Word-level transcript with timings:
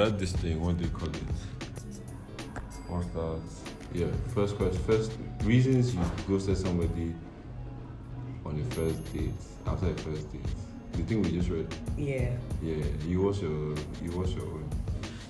that 0.00 0.18
this 0.18 0.32
thing, 0.32 0.60
what 0.60 0.78
do 0.78 0.84
you 0.84 0.90
call 0.90 1.08
it? 1.08 1.22
What's 2.88 3.06
that? 3.08 3.40
Yeah, 3.92 4.06
first 4.34 4.56
question. 4.56 4.82
First 4.84 5.12
reasons 5.44 5.94
you 5.94 6.00
ghosted 6.26 6.56
somebody 6.56 7.14
on 8.46 8.56
the 8.56 8.74
first 8.74 9.12
date, 9.12 9.32
after 9.66 9.92
the 9.92 10.02
first 10.02 10.32
date. 10.32 10.44
The 10.92 11.02
thing 11.02 11.22
we 11.22 11.32
just 11.32 11.50
read. 11.50 11.72
Yeah. 11.98 12.30
Yeah, 12.62 12.84
you 13.06 13.22
what's 13.22 13.40
your 13.40 13.74
you 14.02 14.10
what's 14.16 14.32
your 14.32 14.44
own? 14.46 14.68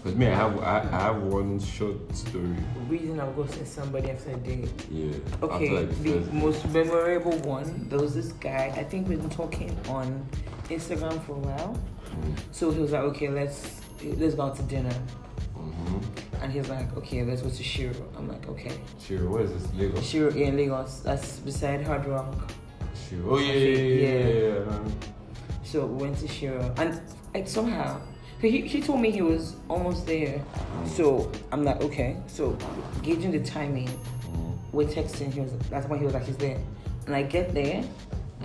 Because 0.02 0.16
me, 0.16 0.28
I 0.28 0.34
have 0.34 0.58
I, 0.60 0.78
I 0.92 1.00
have 1.08 1.22
one 1.22 1.58
short 1.60 2.14
story. 2.16 2.54
Reason 2.88 3.18
I'm 3.20 3.34
ghosting 3.34 3.66
somebody 3.66 4.10
after 4.10 4.30
a 4.30 4.36
date. 4.36 4.70
Yeah. 4.90 5.12
Okay, 5.42 5.70
like 5.70 6.02
the 6.02 6.20
most 6.32 6.66
memorable 6.68 7.36
one, 7.40 7.88
there 7.88 7.98
was 7.98 8.14
this 8.14 8.32
guy, 8.32 8.72
I 8.76 8.84
think 8.84 9.08
we've 9.08 9.20
been 9.20 9.28
talking 9.30 9.76
on 9.88 10.26
Instagram 10.68 11.20
for 11.24 11.32
a 11.32 11.38
while. 11.38 11.78
Mm, 12.10 12.38
So 12.52 12.70
he 12.70 12.80
was 12.80 12.92
like, 12.92 13.02
okay, 13.02 13.28
let's 13.28 13.79
let's 14.04 14.34
go 14.34 14.42
out 14.42 14.56
to 14.56 14.62
dinner. 14.62 14.94
mhm. 15.56 16.02
And 16.42 16.50
he's 16.52 16.68
like, 16.68 16.96
okay, 16.96 17.22
let's 17.24 17.42
go 17.42 17.50
to 17.50 17.62
Shiro. 17.62 17.94
I'm 18.16 18.26
like, 18.28 18.48
okay. 18.48 18.72
Shiro, 18.98 19.28
where 19.30 19.42
is 19.42 19.52
this? 19.52 19.74
Lagos. 19.74 20.04
Shiro 20.06 20.30
in 20.30 20.56
Lagos, 20.56 21.00
that's 21.00 21.38
beside 21.40 21.82
Hard 21.86 22.06
Rock. 22.06 22.50
Shiro. 23.08 23.34
Oh 23.34 23.38
yeah, 23.38 23.52
yeah, 23.52 23.76
yeah, 23.76 24.18
yeah. 24.18 24.28
yeah, 24.28 24.54
yeah. 24.64 24.78
So 25.64 25.86
we 25.86 26.04
went 26.04 26.18
to 26.18 26.28
Shiro. 26.28 26.72
And 26.78 27.00
like 27.34 27.46
somehow, 27.46 28.00
he, 28.40 28.62
he 28.62 28.80
told 28.80 29.00
me 29.00 29.10
he 29.10 29.20
was 29.22 29.56
almost 29.68 30.06
there. 30.06 30.42
So 30.86 31.30
I'm 31.52 31.62
like, 31.64 31.82
okay. 31.82 32.16
So 32.26 32.56
gauging 33.02 33.32
the 33.32 33.40
timing, 33.40 33.88
Mhm. 33.88 34.56
we're 34.72 34.88
texting. 34.88 35.32
He 35.32 35.40
was 35.40 35.52
that's 35.68 35.86
when 35.88 35.98
he 35.98 36.04
was 36.06 36.14
like, 36.14 36.24
he's 36.24 36.38
there. 36.38 36.58
And 37.06 37.14
I 37.14 37.22
get 37.22 37.52
there, 37.54 37.84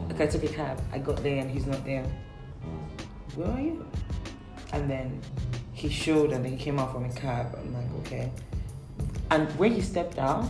like 0.09 0.19
I 0.19 0.27
took 0.27 0.43
a 0.43 0.47
cab. 0.49 0.81
I 0.91 0.97
got 0.97 1.23
there 1.23 1.39
and 1.39 1.49
he's 1.49 1.65
not 1.65 1.83
there. 1.85 2.03
Mm. 2.65 3.37
Where 3.37 3.47
are 3.51 3.61
you? 3.61 3.85
And 4.73 4.89
then 4.89 5.21
he 5.75 5.89
showed 5.89 6.31
and 6.31 6.43
then 6.43 6.51
he 6.51 6.57
came 6.57 6.79
out 6.79 6.91
from 6.91 7.05
a 7.05 7.13
cab. 7.13 7.55
I'm 7.59 7.73
like, 7.73 7.91
okay. 8.01 8.31
And 9.29 9.47
when 9.59 9.73
he 9.73 9.81
stepped 9.81 10.17
out. 10.17 10.49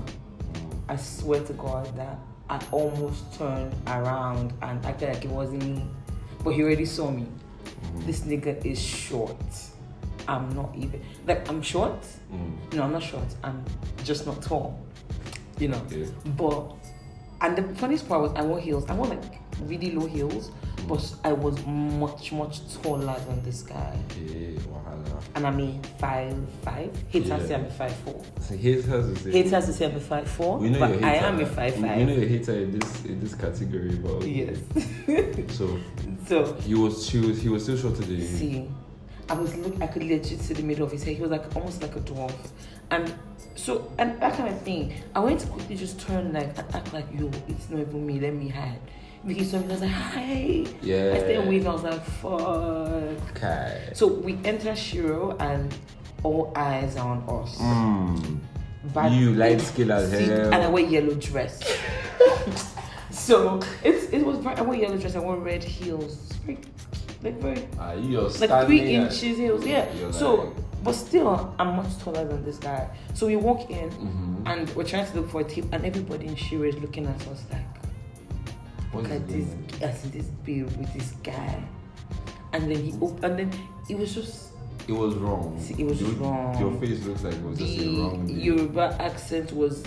I 0.87 0.95
swear 0.97 1.43
to 1.43 1.53
God 1.53 1.85
that 1.97 2.19
I 2.47 2.61
almost 2.71 3.33
turned 3.33 3.73
around 3.87 4.53
and 4.61 4.85
acted 4.85 5.09
like 5.09 5.25
it 5.25 5.31
wasn't 5.31 5.63
me. 5.63 5.83
But 6.43 6.51
he 6.51 6.61
already 6.61 6.85
saw 6.85 7.09
me. 7.09 7.25
Mhm. 7.25 8.05
This 8.05 8.21
nigga 8.21 8.63
is 8.63 8.79
short. 8.79 9.35
I'm 10.27 10.53
not 10.55 10.69
even 10.75 11.01
like 11.25 11.49
I'm 11.49 11.61
short. 11.61 12.01
Mm. 12.31 12.73
No, 12.75 12.83
I'm 12.83 12.91
not 12.91 13.01
short. 13.01 13.25
I'm 13.43 13.65
just 14.03 14.27
not 14.27 14.43
tall. 14.43 14.79
You 15.57 15.69
know. 15.69 15.81
Yeah. 15.89 16.05
But 16.37 16.73
and 17.41 17.57
the 17.57 17.63
funniest 17.79 18.07
part 18.07 18.21
was 18.21 18.31
I 18.35 18.43
wore 18.43 18.59
heels. 18.59 18.85
I 18.87 18.93
wore 18.93 19.07
like 19.07 19.39
really 19.63 19.91
low 19.91 20.05
heels, 20.05 20.51
but 20.87 21.13
I 21.23 21.33
was 21.33 21.63
much 21.65 22.31
much 22.31 22.59
taller 22.81 23.15
than 23.27 23.43
this 23.43 23.61
guy. 23.63 23.97
Yeah, 24.25 24.59
wahala. 24.69 25.21
And 25.35 25.47
I'm 25.47 25.59
a 25.59 25.79
five 25.99 26.35
five. 26.63 26.91
Haters 27.09 27.29
Yeah. 27.29 27.47
say 27.47 27.55
I'm 27.55 27.65
a 27.65 27.69
five 27.71 27.93
four. 27.93 28.21
So 28.41 28.55
haters 28.55 29.23
the- 29.23 29.31
Haters 29.31 29.75
say 29.75 29.85
I'm 29.85 29.95
a 29.95 29.99
five 29.99 30.27
four. 30.29 30.59
We 30.59 30.69
know 30.69 30.79
but 30.79 30.91
a 30.91 31.05
I 31.05 31.09
hater. 31.13 31.25
am 31.25 31.39
a 31.39 31.45
five 31.45 31.79
know 31.79 31.87
five. 31.87 32.09
you're 32.09 32.23
a 32.23 32.27
hater 32.27 32.53
in 32.53 32.77
this 32.79 33.05
in 33.05 33.19
this 33.19 33.35
category, 33.35 33.95
but 33.95 34.27
Yes. 34.27 34.57
So 35.57 35.77
so 36.27 36.53
he 36.55 36.75
was 36.75 37.05
she 37.07 37.19
was 37.19 37.41
he 37.41 37.49
was 37.49 37.63
still 37.63 37.77
shorter 37.77 38.01
than 38.01 38.17
you. 38.17 38.25
see, 38.25 38.69
I 39.29 39.33
was 39.33 39.55
look. 39.55 39.81
I 39.81 39.87
could 39.87 40.03
legit 40.03 40.39
see 40.39 40.53
the 40.53 40.63
middle 40.63 40.85
of 40.85 40.91
his 40.91 41.03
head. 41.03 41.15
He 41.15 41.21
was 41.21 41.31
like 41.31 41.55
almost 41.55 41.81
like 41.81 41.95
a 41.95 41.99
dwarf, 42.01 42.33
and 42.91 43.13
so 43.55 43.91
and 43.97 44.19
that 44.21 44.33
kind 44.37 44.49
of 44.53 44.61
thing. 44.61 44.93
I 45.15 45.19
went 45.19 45.39
to 45.41 45.47
quickly 45.47 45.75
just 45.75 45.99
turn 45.99 46.33
like 46.33 46.55
and 46.57 46.75
act 46.75 46.93
like 46.93 47.05
yo, 47.17 47.31
it's 47.47 47.69
not 47.69 47.79
even 47.79 48.05
me. 48.05 48.19
Let 48.19 48.33
me 48.35 48.49
hide. 48.49 48.79
Because 49.25 49.49
somebody 49.51 49.73
was 49.73 49.81
like, 49.81 49.89
hi. 49.91 50.65
Yeah. 50.81 51.13
I 51.15 51.19
stayed 51.19 51.47
with. 51.47 51.65
I 51.67 51.71
was 51.73 51.83
like, 51.83 52.03
fuck. 52.05 52.41
Okay. 53.35 53.89
So 53.93 54.07
we 54.07 54.37
enter 54.43 54.75
Shiro 54.75 55.35
and 55.37 55.73
all 56.23 56.51
eyes 56.55 56.95
are 56.97 57.07
on 57.09 57.23
us. 57.41 57.55
Mm. 57.57 58.39
Bad- 58.93 59.13
You 59.13 59.33
light 59.33 59.61
skin 59.61 59.89
as 59.91 60.11
hell. 60.11 60.53
And 60.53 60.55
I 60.63 60.69
wear 60.69 60.83
yellow 60.85 61.15
dress. 61.15 61.59
so 63.09 63.59
it's 63.83 64.05
it 64.11 64.23
was 64.25 64.37
very, 64.39 64.55
I 64.57 64.61
wear 64.61 64.77
yellow 64.77 64.97
dress. 64.97 65.15
I 65.15 65.19
wore 65.19 65.37
red 65.37 65.63
heels. 65.63 66.31
Very, 66.45 66.59
like 67.23 67.39
very 67.41 67.67
Ah, 67.79 67.93
you're 67.93 68.29
like 68.29 68.65
three 68.67 68.81
inches 68.95 69.37
heels. 69.37 69.65
Yeah. 69.65 69.87
So, 70.11 70.35
like- 70.35 70.53
but 70.83 70.93
still, 70.93 71.55
I'm 71.57 71.75
much 71.77 71.97
taller 71.97 72.25
than 72.25 72.45
this 72.45 72.57
guy. 72.57 72.87
So 73.15 73.25
we 73.25 73.37
walk 73.37 73.71
in 73.71 73.89
Mhm. 73.89 74.43
and 74.45 74.69
we're 74.75 74.83
trying 74.83 75.07
to 75.07 75.19
look 75.19 75.31
for 75.31 75.41
a 75.41 75.43
tip, 75.43 75.65
and 75.71 75.83
everybody 75.83 76.27
in 76.27 76.35
Shiro 76.35 76.63
is 76.69 76.75
looking 76.77 77.07
at 77.07 77.19
us 77.27 77.43
like, 77.51 77.65
look 78.95 79.11
at 79.11 79.21
his 79.29 79.47
this, 79.79 80.01
see 80.01 80.09
this 80.09 80.25
babe 80.45 80.65
with 80.77 80.93
this 80.93 81.11
guy. 81.23 81.63
And 82.53 82.71
then 82.71 82.83
he 82.83 82.93
op- 83.01 83.23
and 83.23 83.37
then 83.39 83.51
it 83.89 83.97
was 83.97 84.13
just 84.15 84.49
It 84.87 84.93
was 84.93 85.15
wrong. 85.15 85.59
See, 85.59 85.75
it 85.81 85.85
was 85.85 85.99
your, 86.01 86.11
wrong. 86.11 86.57
Your 86.59 86.71
face 86.79 87.03
looks 87.05 87.23
like 87.23 87.33
it 87.33 87.43
was 87.43 87.57
just 87.59 87.77
a 87.77 87.81
the 87.81 87.99
wrong. 88.01 88.25
name. 88.27 88.39
Yoruba 88.39 88.95
accent 88.99 89.51
was 89.51 89.83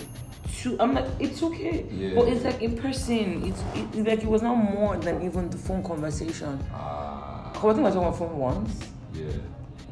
too. 0.61 0.77
I'm 0.81 0.95
like, 0.95 1.07
it's 1.21 1.43
okay, 1.43 1.87
Yeah. 1.91 2.15
but 2.17 2.29
it's 2.29 2.45
like 2.45 2.61
in 2.63 2.77
person. 2.77 3.45
It's, 3.45 3.61
it, 3.75 3.87
it's 3.99 4.09
like 4.09 4.23
it 4.23 4.27
was 4.29 4.43
not 4.43 4.57
more 4.57 4.97
than 4.97 5.23
even 5.23 5.49
the 5.51 5.57
phone 5.59 5.83
conversation. 5.85 6.59
Ah. 6.73 7.51
I 7.51 7.53
think 7.53 7.79
I 7.79 7.83
was 7.83 7.97
on 7.97 8.05
my 8.11 8.17
phone 8.17 8.39
once, 8.39 8.81
Yeah. 9.15 9.27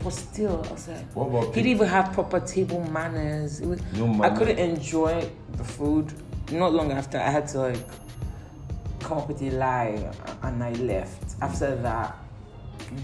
but 0.02 0.10
still, 0.12 0.64
I 0.68 0.72
was 0.72 0.88
like, 0.88 1.04
What 1.14 1.26
about 1.28 1.54
he 1.54 1.62
didn't 1.62 1.76
even 1.76 1.88
have 1.88 2.12
proper 2.12 2.40
table 2.40 2.80
manners. 2.90 3.60
It 3.60 3.66
was, 3.66 3.80
No 3.94 4.22
I 4.22 4.30
couldn't 4.30 4.58
enjoy 4.58 5.28
the 5.56 5.64
food. 5.64 6.12
Not 6.52 6.72
long 6.72 6.92
after, 6.92 7.18
I 7.18 7.30
had 7.30 7.48
to 7.48 7.58
like 7.60 7.78
come 9.06 9.18
up 9.18 9.28
with 9.28 9.42
a 9.42 9.50
lie, 9.50 10.10
and 10.42 10.62
I 10.62 10.72
left. 10.72 11.36
After 11.40 11.76
that, 11.76 12.16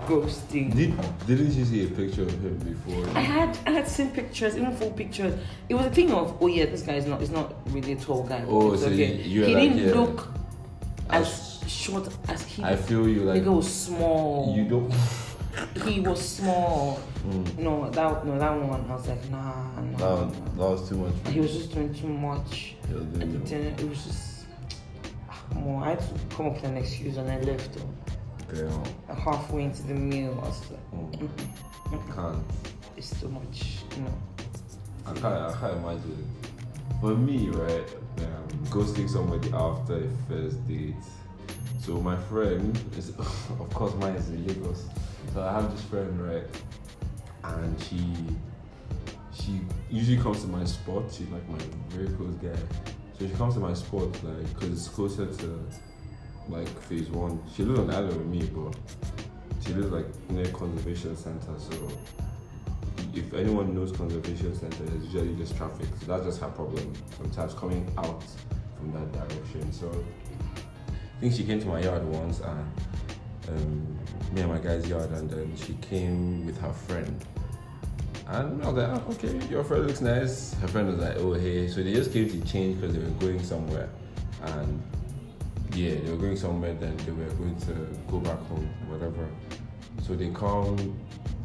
ghosting. 0.06 0.74
Did 0.74 0.94
didn't 1.26 1.52
you 1.54 1.64
see 1.64 1.84
a 1.84 1.88
picture 1.88 2.22
of 2.22 2.30
him 2.30 2.56
before? 2.58 3.06
I 3.16 3.20
had 3.20 3.58
I 3.66 3.70
had 3.70 3.88
seen 3.88 4.10
pictures, 4.10 4.56
even 4.56 4.74
full 4.76 4.90
pictures. 4.90 5.34
It 5.68 5.74
was 5.74 5.86
a 5.86 5.90
thing 5.90 6.12
of 6.12 6.36
oh 6.40 6.46
yeah, 6.48 6.66
this 6.66 6.82
guy 6.82 6.94
is 6.94 7.06
not 7.06 7.22
is 7.22 7.30
not 7.30 7.54
really 7.72 7.92
a 7.92 7.96
tall 7.96 8.24
guy. 8.24 8.44
Oh, 8.48 8.74
so 8.76 8.86
okay. 8.86 9.16
you- 9.16 9.40
you're 9.40 9.46
he 9.48 9.54
like, 9.54 9.62
didn't 9.72 9.88
yeah. 9.88 9.94
look 9.94 10.28
as 11.10 11.26
As- 11.62 11.70
short 11.70 12.08
as 12.28 12.42
he. 12.42 12.62
I 12.64 12.76
feel 12.76 13.08
you 13.08 13.22
like 13.24 13.42
nigga 13.42 13.54
was 13.54 13.72
small. 13.72 14.54
you 14.56 14.64
don't. 14.64 14.92
He 15.84 16.00
was 16.00 16.18
small. 16.26 16.98
Mm. 17.28 17.58
No, 17.58 17.90
that 17.90 18.24
no 18.26 18.38
that 18.38 18.52
one. 18.56 18.86
I 18.90 18.94
was 18.94 19.06
like 19.06 19.30
nah, 19.30 19.80
nah. 19.80 19.96
That 19.98 20.26
was, 20.26 20.32
that 20.56 20.68
was 20.70 20.88
too 20.88 20.96
much. 20.96 21.12
he 21.34 21.40
was 21.40 21.52
just 21.52 21.74
doing 21.74 21.92
too 21.94 22.08
much. 22.08 22.74
He 22.88 22.94
was 22.94 23.02
At 23.02 23.12
doing 23.18 23.32
the 23.32 23.38
it. 23.38 23.44
dinner, 23.44 23.74
it 23.78 23.88
was 23.88 24.04
just. 24.04 24.31
More, 25.54 25.82
I 25.84 25.90
had 25.90 26.00
to 26.00 26.36
come 26.36 26.46
up 26.46 26.54
with 26.54 26.64
an 26.64 26.76
excuse 26.76 27.16
and 27.16 27.30
I 27.30 27.38
left. 27.40 27.78
Damn. 28.52 29.16
Halfway 29.16 29.64
into 29.64 29.82
the 29.84 29.94
meal, 29.94 30.38
I 30.42 30.46
was 30.48 30.70
like, 30.70 30.90
Mm. 30.92 31.28
"Mm-mm, 31.90 32.14
Can't. 32.14 32.44
it's 32.96 33.18
too 33.20 33.28
much. 33.28 33.78
You 33.96 34.02
know. 34.02 34.14
I 35.06 35.12
can't. 35.14 35.24
I 35.26 35.52
can't 35.58 35.76
imagine. 35.78 36.30
For 37.00 37.14
me, 37.16 37.48
right, 37.48 37.88
um, 38.18 38.48
ghosting 38.66 39.08
somebody 39.08 39.50
after 39.52 39.96
a 40.04 40.08
first 40.28 40.66
date. 40.68 40.94
So 41.80 42.00
my 42.00 42.16
friend 42.16 42.78
is, 42.96 43.08
of 43.18 43.70
course, 43.74 43.94
mine 43.96 44.14
is 44.14 44.28
in 44.28 44.46
Lagos. 44.46 44.86
So 45.34 45.42
I 45.42 45.52
have 45.52 45.70
this 45.72 45.82
friend, 45.84 46.20
right, 46.20 46.44
and 47.44 47.80
she, 47.82 48.14
she 49.32 49.60
usually 49.90 50.18
comes 50.22 50.42
to 50.42 50.46
my 50.48 50.64
spot. 50.64 51.04
She's 51.12 51.28
like 51.30 51.48
my 51.48 51.58
very 51.88 52.08
close 52.16 52.34
guy. 52.34 52.60
So 53.22 53.28
she 53.28 53.34
comes 53.34 53.54
to 53.54 53.60
my 53.60 53.72
spot, 53.72 54.24
like, 54.24 54.52
cause 54.54 54.68
it's 54.68 54.88
closer 54.88 55.26
to, 55.26 55.68
like, 56.48 56.66
phase 56.82 57.08
one. 57.08 57.40
She 57.54 57.62
lives 57.62 57.78
on 57.78 57.86
the 57.86 57.94
island 57.94 58.16
with 58.16 58.26
me, 58.26 58.50
but 58.52 58.76
she 59.64 59.74
lives 59.74 59.92
like 59.92 60.06
near 60.30 60.48
conservation 60.48 61.16
center. 61.16 61.56
So 61.56 61.88
if 63.14 63.32
anyone 63.32 63.76
knows 63.76 63.92
conservation 63.92 64.52
center, 64.56 64.82
there's 64.82 65.04
usually 65.04 65.36
just 65.36 65.56
traffic. 65.56 65.86
So 66.00 66.06
that's 66.06 66.24
just 66.24 66.40
her 66.40 66.48
problem. 66.48 66.92
Sometimes 67.16 67.54
coming 67.54 67.88
out 67.96 68.24
from 68.76 68.90
that 68.90 69.12
direction. 69.12 69.72
So 69.72 69.88
I 70.88 71.20
think 71.20 71.32
she 71.32 71.44
came 71.44 71.60
to 71.60 71.66
my 71.68 71.80
yard 71.80 72.04
once 72.04 72.40
and 72.40 72.72
um, 73.50 73.98
me 74.32 74.40
and 74.40 74.50
my 74.50 74.58
guy's 74.58 74.88
yard, 74.88 75.12
and 75.12 75.30
then 75.30 75.56
she 75.56 75.74
came 75.74 76.44
with 76.44 76.60
her 76.60 76.72
friend. 76.72 77.24
And 78.28 78.62
I 78.62 78.70
was 78.70 78.76
like, 78.76 78.88
oh, 78.88 79.10
okay, 79.12 79.46
your 79.48 79.64
friend 79.64 79.86
looks 79.86 80.00
nice. 80.00 80.54
Her 80.54 80.68
friend 80.68 80.88
was 80.88 80.98
like, 80.98 81.16
oh, 81.18 81.34
hey. 81.34 81.68
So 81.68 81.82
they 81.82 81.92
just 81.92 82.12
came 82.12 82.28
to 82.30 82.40
change 82.46 82.80
because 82.80 82.94
they 82.94 83.02
were 83.02 83.10
going 83.10 83.42
somewhere. 83.42 83.88
And 84.42 84.82
yeah, 85.74 85.94
they 86.00 86.10
were 86.10 86.16
going 86.16 86.36
somewhere, 86.36 86.74
then 86.74 86.96
they 86.98 87.12
were 87.12 87.24
going 87.34 87.56
to 87.60 87.88
go 88.10 88.18
back 88.20 88.38
home, 88.46 88.68
whatever. 88.86 89.28
So 90.02 90.14
they 90.14 90.30
come, 90.30 90.98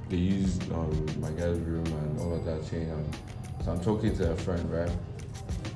they 0.09 0.17
use 0.17 0.59
um, 0.71 1.05
my 1.19 1.29
guy's 1.31 1.57
room 1.59 1.85
and 1.85 2.19
all 2.19 2.35
of 2.35 2.45
that 2.45 2.69
change. 2.69 2.89
And 2.89 3.17
so 3.63 3.71
I'm 3.71 3.81
talking 3.81 4.15
to 4.17 4.27
her 4.27 4.35
friend, 4.35 4.71
right? 4.71 4.91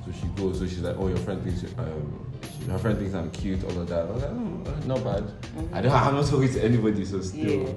So 0.06 0.12
she 0.12 0.26
goes, 0.40 0.58
so 0.58 0.66
she's 0.66 0.80
like, 0.80 0.96
oh, 0.98 1.08
your 1.08 1.16
friend 1.18 1.42
thinks, 1.42 1.64
um, 1.78 2.26
she, 2.58 2.70
her 2.70 2.78
friend 2.78 2.98
thinks 2.98 3.14
I'm 3.14 3.30
cute, 3.30 3.62
all 3.64 3.78
of 3.80 3.88
that. 3.88 4.00
I 4.00 4.04
was 4.04 4.22
like, 4.22 4.32
"Mm, 4.32 4.86
not 4.86 5.04
bad. 5.04 5.30
I 5.72 5.80
don't, 5.80 5.92
I'm 6.06 6.14
not 6.14 6.26
talking 6.26 6.52
to 6.52 6.64
anybody, 6.64 7.04
so 7.04 7.20
still. 7.20 7.62
Yeah. 7.68 7.72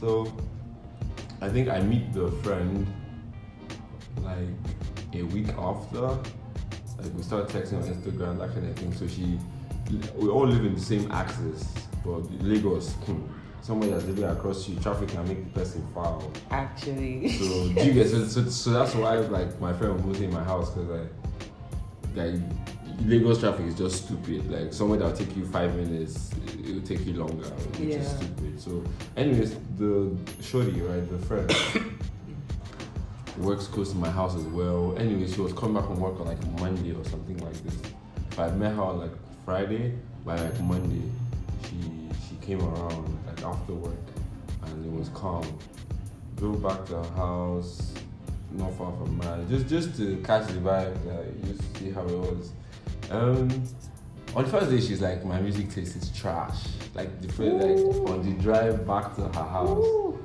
So 0.00 0.32
I 1.40 1.48
think 1.48 1.68
I 1.68 1.80
meet 1.80 2.12
the 2.12 2.30
friend 2.42 2.86
like 4.22 4.48
a 5.14 5.22
week 5.22 5.48
after. 5.56 6.00
Like 6.00 7.14
we 7.14 7.22
start 7.22 7.48
texting 7.48 7.74
on 7.74 7.84
Instagram, 7.84 8.38
that 8.38 8.52
kind 8.52 8.68
of 8.68 8.76
thing. 8.76 8.92
So 8.92 9.06
she, 9.06 9.38
we 10.16 10.28
all 10.28 10.46
live 10.46 10.64
in 10.64 10.74
the 10.74 10.80
same 10.80 11.10
axis, 11.12 11.72
but 12.04 12.22
Lagos. 12.42 12.92
hmm. 12.94 13.20
somebody 13.60 13.92
that's 13.92 14.04
living 14.04 14.24
across 14.24 14.68
you, 14.68 14.78
traffic 14.80 15.08
can 15.10 15.26
make 15.28 15.44
the 15.44 15.60
person 15.60 15.86
foul. 15.94 16.32
Actually. 16.50 17.28
So 17.30 17.44
you 17.82 17.92
get 17.92 18.08
so, 18.08 18.26
so, 18.26 18.44
so 18.48 18.70
that's 18.70 18.94
why 18.94 19.16
like 19.16 19.60
my 19.60 19.72
friend 19.72 19.94
was 19.94 20.02
moving 20.02 20.24
in 20.24 20.34
my 20.34 20.42
house 20.42 20.70
because 20.70 20.88
like 20.88 21.10
like 22.16 22.40
Lagos 23.04 23.40
traffic 23.40 23.66
is 23.66 23.74
just 23.76 24.04
stupid. 24.04 24.50
Like 24.50 24.72
somewhere 24.72 24.98
that'll 24.98 25.16
take 25.16 25.36
you 25.36 25.46
five 25.46 25.74
minutes, 25.76 26.30
it'll 26.64 26.82
take 26.82 27.06
you 27.06 27.14
longer, 27.14 27.44
which 27.44 27.80
is 27.80 28.08
stupid. 28.08 28.60
So, 28.60 28.82
anyways, 29.16 29.56
the 29.76 30.16
shorty, 30.42 30.80
right, 30.80 31.08
the 31.08 31.18
friend 31.18 31.50
works 33.38 33.66
close 33.68 33.92
to 33.92 33.96
my 33.96 34.10
house 34.10 34.34
as 34.34 34.44
well. 34.44 34.96
Anyway, 34.98 35.30
she 35.30 35.40
was 35.40 35.52
coming 35.52 35.74
back 35.74 35.86
from 35.86 36.00
work 36.00 36.18
on 36.20 36.26
like 36.26 36.44
Monday 36.60 36.92
or 36.92 37.04
something 37.04 37.38
like 37.38 37.54
this. 37.64 37.76
If 38.32 38.38
I 38.38 38.50
met 38.50 38.74
her 38.74 38.82
on 38.82 38.98
like 38.98 39.12
Friday, 39.44 39.94
by 40.24 40.36
like 40.36 40.60
Monday, 40.60 41.08
she 41.64 42.08
she 42.28 42.36
came 42.44 42.60
around 42.60 43.18
like 43.26 43.42
after 43.44 43.74
work, 43.74 43.94
and 44.64 44.84
it 44.84 44.92
was 44.92 45.08
calm. 45.10 45.46
Drove 46.36 46.62
back 46.62 46.84
to 46.86 46.96
her 46.96 47.16
house, 47.16 47.92
not 48.52 48.72
far 48.74 48.92
from 48.92 49.16
mine, 49.16 49.48
just 49.48 49.68
just 49.68 49.96
to 49.96 50.16
catch 50.24 50.46
the 50.48 50.60
vibe, 50.60 50.94
like, 51.06 51.44
just 51.44 51.76
see 51.78 51.90
how 51.90 52.02
it 52.02 52.18
was. 52.18 52.52
Um, 53.10 53.48
on 54.34 54.44
the 54.44 54.50
first 54.50 54.70
day, 54.70 54.80
she's 54.80 55.00
like, 55.00 55.24
my 55.24 55.40
music 55.40 55.70
taste 55.70 55.96
is 55.96 56.10
trash. 56.10 56.56
Like 56.94 57.20
the 57.22 57.28
first, 57.32 57.64
like 57.64 58.10
on 58.10 58.22
the 58.22 58.42
drive 58.42 58.86
back 58.86 59.14
to 59.16 59.22
her 59.22 59.32
house, 59.44 59.68
Ooh. 59.84 60.18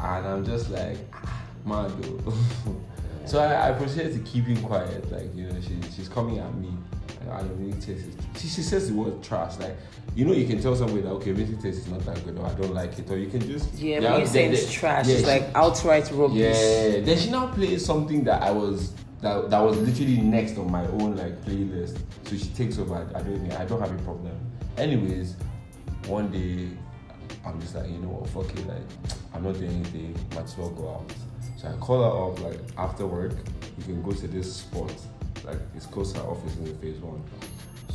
and 0.00 0.26
I'm 0.26 0.44
just 0.44 0.70
like, 0.70 0.98
ah, 1.14 1.42
mad 1.64 1.90
though. 2.02 2.32
so 3.26 3.40
I, 3.40 3.70
I 3.70 3.72
proceeded 3.72 4.12
to 4.12 4.18
keep 4.20 4.46
keeping 4.46 4.62
quiet, 4.62 5.10
like 5.10 5.34
you 5.34 5.44
know, 5.48 5.60
she, 5.60 5.78
she's 5.96 6.08
coming 6.08 6.38
at 6.38 6.54
me. 6.56 6.70
And 7.30 7.46
your 7.48 7.56
music 7.58 7.80
taste 7.96 8.06
is. 8.06 8.40
She, 8.40 8.48
she 8.48 8.62
says 8.62 8.88
the 8.88 8.94
word 8.94 9.22
trash, 9.22 9.58
like 9.58 9.76
you 10.14 10.24
know, 10.24 10.32
you 10.32 10.46
can 10.46 10.62
tell 10.62 10.74
somebody 10.76 11.00
that 11.02 11.10
okay, 11.10 11.32
music 11.32 11.60
taste 11.60 11.78
is 11.80 11.88
not 11.88 12.00
that 12.06 12.24
good, 12.24 12.38
or 12.38 12.46
I 12.46 12.54
don't 12.54 12.72
like 12.74 12.98
it, 12.98 13.10
or 13.10 13.18
you 13.18 13.28
can 13.28 13.40
just 13.40 13.74
Yeah, 13.74 14.00
when 14.00 14.20
you 14.20 14.26
they- 14.26 14.32
say 14.32 14.44
it's 14.48 14.72
trash, 14.72 15.06
yeah, 15.06 15.14
it's 15.14 15.22
she- 15.22 15.26
like 15.26 15.50
outright 15.54 16.10
rubbish. 16.12 16.36
yeah. 16.38 17.00
Then 17.00 17.18
she 17.18 17.30
now 17.30 17.48
plays 17.48 17.84
something 17.84 18.24
that 18.24 18.42
I 18.42 18.50
was 18.50 18.92
that, 19.20 19.50
that 19.50 19.60
was 19.60 19.76
literally 19.78 20.18
next 20.18 20.56
on 20.58 20.70
my 20.70 20.86
own 20.86 21.16
like 21.16 21.42
playlist. 21.44 21.98
So 22.24 22.36
she 22.36 22.48
takes 22.50 22.78
over. 22.78 22.94
I 23.14 23.22
don't 23.22 23.52
I 23.52 23.64
don't 23.64 23.80
have 23.80 23.92
a 23.92 24.02
problem. 24.02 24.38
Anyways, 24.76 25.34
one 26.06 26.30
day 26.30 26.68
I'm 27.44 27.60
just 27.60 27.74
like, 27.74 27.88
you 27.88 27.98
know 27.98 28.08
what, 28.08 28.28
fuck 28.30 28.56
it, 28.56 28.66
like 28.66 28.82
I'm 29.34 29.42
not 29.42 29.54
doing 29.54 29.70
anything, 29.70 30.16
might 30.34 30.44
as 30.44 30.56
well 30.56 30.70
go 30.70 30.88
out. 30.90 31.12
So 31.56 31.68
I 31.68 31.72
call 31.78 32.02
her 32.02 32.32
up 32.32 32.40
like 32.40 32.60
after 32.76 33.06
work, 33.06 33.32
you 33.78 33.84
can 33.84 34.02
go 34.02 34.12
to 34.12 34.28
this 34.28 34.56
spot. 34.56 34.92
Like 35.44 35.58
it's 35.74 35.86
close 35.86 36.12
to 36.12 36.20
her 36.20 36.26
office 36.26 36.56
in 36.56 36.64
the 36.64 36.74
phase 36.74 36.98
one. 36.98 37.22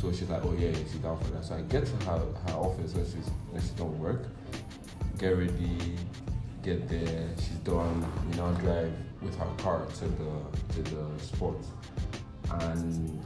So 0.00 0.12
she's 0.12 0.28
like, 0.28 0.44
oh 0.44 0.54
yeah, 0.58 0.72
she's 0.72 0.96
down 0.96 1.18
for 1.18 1.30
that. 1.30 1.44
So 1.44 1.54
I 1.54 1.62
get 1.62 1.86
to 1.86 1.92
her, 2.06 2.18
her 2.48 2.54
office 2.54 2.92
when 2.94 3.04
she's 3.04 3.30
when 3.50 3.62
she's 3.62 3.70
done 3.70 3.98
work, 3.98 4.26
get 5.18 5.38
ready, 5.38 5.96
get 6.62 6.88
there, 6.88 7.28
she's 7.36 7.60
done, 7.64 8.04
we 8.30 8.36
now 8.36 8.50
drive 8.52 8.92
with 9.24 9.36
her 9.38 9.50
car 9.58 9.86
to 9.86 10.04
the 10.04 10.82
to 10.82 10.82
the 10.94 11.22
spot. 11.22 11.56
And 12.60 13.22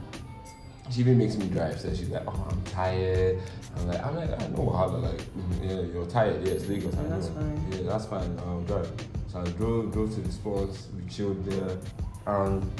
she 0.91 1.01
even 1.01 1.17
makes 1.17 1.35
me 1.35 1.47
drive. 1.47 1.79
So 1.79 1.89
she's 1.89 2.09
like, 2.09 2.23
"Oh, 2.27 2.47
I'm 2.49 2.61
tired." 2.63 3.39
I'm 3.77 3.87
like, 3.87 4.05
"I'm 4.05 4.15
like, 4.15 4.41
I 4.41 4.47
know 4.47 4.69
how 4.71 4.87
like, 4.87 5.21
mm, 5.21 5.63
yeah, 5.63 5.81
you're 5.93 6.07
tired. 6.07 6.45
Yeah, 6.45 6.53
it's 6.53 6.67
Lagos. 6.67 6.95
I 6.95 7.01
Oh, 7.01 7.09
that's 7.09 7.27
fine. 7.27 7.67
Yeah, 7.71 7.81
that's 7.83 8.05
fine. 8.05 8.39
I'll 8.45 8.61
drive." 8.61 8.91
So 9.27 9.41
I 9.41 9.43
drove 9.59 9.93
drove 9.93 10.13
to 10.15 10.21
the 10.21 10.31
spot. 10.31 10.69
We 10.95 11.07
chilled 11.09 11.45
there, 11.45 11.77
and 12.25 12.71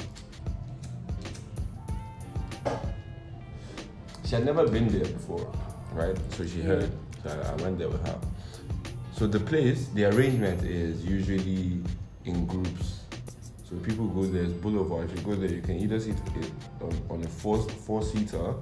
she 4.24 4.34
had 4.34 4.44
never 4.44 4.66
been 4.66 4.88
there 4.88 5.04
before, 5.04 5.52
right? 5.92 6.16
So 6.32 6.46
she 6.46 6.60
heard. 6.62 6.90
So 7.22 7.30
I 7.30 7.52
I 7.52 7.54
went 7.62 7.78
there 7.78 7.88
with 7.88 8.04
her. 8.06 8.18
So 9.12 9.26
the 9.26 9.40
place, 9.40 9.88
the 9.88 10.06
arrangement 10.06 10.64
is 10.64 11.04
usually 11.04 11.82
in 12.24 12.46
groups. 12.46 12.99
So 13.70 13.76
people 13.76 14.08
go 14.08 14.24
there, 14.24 14.42
it's 14.42 14.52
boulevard. 14.52 15.10
If 15.10 15.18
you 15.18 15.22
go 15.22 15.36
there, 15.36 15.48
you 15.48 15.62
can 15.62 15.78
either 15.78 16.00
sit 16.00 16.16
on, 16.80 16.92
on 17.08 17.22
a 17.22 17.28
four 17.28 17.62
four 17.62 18.02
seater 18.02 18.54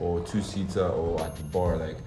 or 0.00 0.20
two 0.20 0.42
seater 0.42 0.88
or 0.88 1.20
at 1.22 1.36
the 1.36 1.44
bar. 1.44 1.76
Like 1.76 1.98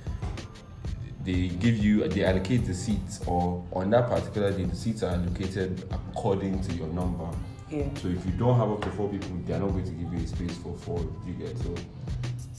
they 1.23 1.47
give 1.47 1.77
you, 1.77 2.05
they 2.09 2.25
allocate 2.25 2.65
the 2.65 2.73
seats, 2.73 3.21
or 3.25 3.65
on 3.71 3.89
that 3.91 4.09
particular 4.09 4.51
day, 4.51 4.65
the 4.65 4.75
seats 4.75 5.03
are 5.03 5.11
allocated 5.11 5.85
according 5.91 6.61
to 6.63 6.73
your 6.73 6.87
number. 6.87 7.29
Yeah. 7.69 7.85
So 7.95 8.09
if 8.09 8.25
you 8.25 8.33
don't 8.33 8.57
have 8.57 8.71
up 8.71 8.81
to 8.81 8.91
four 8.91 9.07
people, 9.09 9.29
they're 9.45 9.59
not 9.59 9.69
going 9.69 9.85
to 9.85 9.91
give 9.91 10.11
you 10.11 10.19
a 10.19 10.27
space 10.27 10.57
for 10.57 10.75
four. 10.75 10.99
You 11.25 11.33
get 11.33 11.57
so, 11.59 11.73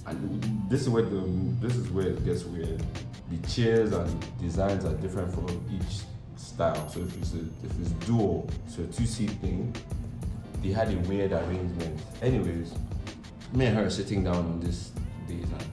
and 0.06 0.42
this 0.70 0.80
is 0.80 0.88
where 0.88 1.02
the 1.02 1.20
this 1.60 1.76
is 1.76 1.90
where 1.90 2.06
it 2.06 2.24
gets 2.24 2.44
weird. 2.44 2.82
The 3.30 3.46
chairs 3.48 3.92
and 3.92 4.38
designs 4.40 4.86
are 4.86 4.94
different 4.94 5.34
for 5.34 5.46
each 5.70 6.00
style. 6.60 6.88
So 6.90 7.00
if 7.00 7.16
it's 7.16 7.32
a, 7.32 7.40
if 7.64 7.72
it's 7.80 7.90
dual, 8.06 8.46
so 8.68 8.82
a 8.82 8.86
two 8.86 9.06
seat 9.06 9.30
thing, 9.40 9.74
they 10.62 10.72
had 10.72 10.92
a 10.92 10.96
weird 11.08 11.32
arrangement. 11.32 11.98
Anyways, 12.20 12.74
me 13.54 13.64
and 13.64 13.76
her 13.76 13.86
are 13.86 13.90
sitting 13.90 14.24
down 14.24 14.36
on 14.36 14.60
this 14.60 14.90
date 15.26 15.44
and 15.44 15.64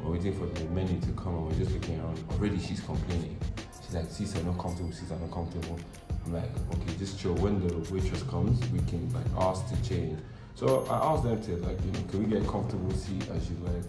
we're 0.00 0.12
waiting 0.12 0.32
for 0.38 0.46
the 0.46 0.64
menu 0.66 1.00
to 1.00 1.12
come 1.20 1.34
and 1.34 1.46
we're 1.46 1.58
just 1.58 1.72
looking 1.72 1.98
around. 1.98 2.24
Already 2.30 2.60
she's 2.60 2.78
complaining. 2.80 3.36
She's 3.84 3.96
like, 3.96 4.08
seats 4.08 4.36
are 4.36 4.44
not 4.44 4.56
comfortable, 4.56 4.92
seats 4.92 5.10
are 5.10 5.18
not 5.18 5.32
comfortable. 5.32 5.80
I'm 6.24 6.32
like, 6.32 6.50
okay, 6.74 6.96
just 6.96 7.18
chill. 7.18 7.34
When 7.34 7.66
the 7.66 7.74
waitress 7.92 8.22
comes, 8.22 8.60
we 8.70 8.78
can 8.90 9.12
like 9.12 9.26
ask 9.36 9.68
to 9.68 9.88
change. 9.88 10.16
So 10.54 10.86
I 10.88 11.12
asked 11.12 11.24
them 11.24 11.42
to 11.42 11.56
like, 11.66 11.84
you 11.84 11.90
know, 11.90 12.02
can 12.08 12.22
we 12.22 12.26
get 12.30 12.42
a 12.44 12.48
comfortable 12.48 12.92
seat? 12.92 13.26
And 13.30 13.42
she's 13.42 13.58
like, 13.70 13.82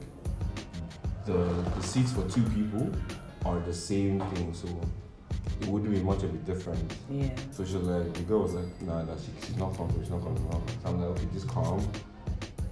the 1.28 1.44
the 1.78 1.84
seats 1.84 2.12
for 2.14 2.28
two 2.28 2.42
people 2.50 2.92
are 3.46 3.60
the 3.60 3.74
same 3.74 4.20
thing, 4.32 4.56
so 4.56 4.68
it 5.62 5.68
wouldn't 5.68 5.92
be 5.94 6.02
much 6.02 6.24
of 6.24 6.34
a 6.34 6.38
difference. 6.40 6.96
Yeah. 7.10 7.30
So 7.52 7.64
she 7.66 7.76
was 7.78 7.88
like, 7.88 8.14
the 8.14 8.22
girl 8.24 8.42
was 8.44 8.54
like, 8.54 8.82
nah, 8.82 9.04
that 9.04 9.18
she, 9.20 9.46
she's 9.48 9.58
not 9.58 9.76
comfortable, 9.76 10.02
she's 10.04 10.12
not 10.12 10.22
comfortable. 10.24 10.64
So 10.84 10.90
I'm 10.90 11.02
like, 11.02 11.10
okay, 11.12 11.28
just 11.34 11.48
calm. 11.48 11.88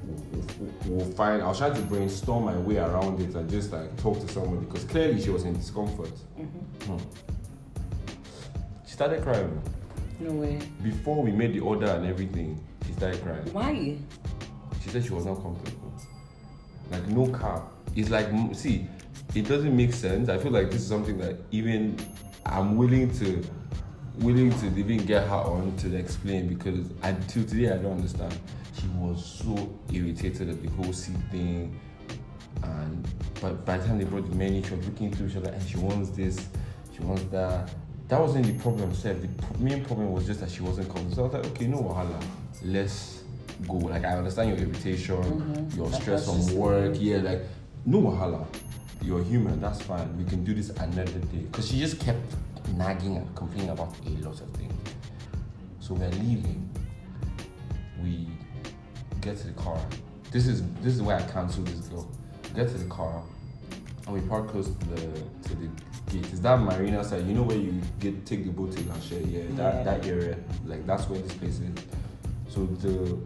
We'll, 0.04 0.44
we'll- 0.60 0.74
we'll 0.98 1.12
find. 1.14 1.42
I 1.44 1.48
was 1.48 1.58
trying 1.60 1.76
to 1.76 1.82
brainstorm 1.82 2.46
my 2.46 2.58
way 2.58 2.78
around 2.78 3.20
it 3.22 3.36
and 3.36 3.50
just 3.50 3.72
like 3.72 3.96
talk 3.98 4.20
to 4.20 4.28
somebody 4.34 4.66
because 4.66 4.84
clearly 4.86 5.22
she 5.22 5.30
was 5.30 5.44
in 5.44 5.54
discomfort. 5.54 6.12
hmm 6.36 6.44
Hmm. 6.86 6.98
She 8.86 8.94
started 8.94 9.22
crying 9.24 9.62
No 10.20 10.32
way. 10.32 10.60
before 10.84 11.22
we 11.22 11.32
made 11.32 11.54
the 11.54 11.60
order 11.60 11.86
and 11.88 12.06
everything. 12.06 12.60
She 12.88 12.94
started 12.94 13.22
crying. 13.24 13.54
Why? 13.54 13.98
She 14.84 14.90
said 14.90 15.04
she 15.06 15.14
was 15.14 15.26
not 15.26 15.42
comfortable. 15.42 15.94
Like 16.92 17.08
no 17.08 17.28
car. 17.28 17.64
It's 17.96 18.10
like 18.10 18.28
see, 18.54 18.88
it 19.36 19.48
doesn't 19.48 19.76
make 19.76 19.94
sense. 19.94 20.28
I 20.30 20.38
feel 20.38 20.52
like 20.52 20.72
this 20.72 20.82
is 20.82 20.88
something 20.88 21.18
that 21.20 21.36
even 21.52 21.98
I'm 22.50 22.76
willing 22.78 23.12
to 23.20 23.44
willing 24.20 24.52
to 24.60 24.66
even 24.78 24.98
get 25.06 25.26
her 25.28 25.36
on 25.36 25.74
to 25.78 25.96
explain 25.96 26.50
because 26.50 26.90
until 27.04 27.44
today 27.46 27.72
I 27.72 27.78
don't 27.78 27.94
understand. 27.94 28.38
She 28.80 28.88
was 28.98 29.24
so 29.26 29.78
irritated 29.92 30.50
at 30.50 30.62
the 30.62 30.70
whole 30.72 30.94
seat 30.94 31.16
thing. 31.32 31.78
And 32.64 33.08
but 33.42 33.66
by 33.66 33.78
the 33.78 33.86
time 33.86 33.98
they 34.00 34.06
brought 34.06 34.30
the 34.30 34.36
menu, 34.36 34.64
she 34.64 34.74
was 34.76 34.86
looking 34.86 35.12
through, 35.12 35.30
she 35.30 35.36
was 35.36 35.46
like, 35.46 35.54
and 35.56 35.70
she 35.70 35.78
wants 35.78 36.10
this, 36.12 36.48
she 36.96 37.02
wants 37.02 37.24
that. 37.32 37.70
That 38.10 38.20
wasn't 38.20 38.46
the 38.48 38.54
problem, 38.54 38.94
Seth. 38.96 39.22
The 39.22 39.60
main 39.64 39.86
problem 39.86 40.12
was 40.12 40.26
just 40.26 40.40
that 40.40 40.50
she 40.50 40.62
wasn't 40.64 40.88
comfortable. 40.90 41.16
So 41.16 41.22
I 41.24 41.26
was 41.26 41.34
like, 41.36 41.46
okay, 41.56 41.68
no 41.68 41.78
wahala. 41.84 42.22
Let's 42.64 43.24
go. 43.68 43.76
Like 43.76 44.04
I 44.04 44.18
understand 44.18 44.50
your 44.50 44.58
irritation, 44.68 45.22
Mhm. 45.22 45.78
your 45.78 45.94
stress 45.94 46.26
from 46.26 46.56
work. 46.58 46.96
Yeah, 47.00 47.18
like 47.18 47.44
no 47.86 48.02
wahala. 48.02 48.46
You're 49.02 49.24
human. 49.24 49.62
That's 49.62 49.82
fine. 49.82 50.18
We 50.18 50.26
can 50.26 50.44
do 50.44 50.54
this 50.54 50.70
another 50.70 51.04
day. 51.06 51.46
Cause 51.52 51.70
she 51.70 51.80
just 51.80 52.00
kept 52.00 52.20
nagging 52.76 53.18
and 53.18 53.36
complaining 53.36 53.70
about 53.70 53.94
a 54.06 54.10
lot 54.26 54.40
of 54.40 54.50
things. 54.52 54.74
So 55.80 55.94
we're 55.94 56.10
leaving. 56.10 56.70
We 58.04 58.28
get 59.22 59.38
to 59.38 59.48
the 59.48 59.54
car. 59.54 59.80
This 60.32 60.48
is 60.48 60.64
this 60.82 60.96
is 60.96 61.02
where 61.02 61.18
I 61.18 61.24
cancel 61.24 61.64
this 61.64 61.88
girl. 61.88 62.10
Get 62.56 62.68
to 62.70 62.78
the 62.78 62.90
car 62.90 63.24
and 64.06 64.22
we 64.22 64.28
park 64.28 64.50
close 64.50 64.68
to 64.68 64.86
the 64.90 65.02
to 65.50 65.56
the 65.56 65.70
gate. 66.12 66.32
Is 66.34 66.42
that 66.42 66.60
marina 66.60 67.04
side? 67.04 67.26
You 67.26 67.34
know 67.34 67.44
where 67.44 67.58
you 67.58 67.82
get 68.00 68.26
take 68.26 68.44
the 68.46 68.52
boat 68.52 68.72
to 68.74 68.80
Lashe? 68.84 69.32
Yeah, 69.32 69.44
that 69.56 69.86
that 69.86 70.06
area. 70.06 70.38
Like 70.66 70.86
that's 70.86 71.08
where 71.10 71.20
this 71.20 71.34
place 71.34 71.60
is. 71.60 71.76
So 72.48 72.66
the 72.66 73.18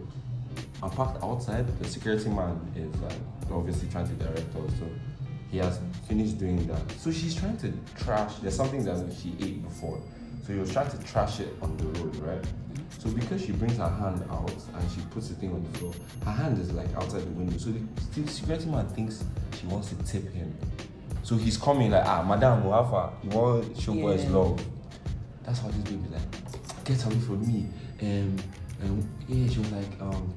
I'm 0.82 0.90
parked 0.90 1.22
outside. 1.22 1.66
The 1.78 1.88
security 1.88 2.28
man 2.28 2.60
is 2.76 2.94
like 3.00 3.50
obviously 3.50 3.88
trying 3.88 4.08
to 4.08 4.14
direct 4.14 4.54
us. 4.56 4.72
So 4.78 4.86
he 5.54 5.60
has 5.60 5.78
finished 6.08 6.36
doing 6.36 6.66
that. 6.66 6.90
So 6.98 7.12
she's 7.12 7.32
trying 7.32 7.56
to 7.58 7.72
trash. 7.96 8.34
There's 8.42 8.56
something 8.56 8.84
that 8.86 8.98
she 9.22 9.36
ate 9.40 9.62
before. 9.62 10.02
So 10.44 10.52
he 10.52 10.58
was 10.58 10.72
trying 10.72 10.90
to 10.90 10.98
trash 11.04 11.38
it 11.38 11.54
on 11.62 11.76
the 11.76 11.84
road, 12.00 12.16
right? 12.16 12.44
So 12.98 13.08
because 13.10 13.40
she 13.44 13.52
brings 13.52 13.76
her 13.76 13.88
hand 13.88 14.24
out 14.32 14.50
and 14.50 14.90
she 14.90 15.00
puts 15.12 15.28
the 15.28 15.36
thing 15.36 15.52
on 15.52 15.62
the 15.62 15.78
floor, 15.78 15.94
her 16.24 16.32
hand 16.32 16.58
is 16.58 16.72
like 16.72 16.92
outside 16.96 17.22
the 17.22 17.30
window. 17.30 17.56
So 17.56 17.70
the, 17.70 18.28
security 18.28 18.66
man 18.66 18.88
thinks 18.88 19.22
she 19.60 19.66
wants 19.68 19.90
to 19.90 19.94
tip 20.02 20.28
him. 20.32 20.52
So 21.22 21.36
he's 21.36 21.56
coming 21.56 21.92
like, 21.92 22.04
ah, 22.04 22.24
Madam 22.24 22.64
Muafa, 22.64 23.12
you 23.22 23.30
want 23.30 23.76
to 23.76 23.80
show 23.80 23.94
boys 23.94 24.24
Yeah. 24.24 24.36
love. 24.36 24.60
That's 25.44 25.60
how 25.60 25.68
this 25.68 25.76
baby 25.84 26.02
like, 26.10 26.84
get 26.84 27.04
away 27.06 27.20
from 27.20 27.46
me. 27.46 27.66
Um, 28.02 28.36
and 28.82 29.08
yeah, 29.28 29.48
she 29.48 29.60
was 29.60 29.70
like, 29.70 30.00
um, 30.00 30.34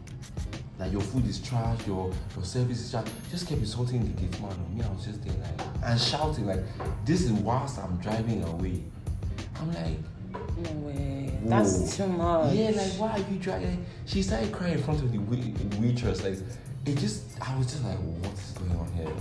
like 0.79 0.91
your 0.91 1.01
food 1.01 1.27
is 1.27 1.39
trash, 1.39 1.85
your 1.87 2.11
your 2.35 2.45
service 2.45 2.79
is 2.81 2.91
trash. 2.91 3.07
Just 3.31 3.47
kept 3.47 3.61
insulting 3.61 4.03
the 4.03 4.21
gate 4.21 4.39
man. 4.41 4.51
Me, 4.75 4.83
I 4.83 4.89
was 4.89 5.05
just 5.05 5.23
there 5.23 5.33
like, 5.33 5.67
and 5.83 5.99
shouting 5.99 6.45
like, 6.47 6.63
"This 7.05 7.21
is 7.23 7.31
whilst 7.31 7.79
I'm 7.79 7.97
driving 7.97 8.43
away." 8.43 8.83
I'm 9.59 9.73
like, 9.73 9.97
No 10.31 10.71
way. 10.87 11.31
Whoa. 11.41 11.49
That's 11.49 11.97
too 11.97 12.07
much. 12.07 12.53
yeah, 12.53 12.69
like 12.69 12.91
why 12.93 13.11
are 13.11 13.31
you 13.31 13.39
driving? 13.39 13.85
She 14.05 14.21
started 14.21 14.51
crying 14.51 14.73
in 14.73 14.83
front 14.83 15.01
of 15.01 15.11
the 15.11 15.17
wait- 15.17 15.55
waitress. 15.79 16.23
Like, 16.23 16.37
it 16.85 16.97
just, 16.97 17.23
I 17.41 17.57
was 17.57 17.67
just 17.71 17.83
like, 17.83 17.97
what 17.97 18.33
is 18.33 18.51
going 18.51 18.71
on 18.79 18.87
here? 18.93 19.11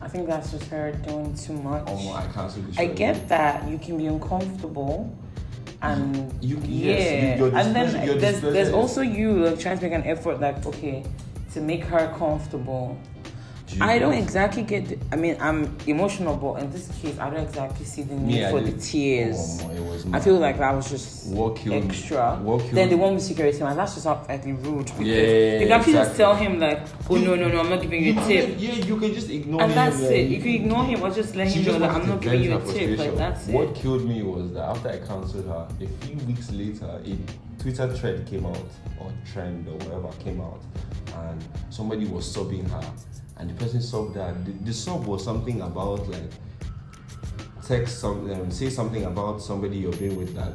I 0.00 0.08
think 0.08 0.26
that's 0.26 0.50
just 0.50 0.64
her 0.64 0.92
doing 0.92 1.34
too 1.34 1.52
much. 1.54 1.84
Oh, 1.86 2.12
I 2.12 2.26
the 2.26 2.74
I 2.80 2.86
get 2.86 3.28
that 3.28 3.68
you 3.68 3.78
can 3.78 3.98
be 3.98 4.06
uncomfortable, 4.06 5.16
and 5.82 6.32
You- 6.40 6.58
yeah, 6.64 6.90
yes, 6.90 7.38
you- 7.38 7.44
your 7.46 7.56
and 7.58 7.74
then 7.76 8.18
there's 8.20 8.40
there's 8.40 8.72
also 8.72 9.00
you 9.02 9.32
like 9.46 9.58
trying 9.58 9.78
to 9.78 9.84
make 9.88 9.92
an 9.92 10.06
effort, 10.06 10.40
like 10.40 10.64
okay, 10.66 11.02
to 11.54 11.60
make 11.60 11.84
her 11.84 12.04
comfortable. 12.18 12.96
You 13.74 13.82
I 13.82 13.98
don't 13.98 14.12
exactly 14.12 14.62
get. 14.62 14.88
The, 14.88 14.98
I 15.12 15.16
mean, 15.16 15.36
I'm 15.40 15.74
emotional, 15.86 16.36
but 16.36 16.62
in 16.62 16.70
this 16.70 16.88
case, 17.00 17.18
I 17.18 17.30
don't 17.30 17.40
exactly 17.44 17.86
see 17.86 18.02
the 18.02 18.14
need 18.14 18.44
I 18.44 18.50
for 18.50 18.60
the 18.60 18.72
tears. 18.72 19.60
Oh, 19.62 20.10
I 20.12 20.20
feel 20.20 20.38
like 20.38 20.58
that 20.58 20.74
was 20.74 20.90
just 20.90 21.28
What 21.28 21.56
killed 21.56 21.82
me- 21.84 21.88
extra. 21.88 22.36
what 22.42 22.60
killed 22.60 22.74
then 22.74 22.88
the 22.90 22.96
one 22.96 23.14
with 23.14 23.22
security 23.22 23.60
man, 23.62 23.76
that's 23.76 23.94
just 23.94 24.06
outrightly 24.06 24.62
rude. 24.64 24.86
Because 24.86 25.00
Yeah, 25.06 25.16
yeah, 25.16 25.52
you 25.60 25.66
can 25.66 25.72
actually 25.72 25.92
just 25.94 26.16
tell 26.16 26.34
him 26.34 26.58
like, 26.60 26.80
oh 27.08 27.14
no 27.16 27.34
no 27.34 27.48
no, 27.48 27.60
I'm 27.60 27.70
not 27.70 27.80
giving 27.80 28.04
you 28.04 28.12
a 28.12 28.14
could- 28.16 28.26
tip. 28.26 28.54
Yeah, 28.58 28.72
you 28.74 28.96
can 28.98 29.14
just 29.14 29.30
ignore 29.30 29.62
And 29.62 29.72
him. 29.72 29.78
And 29.78 29.92
that's 29.92 30.02
it. 30.02 30.28
You 30.28 30.38
can 30.40 30.48
ignore 30.50 30.84
him 30.84 31.02
or 31.02 31.10
just 31.10 31.34
let 31.36 31.48
She 31.50 31.60
him 31.62 31.72
know 31.72 31.78
that 31.78 31.90
I'm 31.92 32.06
not 32.08 32.20
giving 32.20 32.42
you 32.42 32.56
a 32.58 32.60
tip. 32.72 32.98
Like 32.98 33.16
that's 33.16 33.46
What 33.46 33.68
it. 33.68 33.74
killed 33.76 34.04
me 34.06 34.22
was 34.22 34.52
that 34.52 34.64
after 34.64 34.88
I 34.90 34.98
cancelled 34.98 35.46
her, 35.46 35.66
a 35.80 36.04
few 36.06 36.16
weeks 36.26 36.50
later, 36.52 37.00
a 37.04 37.16
Twitter 37.62 37.92
thread 37.94 38.26
came 38.26 38.44
out, 38.44 38.58
or 39.00 39.12
trend, 39.32 39.68
or 39.68 39.74
whatever 39.74 40.08
came 40.24 40.40
out, 40.40 40.60
and 41.16 41.42
somebody 41.70 42.06
was 42.06 42.26
subbing 42.36 42.68
her, 42.70 42.82
and 43.42 43.50
the 43.50 43.54
person 43.54 43.80
subbed 43.80 44.14
that. 44.14 44.44
The, 44.44 44.52
the 44.52 44.72
sub 44.72 45.04
was 45.04 45.24
something 45.24 45.60
about 45.62 46.06
like 46.08 46.30
text 47.66 47.98
some, 48.00 48.30
um, 48.30 48.50
say 48.52 48.70
something 48.70 49.04
about 49.04 49.42
somebody 49.42 49.78
you're 49.78 49.92
being 49.92 50.16
with 50.16 50.34
that 50.36 50.54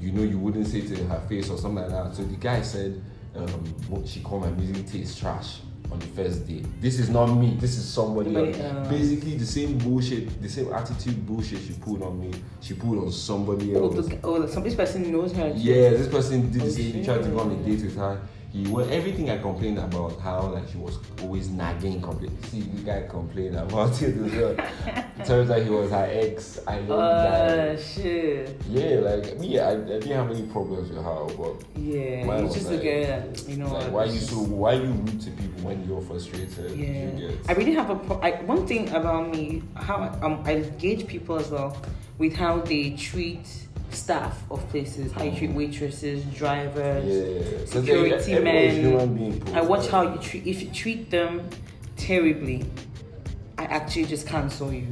you 0.00 0.10
know 0.10 0.22
you 0.22 0.38
wouldn't 0.38 0.66
say 0.66 0.80
to 0.80 0.96
her 1.04 1.20
face 1.28 1.50
or 1.50 1.58
something 1.58 1.82
like 1.82 1.90
that. 1.90 2.14
So 2.16 2.24
the 2.24 2.36
guy 2.36 2.62
said, 2.62 3.00
um, 3.36 3.46
what 3.88 4.08
she 4.08 4.20
called 4.20 4.42
my 4.42 4.50
music 4.50 4.86
taste 4.88 5.18
trash 5.20 5.58
on 5.90 5.98
the 5.98 6.06
first 6.06 6.46
day. 6.48 6.64
This 6.80 6.98
is 6.98 7.10
not 7.10 7.26
me. 7.26 7.56
This 7.60 7.76
is 7.76 7.86
somebody 7.88 8.34
else. 8.34 8.56
Else. 8.58 8.88
Basically, 8.88 9.36
the 9.36 9.46
same 9.46 9.76
bullshit, 9.78 10.40
the 10.42 10.48
same 10.48 10.72
attitude 10.72 11.24
bullshit 11.26 11.60
she 11.60 11.74
pulled 11.74 12.02
on 12.02 12.18
me, 12.18 12.30
she 12.62 12.72
pulled 12.74 13.04
on 13.04 13.12
somebody 13.12 13.76
Oh, 13.76 13.92
else. 13.94 14.06
the, 14.08 14.18
oh, 14.24 14.46
some 14.46 14.62
this 14.64 14.74
person 14.74 15.12
knows 15.12 15.32
her. 15.34 15.52
Yeah, 15.54 15.90
this 15.90 16.08
person 16.08 16.50
did 16.50 16.62
Oh, 16.62 16.64
the 16.64 16.70
same. 16.72 16.92
He 16.94 17.04
tried 17.04 17.22
to 17.22 17.28
go 17.28 17.40
on 17.40 17.50
a 17.52 17.56
date 17.56 17.82
with 17.84 17.96
her. 17.96 18.20
He 18.52 18.66
well, 18.68 18.86
everything 18.90 19.30
I 19.30 19.38
complained 19.38 19.78
about 19.78 20.20
how 20.20 20.48
like 20.48 20.68
she 20.68 20.76
was 20.76 20.98
always 21.22 21.48
nagging. 21.48 22.02
Complain. 22.02 22.36
See, 22.44 22.60
the 22.60 22.82
guy 22.82 23.06
complained 23.08 23.56
about 23.56 24.00
it 24.02 24.14
as 24.14 24.32
well. 24.32 24.56
turns 25.24 25.50
out 25.50 25.62
he 25.62 25.70
was 25.70 25.90
her 25.90 26.06
ex. 26.10 26.58
I 26.66 26.80
know 26.80 26.98
Uh, 27.00 27.30
that. 27.72 27.80
shit. 27.80 28.60
Yeah, 28.68 28.96
like 29.00 29.38
me, 29.38 29.58
I, 29.58 29.70
I 29.70 29.76
didn't 29.76 30.12
have 30.12 30.30
any 30.30 30.42
problems 30.48 30.90
with 30.90 31.02
her, 31.02 31.24
but 31.38 31.64
Yeah, 31.80 32.26
Mine 32.26 32.44
was 32.44 32.54
just 32.54 32.70
like- 32.70 32.84
at 32.84 33.48
you 33.48 33.56
know. 33.56 33.72
like, 33.72 33.90
why 33.90 34.04
you 34.04 34.18
so 34.18 34.36
why 34.36 34.74
you 34.74 34.90
rude 34.92 35.20
to 35.22 35.30
people 35.30 35.62
when 35.62 35.82
you're 35.88 36.02
frustrated? 36.02 36.76
Yeah, 36.76 36.86
You 37.16 37.28
get- 37.28 37.48
I 37.48 37.52
really 37.54 37.72
have 37.72 37.88
a 37.88 37.96
pro- 37.96 38.20
I, 38.20 38.32
one 38.42 38.66
thing 38.66 38.90
about 38.90 39.30
me. 39.30 39.62
How 39.76 39.96
I, 39.96 40.08
um, 40.26 40.42
I 40.44 40.60
gauge 40.78 41.06
people 41.06 41.36
as 41.38 41.50
well 41.50 41.74
with 42.18 42.34
how 42.34 42.60
they 42.60 42.90
treat 42.90 43.46
staff 43.94 44.42
of 44.50 44.66
places. 44.70 45.12
How 45.12 45.22
you 45.24 45.36
treat 45.36 45.50
waitresses, 45.52 46.24
drivers. 46.34 47.04
yeah, 47.06 47.64
security 47.66 48.38
men. 48.38 49.42
I 49.54 49.60
watch 49.62 49.88
how 49.88 50.02
you 50.02 50.18
treat. 50.18 50.46
If 50.46 50.62
you 50.62 50.70
treat 50.70 51.10
them 51.10 51.48
terribly, 51.96 52.64
I 53.58 53.64
actually 53.64 54.06
just 54.06 54.26
cancel 54.26 54.72
you. 54.72 54.86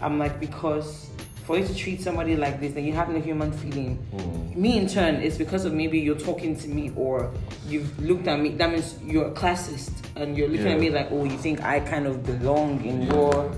I'm 0.00 0.18
like 0.18 0.40
because 0.40 1.10
for 1.44 1.58
you 1.58 1.66
to 1.66 1.74
treat 1.74 2.00
somebody 2.00 2.36
like 2.36 2.58
this, 2.58 2.72
then 2.72 2.84
you 2.86 2.92
have 2.94 3.10
no 3.10 3.20
human 3.20 3.52
feeling. 3.52 3.98
Mm. 4.14 4.56
Me 4.56 4.78
in 4.78 4.86
turn, 4.88 5.16
it's 5.16 5.36
because 5.36 5.66
of 5.66 5.74
maybe 5.74 5.98
you're 5.98 6.18
talking 6.18 6.56
to 6.56 6.68
me 6.68 6.90
or 6.96 7.30
you've 7.68 7.98
looked 8.00 8.26
at 8.28 8.40
me. 8.40 8.50
That 8.50 8.70
means 8.70 8.94
you're 9.04 9.26
a 9.26 9.30
classist 9.32 9.90
and 10.16 10.38
you're 10.38 10.48
looking 10.48 10.66
Yeah. 10.68 10.72
at 10.74 10.80
me 10.80 10.88
like, 10.90 11.08
oh, 11.10 11.24
you 11.24 11.36
think 11.36 11.62
I 11.62 11.80
kind 11.80 12.06
of 12.06 12.24
belong 12.24 12.82
in 12.84 13.02
Yeah. 13.02 13.12
your 13.14 13.52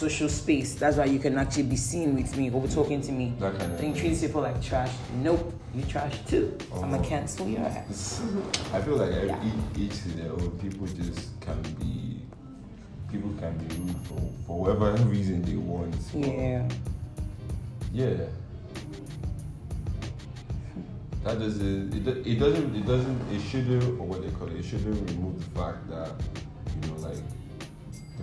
social 0.00 0.28
space. 0.30 0.74
That's 0.74 0.96
why 0.96 1.04
you 1.04 1.18
can 1.18 1.36
actually 1.38 1.64
be 1.64 1.76
seen 1.76 2.16
with 2.16 2.34
me 2.36 2.50
or 2.50 2.66
talking 2.68 3.00
to 3.02 3.12
me. 3.12 3.34
That 3.38 3.58
kind 3.58 3.72
of 3.72 3.78
Then 3.78 3.88
you 3.88 3.94
thing. 3.94 4.10
treat 4.14 4.20
people 4.20 4.40
like 4.42 4.62
trash. 4.62 4.92
Nope, 5.22 5.52
you 5.74 5.82
trash 5.84 6.16
too. 6.26 6.56
I'm 6.72 6.78
Oh. 6.78 6.80
gonna 6.82 7.04
cancel 7.04 7.46
your 7.46 7.60
ass. 7.60 8.22
I 8.72 8.80
feel 8.80 8.96
like 8.96 9.12
every, 9.12 9.28
Yeah. 9.28 9.44
each, 9.76 9.92
each 9.92 10.02
to 10.02 10.08
their 10.18 10.32
own. 10.32 10.50
People 10.62 10.86
just 10.86 11.38
can 11.40 11.60
be, 11.80 12.22
people 13.12 13.30
can 13.38 13.52
be 13.58 13.66
rude 13.76 13.96
for, 14.08 14.20
for 14.46 14.54
whatever 14.60 14.92
reason 15.04 15.42
they 15.42 15.56
want. 15.56 15.94
Yeah. 16.14 16.66
Yeah. 17.92 18.24
That 21.24 21.38
doesn't, 21.38 21.92
it, 21.94 22.26
it 22.26 22.36
doesn't, 22.38 22.74
it 22.74 22.86
doesn't, 22.86 23.20
it 23.30 23.40
shouldn't, 23.42 23.84
or 24.00 24.06
what 24.06 24.22
they 24.22 24.30
call 24.30 24.48
it, 24.48 24.56
it 24.56 24.64
shouldn't 24.64 25.10
remove 25.10 25.36
the 25.38 25.60
fact 25.60 25.86
that, 25.90 26.12
you 26.82 26.88
know, 26.88 26.96
like, 27.06 27.18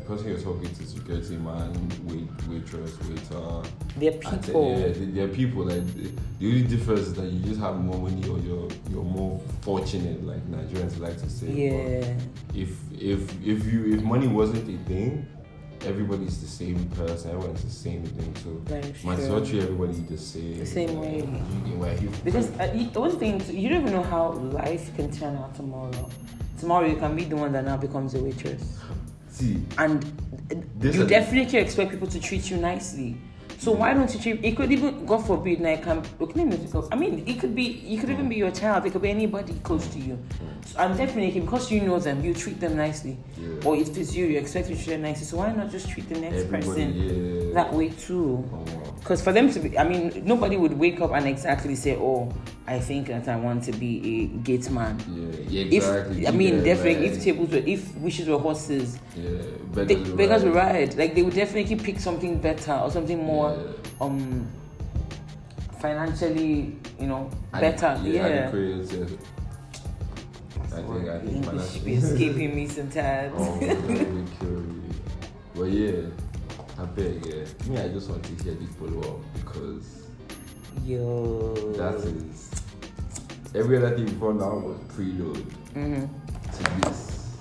the 0.07 0.13
person 0.15 0.29
you're 0.31 0.39
talking 0.41 0.73
to, 0.73 0.85
security 0.85 1.37
man, 1.37 1.73
wait, 2.05 2.27
waitress, 2.47 2.97
waiter, 3.01 3.69
They're 3.97 4.11
people. 4.13 4.79
yeah, 4.79 4.87
they- 4.87 5.05
they're 5.05 5.27
people. 5.27 5.65
Like 5.65 5.85
the, 5.95 6.09
the 6.39 6.47
only 6.47 6.63
difference 6.63 7.01
is 7.01 7.13
that 7.15 7.25
you 7.25 7.39
just 7.39 7.59
have 7.59 7.77
more 7.79 7.97
money 7.99 8.27
or 8.29 8.37
you're 8.39 8.67
you're 8.89 9.03
more 9.03 9.39
fortunate, 9.61 10.23
like 10.25 10.45
Nigerians 10.49 10.99
like 10.99 11.17
to 11.17 11.29
say. 11.29 11.47
Yeah. 11.51 12.13
But 12.47 12.57
if 12.57 12.69
if 12.99 13.45
if 13.45 13.65
you 13.71 13.95
if 13.95 14.01
money 14.03 14.27
wasn't 14.27 14.63
a 14.69 14.77
thing, 14.87 15.25
everybody's 15.85 16.39
the 16.41 16.47
same 16.47 16.85
person. 16.89 17.31
Everyone's 17.31 17.63
the 17.63 17.69
same 17.71 18.03
thing. 18.03 18.33
So 18.43 18.49
Very 18.65 18.93
might 19.03 19.19
as 19.19 19.29
well 19.29 19.45
treat 19.45 19.63
everybody 19.63 19.93
the 20.09 20.17
same. 20.17 20.59
The 20.59 20.65
same 20.65 20.99
way. 20.99 21.17
You, 21.17 21.71
you, 21.71 21.77
well, 21.77 21.99
you, 21.99 22.09
Because 22.23 22.49
uh, 22.59 22.71
you- 22.73 22.89
the 22.89 23.01
one 23.01 23.17
thing, 23.19 23.41
you 23.49 23.69
don't 23.69 23.81
even 23.81 23.93
know 23.93 24.03
how 24.03 24.31
life 24.31 24.95
can 24.95 25.11
turn 25.11 25.35
out 25.35 25.55
tomorrow. 25.55 26.09
Tomorrow 26.59 26.87
you 26.87 26.95
can 26.95 27.15
be 27.15 27.23
the 27.25 27.35
one 27.35 27.51
that 27.51 27.65
now 27.65 27.77
becomes 27.77 28.15
a 28.15 28.19
waitress. 28.23 28.79
See, 29.38 29.63
And 29.77 30.03
you 30.82 31.06
definitely 31.06 31.60
expect 31.60 31.91
people 31.91 32.08
to 32.08 32.20
treat 32.20 32.50
you 32.50 32.58
nicely. 32.58 33.17
So 33.60 33.72
why 33.72 33.94
don't 33.94 34.13
you 34.13 34.20
treat? 34.20 34.46
It 34.46 34.56
could 34.56 34.72
even, 34.72 35.06
God 35.06 35.25
forbid, 35.25 35.62
like 35.62 35.88
um, 35.88 36.03
can 36.03 36.12
okay, 36.22 36.34
let 36.41 36.48
me 36.48 36.58
just 36.58 36.74
go. 36.74 36.88
I 36.91 36.96
mean, 36.96 37.24
it 37.25 37.39
could 37.39 37.56
be, 37.56 37.82
it 37.91 38.00
could 38.00 38.12
even 38.12 38.29
be 38.29 38.36
your 38.36 38.51
child. 38.51 38.86
It 38.86 38.91
could 38.91 39.01
be 39.01 39.10
anybody 39.10 39.53
close 39.63 39.88
to 39.88 40.00
you. 40.00 40.20
So, 40.65 40.79
and 40.79 40.96
definitely 40.96 41.41
because 41.41 41.72
you 41.72 41.82
know 41.82 41.98
them, 41.98 42.24
you 42.24 42.36
treat 42.36 42.60
them 42.60 42.77
nicely. 42.77 43.17
Yeah. 43.36 43.65
Or 43.65 43.75
if 43.75 43.98
it's 43.98 44.13
you, 44.13 44.27
you 44.27 44.38
expect 44.38 44.67
to 44.67 44.75
treat 44.75 44.89
them 44.89 45.01
nicely. 45.01 45.25
So 45.25 45.38
why 45.38 45.51
not 45.53 45.72
just 45.72 45.89
treat 45.89 46.08
the 46.08 46.20
next 46.20 46.44
everybody, 46.44 46.65
person 46.65 47.48
yeah. 47.48 47.53
that 47.56 47.74
way 47.74 47.89
too? 47.89 48.48
Oh, 48.53 48.58
wow. 48.58 48.96
Because 49.00 49.22
for 49.22 49.32
them 49.32 49.50
to 49.51 49.60
be, 49.60 49.77
I 49.77 49.88
mean, 49.88 50.24
nobody 50.25 50.58
would 50.58 50.74
wake 50.74 51.00
up 51.01 51.12
and 51.13 51.27
exactly 51.27 51.75
say, 51.75 51.96
"Oh, 51.96 52.32
I 52.68 52.80
think 52.80 53.08
that 53.08 53.27
I 53.30 53.38
want 53.38 53.63
to 53.66 53.72
be 53.72 53.92
a 54.34 54.38
gate 54.44 54.70
man." 54.70 55.00
Yeah, 55.10 55.39
yeah, 55.50 55.62
If 55.66 55.74
exactly. 55.84 56.27
I 56.27 56.32
mean, 56.32 56.56
Yeah, 56.58 56.63
definitely, 56.75 57.08
like, 57.10 57.18
if 57.18 57.24
tables 57.24 57.50
were, 57.51 57.63
if 57.66 57.96
wishes 57.98 58.27
were 58.27 58.38
horses, 58.39 59.00
yeah, 59.16 59.30
they, 59.86 59.96
beggars 59.96 60.44
would 60.44 60.56
right. 60.56 60.74
ride. 60.89 60.98
Like 60.98 61.16
they 61.16 61.24
would 61.24 61.36
definitely 61.36 61.75
pick 61.77 62.00
something 62.00 62.39
better 62.39 62.74
or 62.74 62.92
something 62.92 63.24
more, 63.24 63.56
Yeah. 63.56 64.06
um, 64.06 64.48
financially, 65.80 66.75
you 67.00 67.08
know, 67.08 67.30
better. 67.51 68.00
Yeah. 68.04 68.25
adequate, 68.25 68.92
yeah. 68.92 69.06
I 70.75 70.82
think 70.82 71.10
I 71.10 71.20
think 71.20 71.46
English 71.46 71.77
be 71.80 71.94
escaping 71.96 72.56
me 72.58 72.68
sometimes. 72.68 73.34
Oh, 73.38 73.58
that 73.60 73.77
would 73.88 74.39
kill 74.39 74.50
me. 74.50 74.82
But 75.56 75.72
yeah, 75.72 76.01
I 76.79 76.86
beg, 76.86 77.25
yeah. 77.25 77.46
Me, 77.67 77.79
I 77.79 77.88
just 77.89 78.10
want 78.10 78.24
to 78.24 78.43
hear 78.43 78.53
the 78.53 78.67
follow 78.67 79.15
up 79.15 79.19
because 79.34 80.07
Yo. 80.86 81.53
that 81.74 81.96
is 81.96 82.51
every 83.55 83.77
other 83.77 83.96
thing 83.96 84.05
before 84.05 84.34
now 84.34 84.57
was 84.60 84.77
preload 84.96 85.41
hmm 85.74 86.05
to 86.53 86.89
this. 86.89 87.38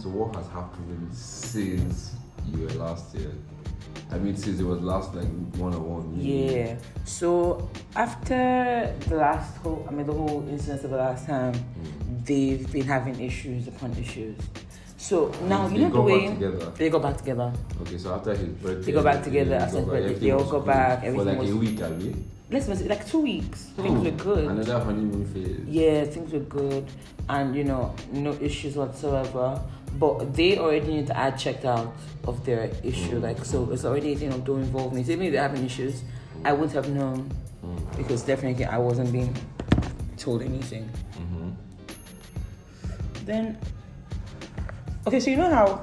So 0.00 0.08
what 0.08 0.34
has 0.36 0.46
happened 0.48 1.12
since 1.14 2.14
you 2.46 2.62
were 2.62 2.70
last 2.74 3.14
year? 3.14 3.32
I 4.12 4.18
mean, 4.18 4.36
since 4.36 4.60
it 4.60 4.64
was 4.64 4.80
last 4.80 5.14
like 5.14 5.26
one 5.56 5.74
on 5.74 5.88
one. 5.88 6.14
Yeah. 6.20 6.76
So 7.04 7.68
after 7.96 8.94
the 9.08 9.16
last 9.16 9.56
whole, 9.58 9.86
I 9.88 9.92
mean, 9.92 10.06
the 10.06 10.12
whole 10.12 10.46
incident 10.48 10.84
of 10.84 10.90
the 10.90 10.96
last 10.96 11.26
time, 11.26 11.54
they've 12.24 12.70
been 12.72 12.86
having 12.86 13.20
issues 13.20 13.68
upon 13.68 13.92
issues. 13.96 14.36
So 15.00 15.32
now 15.48 15.66
They 15.66 15.76
you 15.76 15.88
know 15.88 15.94
the 15.94 16.02
way 16.02 16.28
they 16.76 16.90
got 16.90 17.00
back 17.00 17.16
together. 17.16 17.50
Okay, 17.80 17.96
so 17.96 18.12
after 18.14 18.34
his 18.34 18.48
birthday, 18.50 18.82
They 18.84 18.92
got 18.92 19.04
back 19.04 19.24
together, 19.24 19.54
after 19.54 19.76
they 19.76 19.80
his 19.80 19.86
got 19.86 19.92
birthday, 19.92 20.04
everything 20.04 20.28
they 20.28 20.30
all 20.32 20.40
was 20.42 20.50
got 20.50 20.66
back, 20.66 21.00
for 21.00 21.06
everything 21.06 21.26
like 21.26 21.38
was- 21.38 21.50
a 21.50 21.56
week, 21.56 21.78
have 21.80 22.02
you? 22.02 22.24
Let's 22.50 22.66
say 22.66 22.86
like 22.88 23.06
two 23.06 23.20
weeks. 23.20 23.60
Things 23.76 24.04
were 24.04 24.10
good. 24.10 24.44
Another 24.50 24.78
honeymoon 24.80 25.24
phase. 25.24 25.60
Yeah, 25.66 26.04
things 26.04 26.32
were 26.32 26.40
good, 26.40 26.84
and 27.30 27.56
you 27.56 27.64
know, 27.64 27.94
no 28.12 28.32
issues 28.42 28.76
whatsoever. 28.76 29.58
But 29.98 30.34
they 30.34 30.58
already 30.58 30.86
need 30.96 31.06
to 31.06 31.16
add 31.16 31.38
checked 31.38 31.64
out 31.64 31.94
of 32.28 32.44
their 32.44 32.70
issue. 32.84 33.18
Like, 33.20 33.42
so 33.44 33.70
it's 33.72 33.84
already 33.86 34.12
you 34.14 34.28
know 34.28 34.38
don't 34.38 34.60
involve 34.60 34.92
me. 34.92 35.02
So 35.02 35.12
even 35.12 35.26
if 35.26 35.32
they're 35.32 35.42
having 35.48 35.64
issues, 35.64 36.02
I 36.44 36.52
wouldn't 36.52 36.74
have 36.74 36.90
known 36.90 37.30
Mm. 37.64 37.96
because 37.96 38.22
definitely 38.22 38.64
I 38.66 38.78
wasn't 38.78 39.12
being 39.12 39.34
told 40.18 40.42
anything. 40.42 40.88
Mm-hmm. 41.16 41.50
Then, 43.26 43.58
okay, 45.10 45.18
so 45.18 45.28
you 45.28 45.36
know 45.36 45.50
how 45.50 45.82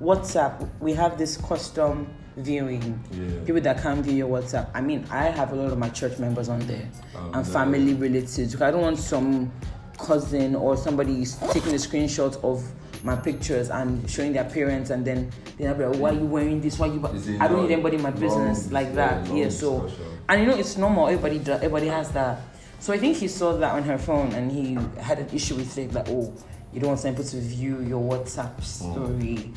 WhatsApp, 0.00 0.68
we 0.78 0.92
have 0.92 1.18
this 1.18 1.36
custom 1.36 2.06
viewing. 2.36 3.02
Yeah. 3.10 3.40
People 3.44 3.60
that 3.62 3.82
can't 3.82 4.04
view 4.04 4.14
your 4.14 4.28
WhatsApp. 4.28 4.70
I 4.72 4.80
mean, 4.80 5.04
I 5.10 5.24
have 5.24 5.52
a 5.52 5.56
lot 5.56 5.72
of 5.72 5.78
my 5.78 5.88
church 5.88 6.20
members 6.20 6.48
on 6.48 6.60
there 6.60 6.88
Um, 7.16 7.34
and 7.34 7.46
no. 7.46 7.52
family 7.52 7.94
relatives. 7.94 8.52
Because 8.52 8.62
I 8.62 8.70
don't 8.70 8.82
want 8.82 8.98
some 9.00 9.50
cousin 9.98 10.54
or 10.54 10.76
somebody 10.76 11.26
taking 11.52 11.72
a 11.72 11.78
screenshot 11.78 12.38
of 12.44 12.62
my 13.02 13.16
pictures 13.16 13.68
and 13.70 14.08
showing 14.08 14.32
their 14.32 14.44
parents, 14.44 14.90
and 14.90 15.04
then 15.04 15.32
they'll 15.58 15.74
be 15.74 15.84
like, 15.84 15.96
"Why 15.98 16.10
are 16.10 16.12
you 16.12 16.26
wearing 16.26 16.60
this? 16.60 16.78
Why 16.78 16.86
you?" 16.86 17.04
I 17.40 17.48
don't 17.48 17.62
need 17.62 17.72
anybody 17.72 17.96
in 17.96 18.02
my 18.02 18.10
business 18.12 18.70
like 18.70 18.94
that. 18.94 19.26
Yeah. 19.34 19.48
So, 19.48 19.90
and 20.28 20.40
you 20.40 20.46
know, 20.46 20.56
it's 20.56 20.76
normal. 20.76 21.08
Everybody, 21.08 21.40
everybody 21.50 21.88
has 21.88 22.10
that. 22.12 22.42
So 22.78 22.92
I 22.92 22.98
think 22.98 23.16
he 23.16 23.26
saw 23.26 23.56
that 23.56 23.72
on 23.74 23.82
her 23.84 23.98
phone, 23.98 24.32
and 24.32 24.52
he 24.52 24.74
had 25.00 25.18
an 25.18 25.28
issue 25.32 25.56
with 25.56 25.76
it. 25.78 25.92
Like, 25.92 26.08
oh, 26.10 26.32
you 26.72 26.80
don't 26.80 26.88
want 26.88 27.00
some 27.00 27.12
people 27.12 27.24
to 27.24 27.40
view 27.40 27.80
your 27.82 28.02
WhatsApp 28.02 28.56
mm. 28.56 28.62
story. 28.62 29.52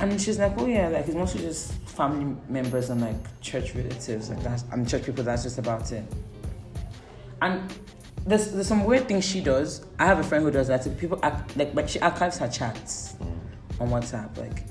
And 0.00 0.20
she's 0.20 0.38
like, 0.38 0.58
oh 0.58 0.66
yeah, 0.66 0.88
like 0.88 1.06
it's 1.06 1.14
mostly 1.14 1.42
just 1.42 1.72
family 1.86 2.36
members 2.48 2.90
and 2.90 3.00
like 3.00 3.40
church 3.40 3.74
relatives, 3.74 4.30
like 4.30 4.42
that's 4.42 4.64
I'm 4.72 4.84
church 4.84 5.04
people. 5.04 5.22
That's 5.22 5.44
just 5.44 5.58
about 5.58 5.90
it. 5.92 6.04
And 7.40 7.72
there's 8.26 8.52
there's 8.52 8.66
some 8.66 8.84
weird 8.84 9.06
things 9.06 9.24
she 9.24 9.40
does. 9.40 9.84
I 9.98 10.06
have 10.06 10.18
a 10.18 10.22
friend 10.24 10.44
who 10.44 10.50
does 10.50 10.68
that. 10.68 10.82
too. 10.82 10.90
People 10.90 11.20
act, 11.22 11.56
like, 11.56 11.74
but 11.74 11.88
she 11.88 12.00
archives 12.00 12.38
her 12.38 12.48
chats 12.48 13.14
mm. 13.20 13.80
on 13.80 13.90
WhatsApp. 13.90 14.36
Like, 14.38 14.64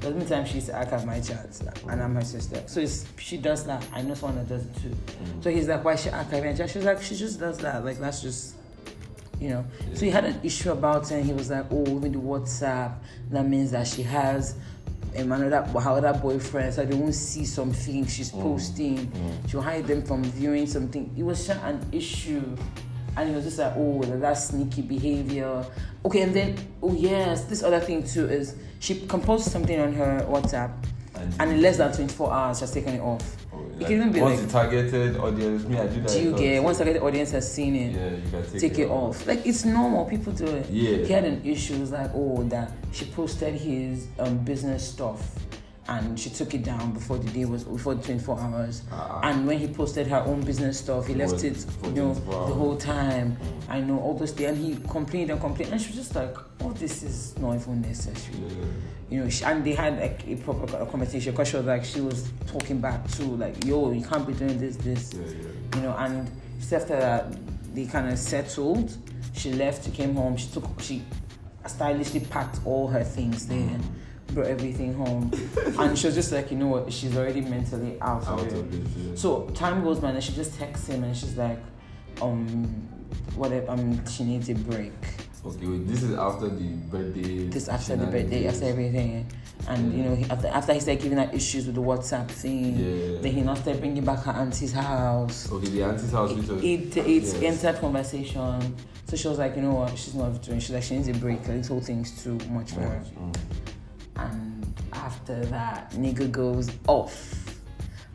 the 0.00 0.08
only 0.08 0.26
time 0.26 0.44
she 0.44 0.54
used 0.56 0.68
to 0.68 0.76
archive 0.76 1.04
my 1.04 1.20
chats, 1.20 1.62
and 1.88 2.02
I'm 2.02 2.14
her 2.14 2.24
sister. 2.24 2.62
So 2.66 2.80
it's, 2.80 3.06
she 3.18 3.36
does 3.36 3.64
that. 3.66 3.86
I 3.92 4.02
know 4.02 4.14
someone 4.14 4.38
that 4.38 4.48
does 4.48 4.64
it 4.64 4.74
too. 4.82 4.88
Mm. 4.88 5.42
So 5.44 5.50
he's 5.50 5.68
like, 5.68 5.84
why 5.84 5.94
is 5.94 6.02
she 6.02 6.08
archiving 6.10 6.44
her 6.44 6.56
chats? 6.56 6.72
She's 6.72 6.84
like, 6.84 7.02
she 7.02 7.16
just 7.16 7.38
does 7.38 7.58
that. 7.58 7.84
Like 7.84 7.98
that's 7.98 8.22
just 8.22 8.56
you 9.40 9.50
know. 9.50 9.64
So 9.94 10.04
he 10.04 10.10
had 10.10 10.24
an 10.24 10.40
issue 10.42 10.72
about 10.72 11.10
it, 11.10 11.14
and 11.16 11.24
he 11.24 11.32
was 11.32 11.50
like, 11.50 11.66
"Oh, 11.70 11.82
even 11.82 12.12
the 12.12 12.18
WhatsApp, 12.18 12.94
that 13.30 13.46
means 13.46 13.70
that 13.72 13.86
she 13.86 14.02
has 14.02 14.56
um, 15.18 15.32
another 15.32 15.62
her 15.78 15.90
other 15.90 16.12
boyfriend, 16.14 16.74
so 16.74 16.84
they 16.84 16.94
won't 16.96 17.14
see 17.14 17.44
some 17.44 17.72
things 17.72 18.14
she's 18.14 18.30
posting. 18.30 19.10
She'll 19.48 19.62
hide 19.62 19.86
them 19.86 20.02
from 20.02 20.24
viewing 20.24 20.66
something." 20.66 21.12
It 21.16 21.22
was 21.22 21.44
such 21.46 21.58
an 21.62 21.80
issue, 21.92 22.56
and 23.16 23.28
he 23.28 23.34
was 23.34 23.44
just 23.44 23.58
like, 23.58 23.74
"Oh, 23.76 24.02
that's 24.02 24.48
sneaky 24.48 24.82
behavior." 24.82 25.64
Okay, 26.04 26.22
and 26.22 26.34
then 26.34 26.56
oh 26.82 26.94
yes, 26.94 27.44
this 27.44 27.62
other 27.62 27.80
thing 27.80 28.04
too 28.04 28.28
is 28.28 28.56
she 28.78 29.06
composed 29.06 29.50
something 29.50 29.78
on 29.80 29.92
her 29.94 30.24
WhatsApp, 30.28 30.72
and 31.40 31.50
in 31.52 31.60
less 31.62 31.78
than 31.78 31.92
24 31.92 32.32
hours, 32.32 32.58
she's 32.60 32.70
taken 32.70 32.94
it 32.94 33.00
off. 33.00 33.36
It 33.76 33.80
like, 33.80 33.88
can 33.88 33.96
even 33.96 34.12
be 34.12 34.20
once 34.20 34.40
like, 34.40 34.46
the 34.46 34.52
targeted 34.52 35.16
audience, 35.18 35.64
me, 35.64 35.76
I 35.76 35.86
do 35.86 36.00
that. 36.00 36.08
do 36.08 36.22
you 36.22 36.34
get 36.34 36.62
once 36.62 36.78
the 36.78 37.02
audience 37.02 37.30
has 37.32 37.52
seen 37.52 37.76
it? 37.76 37.92
Yeah, 37.92 38.08
you 38.16 38.30
can 38.30 38.50
take, 38.50 38.60
take 38.60 38.78
it 38.78 38.88
off. 38.88 39.26
Like 39.26 39.44
it's 39.44 39.66
normal, 39.66 40.06
people 40.06 40.32
do 40.32 40.46
it. 40.46 40.70
Yeah. 40.70 41.04
He 41.04 41.12
had 41.12 41.24
an 41.24 41.44
issue, 41.44 41.74
it 41.74 41.80
was 41.80 41.92
like, 41.92 42.10
oh, 42.14 42.42
that 42.44 42.72
she 42.92 43.04
posted 43.04 43.54
his 43.54 44.08
um, 44.18 44.38
business 44.38 44.88
stuff 44.88 45.20
and 45.88 46.18
she 46.18 46.30
took 46.30 46.54
it 46.54 46.64
down 46.64 46.92
before 46.92 47.18
the 47.18 47.30
day 47.30 47.44
was 47.44 47.64
before 47.64 47.94
the 47.94 48.02
24 48.02 48.40
hours. 48.40 48.82
Ah. 48.90 49.20
And 49.22 49.46
when 49.46 49.58
he 49.58 49.68
posted 49.68 50.06
her 50.08 50.18
own 50.18 50.40
business 50.42 50.78
stuff, 50.78 51.06
he 51.06 51.12
It 51.12 51.18
left 51.18 51.44
it, 51.44 51.64
you 51.84 51.90
know, 51.90 52.14
the 52.14 52.54
whole 52.54 52.76
time. 52.76 53.36
I 53.68 53.80
know 53.80 53.98
all 53.98 54.14
those 54.14 54.32
things, 54.32 54.50
and 54.50 54.58
he 54.58 54.76
complained 54.88 55.30
and 55.30 55.40
complained, 55.40 55.72
and 55.72 55.80
she 55.80 55.88
was 55.88 55.96
just 55.96 56.14
like, 56.14 56.36
"Oh, 56.60 56.72
this 56.72 57.02
is 57.02 57.38
not 57.38 57.54
even 57.54 57.82
necessary." 57.82 58.38
Yeah. 58.38 58.64
You 59.08 59.20
know, 59.20 59.28
she, 59.30 59.44
and 59.44 59.64
they 59.64 59.72
had 59.74 59.98
like 60.00 60.26
a 60.26 60.36
proper 60.36 60.66
conversation 60.86 61.32
because 61.32 61.48
she 61.48 61.56
was 61.56 61.66
like, 61.66 61.84
she 61.84 62.00
was 62.00 62.28
talking 62.46 62.80
back 62.80 63.06
to 63.12 63.24
like, 63.24 63.64
"Yo, 63.64 63.92
you 63.92 64.04
can't 64.04 64.26
be 64.26 64.32
doing 64.32 64.58
this, 64.58 64.76
this." 64.76 65.14
Yeah, 65.14 65.20
yeah. 65.20 65.76
you 65.76 65.82
know, 65.82 65.96
and 65.98 66.30
after 66.72 66.98
that, 66.98 67.26
they 67.74 67.86
kind 67.86 68.10
of 68.10 68.18
settled. 68.18 68.96
She 69.34 69.52
left, 69.52 69.84
she 69.84 69.90
came 69.90 70.14
home, 70.14 70.36
she 70.36 70.48
took, 70.48 70.64
she 70.80 71.02
stylishly 71.66 72.20
packed 72.20 72.58
all 72.64 72.88
her 72.88 73.04
things 73.04 73.46
there, 73.46 73.78
brought 74.28 74.46
everything 74.46 74.92
home, 74.94 75.30
and 75.78 75.98
she 75.98 76.06
was 76.06 76.14
just 76.14 76.32
like, 76.32 76.50
you 76.50 76.56
know 76.58 76.66
what, 76.68 76.92
she's 76.92 77.16
already 77.16 77.40
mentally 77.40 77.98
out, 78.00 78.26
Out 78.26 78.40
of 78.40 78.46
it. 78.46 78.52
of 78.54 78.74
it. 78.74 78.90
Yeah. 79.10 79.14
So 79.14 79.48
time 79.50 79.82
goes 79.84 79.98
by, 80.00 80.10
and 80.10 80.22
she 80.22 80.32
just 80.32 80.54
texts 80.58 80.88
him, 80.88 81.04
and 81.04 81.16
she's 81.16 81.36
like, 81.36 81.58
um, 82.20 82.64
whatever, 83.34 83.70
um, 83.70 84.06
she 84.06 84.24
needs 84.24 84.48
a 84.48 84.54
break. 84.54 84.92
Okay, 85.44 85.64
wait, 85.66 85.86
this 85.86 86.02
is 86.02 86.14
after 86.16 86.48
the 86.48 86.64
birthday. 86.90 87.46
This 87.46 87.68
after 87.68 87.94
the 87.94 88.06
birthday, 88.06 88.48
after 88.48 88.64
everything, 88.64 89.30
and 89.68 89.96
you 89.96 90.02
know, 90.02 90.14
he, 90.16 90.24
after 90.28 90.48
after 90.48 90.72
he 90.74 90.80
started 90.80 91.02
giving 91.02 91.18
her 91.18 91.30
issues 91.32 91.66
with 91.66 91.76
the 91.76 91.82
WhatsApp 91.82 92.28
thing, 92.28 92.76
Yeah. 92.76 93.20
then 93.20 93.32
he 93.32 93.40
now 93.42 93.54
started 93.54 93.80
bringing 93.80 94.04
back 94.04 94.24
her 94.24 94.32
auntie's 94.32 94.72
house. 94.72 95.50
Okay, 95.52 95.68
the 95.68 95.84
auntie's 95.84 96.10
house, 96.10 96.32
which 96.32 96.48
was. 96.48 96.64
it, 96.64 96.96
it 96.96 97.06
yes. 97.22 97.34
entered 97.42 97.80
conversation. 97.80 98.74
So 99.08 99.16
she 99.16 99.28
was 99.28 99.38
like, 99.38 99.54
you 99.54 99.62
know 99.62 99.74
what, 99.74 99.96
she's 99.96 100.16
not 100.16 100.42
doing. 100.42 100.58
She's 100.58 100.70
like, 100.72 100.82
she 100.82 100.96
needs 100.96 101.06
a 101.06 101.12
break. 101.14 101.38
Like, 101.46 101.58
this 101.58 101.68
whole 101.68 101.80
thing's 101.80 102.24
too 102.24 102.36
much 102.50 102.72
for 102.72 102.80
her. 102.80 103.04
Mm. 103.16 103.36
And 104.16 104.74
after 104.92 105.44
that, 105.46 105.90
nigga 105.92 106.30
goes 106.30 106.70
off 106.86 107.46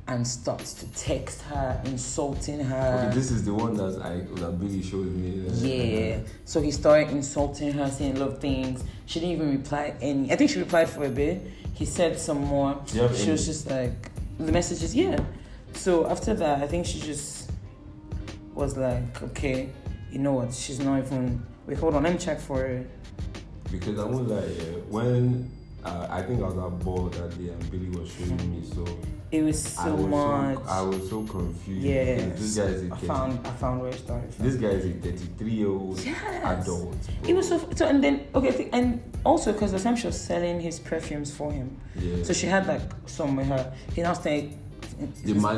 and 0.07 0.27
starts 0.27 0.73
to 0.73 0.85
text 0.93 1.41
her, 1.43 1.81
insulting 1.85 2.59
her. 2.59 3.05
Okay, 3.07 3.15
this 3.15 3.31
is 3.31 3.45
the 3.45 3.53
one 3.53 3.75
that 3.75 4.01
I 4.01 4.17
that 4.41 4.59
Billy 4.59 4.83
showed 4.83 5.05
me. 5.05 5.47
uh, 5.47 5.53
Yeah. 5.53 6.19
So 6.43 6.59
he 6.61 6.71
started 6.71 7.11
insulting 7.11 7.71
her, 7.73 7.89
saying 7.89 8.17
a 8.17 8.19
lot 8.19 8.29
of 8.29 8.39
things. 8.39 8.83
She 9.05 9.19
didn't 9.19 9.35
even 9.35 9.51
reply 9.51 9.93
any. 10.01 10.31
I 10.31 10.35
think 10.35 10.51
she 10.51 10.59
replied 10.59 10.89
for 10.89 11.05
a 11.05 11.09
bit. 11.09 11.41
He 11.73 11.85
said 11.85 12.19
some 12.19 12.41
more. 12.43 12.81
She 12.87 12.99
any? 12.99 13.31
was 13.31 13.45
just 13.45 13.69
like, 13.69 14.11
the 14.37 14.51
messages, 14.51 14.93
yeah. 14.93 15.17
So 15.73 16.07
after 16.09 16.33
that, 16.33 16.61
I 16.61 16.67
think 16.67 16.85
she 16.85 16.99
just 16.99 17.49
was 18.53 18.75
like, 18.77 19.21
okay, 19.23 19.69
you 20.11 20.19
know 20.19 20.33
what? 20.33 20.53
She's 20.53 20.79
not 20.79 20.99
even. 20.99 21.41
Wait, 21.65 21.77
hold 21.77 21.95
on. 21.95 22.03
Let 22.03 22.13
me 22.13 22.19
check 22.19 22.39
for 22.41 22.65
it. 22.65 22.89
Because 23.71 23.97
I 23.97 24.03
won't 24.03 24.27
lie, 24.27 24.41
when 24.89 25.49
uh, 25.83 26.07
I 26.09 26.21
think 26.21 26.41
I 26.41 26.45
was 26.47 26.57
at 26.57 26.79
ball 26.85 27.05
that 27.09 27.37
day 27.37 27.49
and 27.49 27.71
Billy 27.71 27.89
was 27.89 28.11
showing 28.11 28.37
me, 28.51 28.63
so 28.73 28.85
It 29.31 29.43
was 29.43 29.77
I 29.77 29.85
so 29.85 29.95
was 29.95 30.05
much. 30.07 30.57
so 30.57 30.63
I 30.69 30.81
was 30.81 31.09
so 31.09 31.23
confused. 31.23 31.81
yeah. 31.81 32.15
This 32.35 32.57
guy 32.57 32.63
is 32.63 32.83
a 32.83 32.85
I 32.93 32.97
30, 32.97 33.07
found. 33.07 33.47
I 33.47 33.51
found 33.51 33.81
where 33.81 33.89
it 33.91 33.99
started. 33.99 34.33
From. 34.33 34.45
this 34.45 34.55
guy 34.55 34.67
is 34.69 34.85
a 34.85 34.91
33 34.99 35.51
year 35.51 35.67
old 35.69 35.99
Yes. 35.99 36.17
adult. 36.67 36.97
It 37.27 37.33
was 37.33 37.47
so, 37.47 37.57
so, 37.75 37.87
and 37.87 38.03
then 38.03 38.27
okay, 38.35 38.69
I 38.73 38.77
and 38.77 39.01
also 39.23 39.53
because 39.53 39.71
the 39.71 39.79
time 39.79 39.95
she 39.95 40.07
was 40.07 40.19
selling 40.19 40.59
his 40.61 40.79
perfumes 40.79 41.33
for 41.33 41.51
him, 41.51 41.75
yeah. 41.99 42.23
So 42.23 42.33
she 42.33 42.47
had 42.47 42.67
like 42.67 42.81
some 43.05 43.35
with 43.35 43.47
her. 43.47 43.73
He 43.95 44.01
now 44.01 44.13
started 44.13 44.53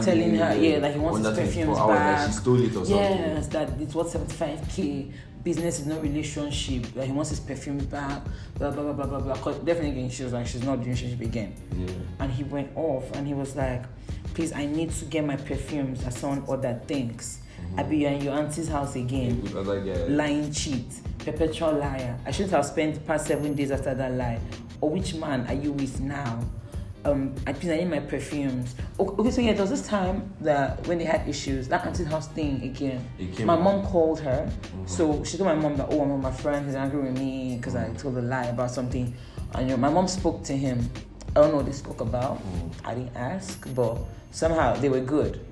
telling 0.04 0.36
her, 0.36 0.56
yeah, 0.56 0.78
like 0.78 0.94
he 0.94 1.00
wants 1.00 1.18
his 1.20 1.28
under 1.28 1.42
24 1.42 1.46
perfumes 1.46 1.78
hours, 1.78 1.98
back. 1.98 2.20
Like 2.20 2.28
she 2.28 2.34
stole 2.38 2.62
it 2.62 2.70
or 2.70 2.86
something. 2.86 2.96
Yes, 2.96 3.48
that 3.48 3.70
it's 3.82 3.96
worth 3.96 4.14
75k. 4.14 5.12
Business 5.44 5.80
is 5.82 5.86
no 5.86 6.00
relationship. 6.00 6.96
Like 6.96 7.08
he 7.08 7.12
wants 7.12 7.30
his 7.32 7.40
perfumes 7.40 7.86
back. 7.86 8.22
Blah 8.58 8.72
blah 8.72 8.84
blah 8.84 8.94
blah 8.94 9.06
blah 9.08 9.20
blah. 9.20 9.36
'Cause 9.36 9.58
definitely 9.60 9.92
again, 9.92 10.10
she 10.10 10.24
was 10.24 10.34
like, 10.34 10.48
she's 10.48 10.64
not 10.64 10.76
doing 10.78 10.88
relationship 10.96 11.22
again. 11.22 11.54
Yeah. 11.78 11.88
And 12.20 12.32
he 12.32 12.44
went 12.44 12.72
off 12.76 13.12
and 13.16 13.28
he 13.28 13.34
was 13.34 13.56
like, 13.56 13.84
please, 14.34 14.54
I 14.54 14.66
need 14.66 14.92
to 14.92 15.06
get 15.06 15.26
my 15.26 15.36
perfumes 15.36 16.04
as 16.06 16.18
someone 16.18 16.44
ordered 16.48 16.88
things. 16.88 17.40
I 17.78 17.84
be 17.84 18.06
in 18.06 18.22
your 18.22 18.34
auntie's 18.34 18.68
house 18.68 18.96
again 18.96 19.42
lying 20.10 20.52
cheat, 20.52 20.86
perpetual 21.20 21.74
liar. 21.74 22.18
I 22.26 22.32
shouldn't 22.32 22.52
have 22.54 22.66
spent 22.66 22.96
the 22.96 23.00
past 23.02 23.28
seven 23.28 23.54
days 23.54 23.72
after 23.72 23.94
that 23.96 24.12
lie. 24.14 24.40
Or 24.82 24.90
which 24.92 25.16
man 25.16 25.46
are 25.48 25.54
you 25.54 25.72
with 25.72 26.00
now? 26.00 26.40
Um, 27.06 27.36
I 27.46 27.52
my 27.86 28.00
perfumes. 28.00 28.76
Okay, 28.98 29.32
so 29.32 29.42
yeah, 29.42 29.52
there 29.54 29.64
was 29.64 29.72
this 29.72 29.86
time 29.86 30.34
that 30.40 30.88
when 30.88 31.00
they 31.00 31.04
had 31.04 31.28
issues, 31.28 31.68
that 31.68 31.86
auntie 31.86 32.06
house 32.06 32.30
thing 32.30 32.64
again. 32.64 33.06
My 33.44 33.58
mom 33.58 33.86
called 33.86 34.22
her, 34.22 34.50
so 34.86 35.22
she 35.26 35.38
told 35.38 35.50
my 35.50 35.56
mom 35.56 35.76
that 35.78 35.88
oh, 35.90 36.02
I'm 36.02 36.22
my 36.22 36.32
friend, 36.32 36.68
is 36.68 36.76
angry 36.76 37.02
with 37.02 37.20
me 37.20 37.58
because 37.58 37.76
I 37.76 37.90
told 37.96 38.18
a 38.18 38.22
lie 38.22 38.46
about 38.46 38.72
something. 38.72 39.14
And 39.54 39.70
you 39.70 39.76
know, 39.76 39.82
my 39.82 39.90
mom 39.90 40.08
spoke 40.08 40.44
to 40.46 40.54
him. 40.54 40.90
I 41.36 41.42
don't 41.42 41.50
know 41.50 41.58
what 41.58 41.66
they 41.66 41.74
spoke 41.74 42.00
about. 42.00 42.42
I 42.86 42.96
didn't 42.96 43.16
ask, 43.16 43.68
but 43.76 43.98
somehow 44.32 44.76
they 44.76 44.90
were 44.90 45.02
good. 45.02 45.46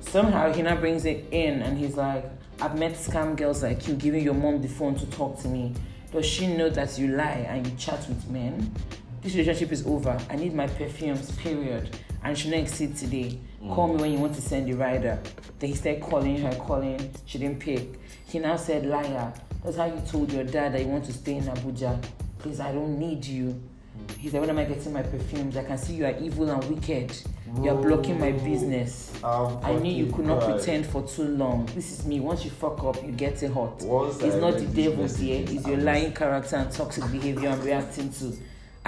Somehow 0.00 0.52
he 0.52 0.62
now 0.62 0.76
brings 0.76 1.04
it 1.04 1.26
in 1.30 1.62
and 1.62 1.78
he's 1.78 1.96
like, 1.96 2.24
I've 2.60 2.78
met 2.78 2.92
scam 2.94 3.36
girls 3.36 3.62
like 3.62 3.86
you 3.86 3.94
giving 3.94 4.24
your 4.24 4.34
mom 4.34 4.60
the 4.60 4.68
phone 4.68 4.94
to 4.96 5.06
talk 5.06 5.38
to 5.40 5.48
me. 5.48 5.74
Does 6.12 6.26
she 6.26 6.46
know 6.46 6.70
that 6.70 6.98
you 6.98 7.08
lie 7.08 7.46
and 7.48 7.66
you 7.66 7.76
chat 7.76 8.08
with 8.08 8.28
men? 8.30 8.74
This 9.22 9.34
relationship 9.34 9.72
is 9.72 9.86
over. 9.86 10.18
I 10.30 10.36
need 10.36 10.54
my 10.54 10.66
perfumes, 10.66 11.32
period. 11.32 11.96
And 12.22 12.36
she 12.36 12.50
not 12.50 12.60
exceed 12.60 12.96
today. 12.96 13.38
Call 13.70 13.88
me 13.88 14.00
when 14.00 14.12
you 14.12 14.18
want 14.18 14.34
to 14.34 14.40
send 14.40 14.68
the 14.68 14.74
rider. 14.74 15.18
Then 15.58 15.70
he 15.70 15.76
started 15.76 16.02
calling 16.02 16.38
her, 16.38 16.54
calling. 16.54 17.10
She 17.26 17.38
didn't 17.38 17.60
pick. 17.60 18.00
He 18.26 18.38
now 18.38 18.56
said, 18.56 18.86
liar. 18.86 19.32
That's 19.64 19.76
how 19.76 19.86
you 19.86 20.00
told 20.06 20.32
your 20.32 20.44
dad 20.44 20.74
that 20.74 20.82
you 20.82 20.88
want 20.88 21.04
to 21.06 21.12
stay 21.12 21.36
in 21.36 21.44
Abuja. 21.44 22.02
Please, 22.38 22.60
I 22.60 22.72
don't 22.72 22.98
need 22.98 23.24
you. 23.24 23.60
He 24.18 24.28
said, 24.28 24.40
when 24.40 24.50
am 24.50 24.58
I 24.58 24.64
getting 24.64 24.92
my 24.92 25.02
perfumes? 25.02 25.56
I 25.56 25.64
can 25.64 25.76
see 25.76 25.94
you 25.94 26.06
are 26.06 26.16
evil 26.18 26.48
and 26.48 26.62
wicked. 26.64 27.16
You're 27.62 27.74
blocking 27.74 28.20
my 28.20 28.32
business. 28.32 29.12
I'm 29.24 29.58
I 29.64 29.74
knew 29.74 29.92
you 29.92 30.12
could 30.12 30.26
not 30.26 30.44
pretend 30.44 30.86
for 30.86 31.02
too 31.02 31.24
long. 31.24 31.66
This 31.74 31.92
is 31.92 32.06
me. 32.06 32.20
Once 32.20 32.44
you 32.44 32.50
fuck 32.50 32.82
up, 32.84 33.02
you 33.02 33.10
get 33.12 33.42
it 33.42 33.50
hot. 33.50 33.82
Once 33.82 34.20
it's 34.20 34.36
I 34.36 34.40
not 34.40 34.54
the 34.58 34.66
devil's 34.66 35.16
here. 35.16 35.44
It's 35.48 35.66
your 35.66 35.78
lying 35.78 36.12
character 36.12 36.56
and 36.56 36.70
toxic 36.70 37.10
behavior 37.10 37.48
I'm 37.48 37.60
reacting 37.62 38.10
to. 38.12 38.36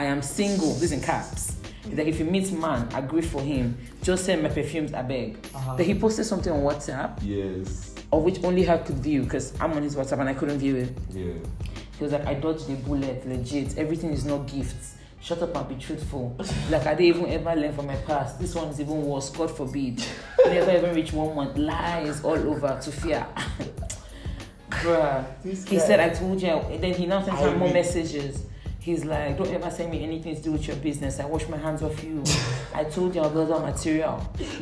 I 0.01 0.05
am 0.05 0.23
single. 0.23 0.73
This 0.77 0.93
in 0.93 1.03
caps. 1.03 1.57
It's 1.85 1.99
like 1.99 2.07
if 2.07 2.19
you 2.19 2.25
meet 2.25 2.51
man, 2.53 2.89
agree 2.95 3.21
for 3.21 3.43
him. 3.43 3.77
Just 4.03 4.25
send 4.25 4.43
my 4.43 4.49
perfumes. 4.49 4.95
I 4.95 5.03
beg. 5.03 5.37
Uh-huh. 5.55 5.77
Then 5.77 5.85
he 5.85 5.95
posted 5.95 6.25
something 6.25 6.51
on 6.51 6.61
WhatsApp, 6.61 7.19
Yes. 7.23 7.95
of 8.11 8.23
which 8.23 8.43
only 8.43 8.63
her 8.63 8.79
could 8.79 8.97
view, 8.97 9.25
because 9.25 9.53
I'm 9.61 9.73
on 9.73 9.83
his 9.83 9.97
WhatsApp 9.97 10.21
and 10.21 10.31
I 10.31 10.33
couldn't 10.35 10.59
view 10.59 10.77
it. 10.77 10.97
Yeah. 11.11 11.35
He 11.99 12.03
was 12.05 12.15
like, 12.15 12.25
I 12.25 12.33
dodged 12.33 12.67
the 12.67 12.77
bullet, 12.77 13.29
legit. 13.29 13.77
Everything 13.77 14.11
is 14.13 14.25
not 14.25 14.47
gifts. 14.51 14.95
Shut 15.21 15.43
up 15.43 15.55
and 15.55 15.69
be 15.69 15.75
truthful. 15.75 16.35
like 16.71 16.87
I 16.87 16.95
didn't 16.95 17.21
even 17.21 17.27
ever 17.31 17.61
learn 17.61 17.75
from 17.75 17.87
my 17.89 17.97
past. 17.97 18.41
This 18.41 18.55
one 18.55 18.69
is 18.69 18.81
even 18.81 19.03
worse. 19.03 19.29
God 19.29 19.55
forbid. 19.55 20.03
Never 20.47 20.79
even 20.79 20.95
reach 20.95 21.13
one 21.13 21.35
month. 21.37 21.59
Lies 21.59 22.25
all 22.25 22.39
over 22.39 22.81
to 22.83 22.91
fear. 22.91 23.27
Bruh. 24.71 25.27
This 25.43 25.69
He 25.69 25.77
guy- 25.77 25.87
said, 25.87 26.01
I 26.01 26.09
told 26.09 26.41
you. 26.41 26.49
And 26.49 26.83
then 26.83 26.95
he 26.95 27.05
now 27.05 27.23
sent 27.23 27.37
her 27.37 27.55
more 27.55 27.71
messages. 27.71 28.45
He's 28.81 29.05
like, 29.05 29.37
don't 29.37 29.51
ever 29.53 29.71
send 29.71 29.91
me 29.91 30.03
anything 30.03 30.35
to 30.37 30.41
do 30.43 30.53
with 30.53 30.67
your 30.67 30.77
business. 30.77 31.21
I 31.21 31.27
wash 31.27 31.47
my 31.49 31.59
hands 31.59 31.83
off 31.83 32.03
you. 32.03 32.25
I 32.75 32.85
told 32.85 33.15
you 33.15 33.21
I'll 33.21 33.29
be 33.29 33.37
husband 33.37 33.65
material. 33.67 34.13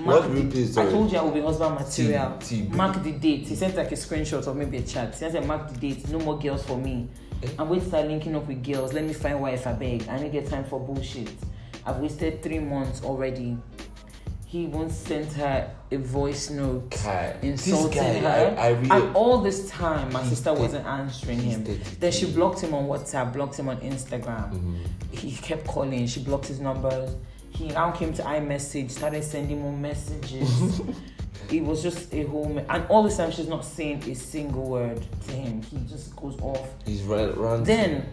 What 0.02 0.22
Mark 0.22 0.24
read 0.32 0.50
the- 0.50 0.60
this, 0.64 0.76
I 0.76 0.90
told 0.90 1.12
you 1.12 1.18
I 1.18 1.22
will 1.22 1.30
be 1.30 1.40
husband 1.40 1.76
material. 1.76 2.36
T- 2.40 2.62
T- 2.62 2.68
Mark 2.68 3.00
the 3.02 3.12
date. 3.12 3.46
He 3.46 3.54
sent 3.54 3.76
like 3.76 3.92
a 3.92 3.94
screenshot 3.94 4.44
or 4.48 4.54
maybe 4.54 4.78
a 4.78 4.82
chat. 4.82 5.10
He 5.12 5.18
said, 5.30 5.46
mark 5.46 5.72
the 5.72 5.78
date. 5.78 6.08
No 6.08 6.18
more 6.18 6.36
girls 6.38 6.64
for 6.64 6.76
me. 6.76 7.08
Eh? 7.44 7.48
I'm 7.60 7.68
going 7.68 7.80
to 7.80 7.86
start 7.86 8.06
linking 8.08 8.34
up 8.34 8.46
with 8.48 8.64
girls. 8.64 8.92
Let 8.92 9.04
me 9.04 9.12
find 9.12 9.40
wife 9.40 9.66
I 9.68 9.72
beg. 9.74 10.08
I 10.08 10.18
don't 10.18 10.32
get 10.32 10.46
time 10.48 10.64
for 10.64 10.80
bullshit. 10.80 11.30
I've 11.86 11.98
wasted 11.98 12.42
three 12.42 12.58
months 12.58 13.02
already. 13.04 13.56
He 14.48 14.64
once 14.64 14.96
sent 14.96 15.30
her 15.34 15.70
a 15.90 15.96
voice 15.98 16.48
note 16.48 16.90
insulting 17.42 18.00
guy, 18.00 18.14
her. 18.20 18.54
I, 18.58 18.62
I 18.62 18.68
really, 18.70 18.90
and 18.90 19.14
all 19.14 19.42
this 19.42 19.68
time, 19.68 20.10
my 20.10 20.24
sister 20.24 20.52
dead. 20.54 20.58
wasn't 20.58 20.86
answering 20.86 21.38
him. 21.38 21.64
dead. 21.64 21.80
Then 22.00 22.12
she 22.12 22.32
blocked 22.32 22.60
him 22.60 22.72
on 22.72 22.86
WhatsApp, 22.86 23.34
blocked 23.34 23.58
him 23.58 23.68
on 23.68 23.76
Instagram. 23.82 24.50
Mhm. 24.54 24.76
He 25.10 25.32
kept 25.32 25.66
calling. 25.66 26.06
She 26.06 26.20
blocked 26.20 26.46
his 26.46 26.60
numbers. 26.60 27.14
He 27.50 27.68
now 27.68 27.90
came 27.90 28.14
to 28.14 28.22
iMessage, 28.22 28.90
started 28.90 29.22
sending 29.22 29.60
more 29.60 29.72
messages. 29.76 30.80
it 31.52 31.62
was 31.62 31.82
just 31.82 32.14
a 32.14 32.22
whole. 32.22 32.48
Me- 32.48 32.64
and 32.70 32.86
all 32.88 33.02
this 33.02 33.18
time, 33.18 33.30
she's 33.30 33.48
not 33.48 33.66
saying 33.66 34.02
a 34.10 34.14
single 34.14 34.64
word 34.70 35.06
to 35.26 35.32
him. 35.32 35.60
He 35.60 35.76
just 35.90 36.16
goes 36.16 36.38
off. 36.40 36.66
he's 36.86 37.02
run. 37.02 37.64
Then, 37.64 38.06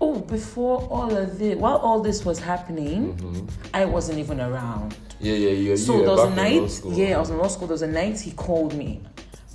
oh, 0.00 0.20
before 0.20 0.82
all 0.90 1.14
of 1.16 1.38
this, 1.38 1.56
while 1.56 1.76
all 1.76 2.00
this 2.00 2.24
was 2.24 2.38
happening, 2.38 3.14
Mhm. 3.16 3.50
I 3.72 3.84
wasn't 3.84 4.18
even 4.18 4.40
around. 4.40 4.96
Yeah, 5.20 5.34
yeah, 5.34 5.50
yeah. 5.50 5.76
So 5.76 5.98
there 6.00 6.10
was 6.10 6.24
a 6.24 6.34
night, 6.34 6.82
yeah, 6.96 7.16
I 7.16 7.20
was 7.20 7.30
in 7.30 7.38
law 7.38 7.48
school. 7.48 7.66
There 7.68 7.74
was 7.74 7.82
a 7.82 7.86
night 7.86 8.20
he 8.20 8.32
called 8.32 8.74
me, 8.74 9.00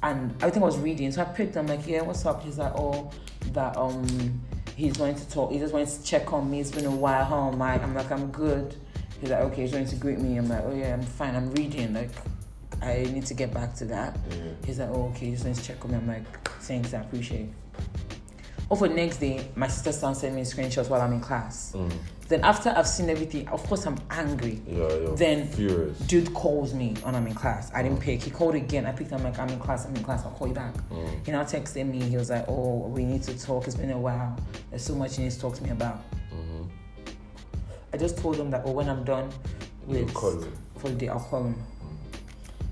and 0.01 0.33
I 0.41 0.49
think 0.49 0.63
I 0.63 0.65
was 0.65 0.77
reading. 0.77 1.11
So 1.11 1.21
I 1.21 1.25
picked. 1.25 1.55
I'm 1.57 1.67
like, 1.67 1.85
yeah, 1.87 2.01
what's 2.01 2.25
up? 2.25 2.43
He's 2.43 2.57
like, 2.57 2.73
oh, 2.75 3.11
that 3.53 3.75
um, 3.77 4.41
he's 4.75 4.97
going 4.97 5.15
to 5.15 5.29
talk. 5.29 5.51
He 5.51 5.59
just 5.59 5.73
wants 5.73 5.97
to 5.97 6.03
check 6.03 6.31
on 6.33 6.49
me. 6.49 6.61
It's 6.61 6.71
been 6.71 6.85
a 6.85 6.91
while. 6.91 7.25
How 7.25 7.51
am 7.51 7.61
I? 7.61 7.81
I'm 7.81 7.93
like, 7.93 8.11
I'm 8.11 8.31
good. 8.31 8.75
He's 9.21 9.29
like, 9.31 9.41
okay, 9.41 9.63
he's 9.63 9.71
going 9.71 9.85
to 9.87 9.95
greet 9.97 10.19
me. 10.19 10.37
I'm 10.37 10.47
like, 10.47 10.63
oh 10.65 10.73
yeah, 10.73 10.93
I'm 10.93 11.03
fine. 11.03 11.35
I'm 11.35 11.51
reading. 11.51 11.93
Like, 11.93 12.09
I 12.81 13.03
need 13.13 13.25
to 13.25 13.33
get 13.33 13.53
back 13.53 13.75
to 13.75 13.85
that. 13.85 14.17
Yeah. 14.31 14.37
He's 14.65 14.79
like, 14.79 14.89
oh, 14.89 15.11
okay, 15.13 15.31
just 15.31 15.43
wants 15.43 15.59
to 15.59 15.67
check 15.67 15.83
on 15.83 15.91
me. 15.91 15.97
I'm 15.97 16.07
like, 16.07 16.49
thanks, 16.61 16.93
I 16.93 17.01
appreciate. 17.01 17.49
it. 17.49 18.18
For 18.77 18.87
the 18.87 18.93
next 18.93 19.17
day, 19.17 19.47
my 19.55 19.67
sister 19.67 19.91
started 19.91 20.19
sending 20.19 20.35
me 20.35 20.43
screenshots 20.43 20.89
while 20.89 21.01
I'm 21.01 21.11
in 21.13 21.19
class. 21.19 21.73
Mm. 21.75 21.91
Then 22.27 22.43
after 22.43 22.69
I've 22.69 22.87
seen 22.87 23.09
everything, 23.09 23.47
of 23.47 23.63
course 23.63 23.87
I'm 23.87 23.97
angry. 24.11 24.61
Yeah, 24.67 24.87
yeah. 24.93 25.09
Then 25.15 25.47
furious. 25.47 25.97
Dude 26.01 26.31
calls 26.35 26.75
me 26.75 26.93
when 27.01 27.15
I'm 27.15 27.25
in 27.25 27.33
class. 27.33 27.71
I 27.73 27.81
didn't 27.81 27.99
pick. 27.99 28.21
He 28.21 28.29
called 28.29 28.53
again. 28.53 28.85
I 28.85 28.91
picked. 28.91 29.11
I'm 29.11 29.23
like, 29.23 29.39
I'm 29.39 29.49
in 29.49 29.59
class. 29.59 29.87
I'm 29.87 29.95
in 29.95 30.03
class. 30.03 30.23
I'll 30.23 30.31
call 30.31 30.47
you 30.47 30.53
back. 30.53 30.75
Mm. 30.91 31.25
He 31.25 31.31
now 31.31 31.41
texted 31.43 31.87
me. 31.89 31.99
He 32.03 32.15
was 32.15 32.29
like, 32.29 32.45
Oh, 32.47 32.87
we 32.89 33.03
need 33.05 33.23
to 33.23 33.37
talk. 33.43 33.65
It's 33.65 33.75
been 33.75 33.89
a 33.89 33.97
while. 33.99 34.37
There's 34.69 34.83
so 34.83 34.93
much 34.93 35.15
he 35.17 35.23
needs 35.23 35.35
to 35.35 35.41
talk 35.41 35.55
to 35.55 35.63
me 35.63 35.71
about. 35.71 36.03
Mhm. 36.31 36.69
I 37.91 37.97
just 37.97 38.19
told 38.19 38.35
him 38.37 38.51
that. 38.51 38.61
Oh, 38.65 38.71
when 38.71 38.87
I'm 38.87 39.03
done 39.03 39.31
You 39.87 40.05
with 40.05 40.13
for 40.77 40.89
the 40.89 40.95
day, 40.95 41.07
I'll 41.09 41.19
call 41.19 41.45
him. 41.45 41.55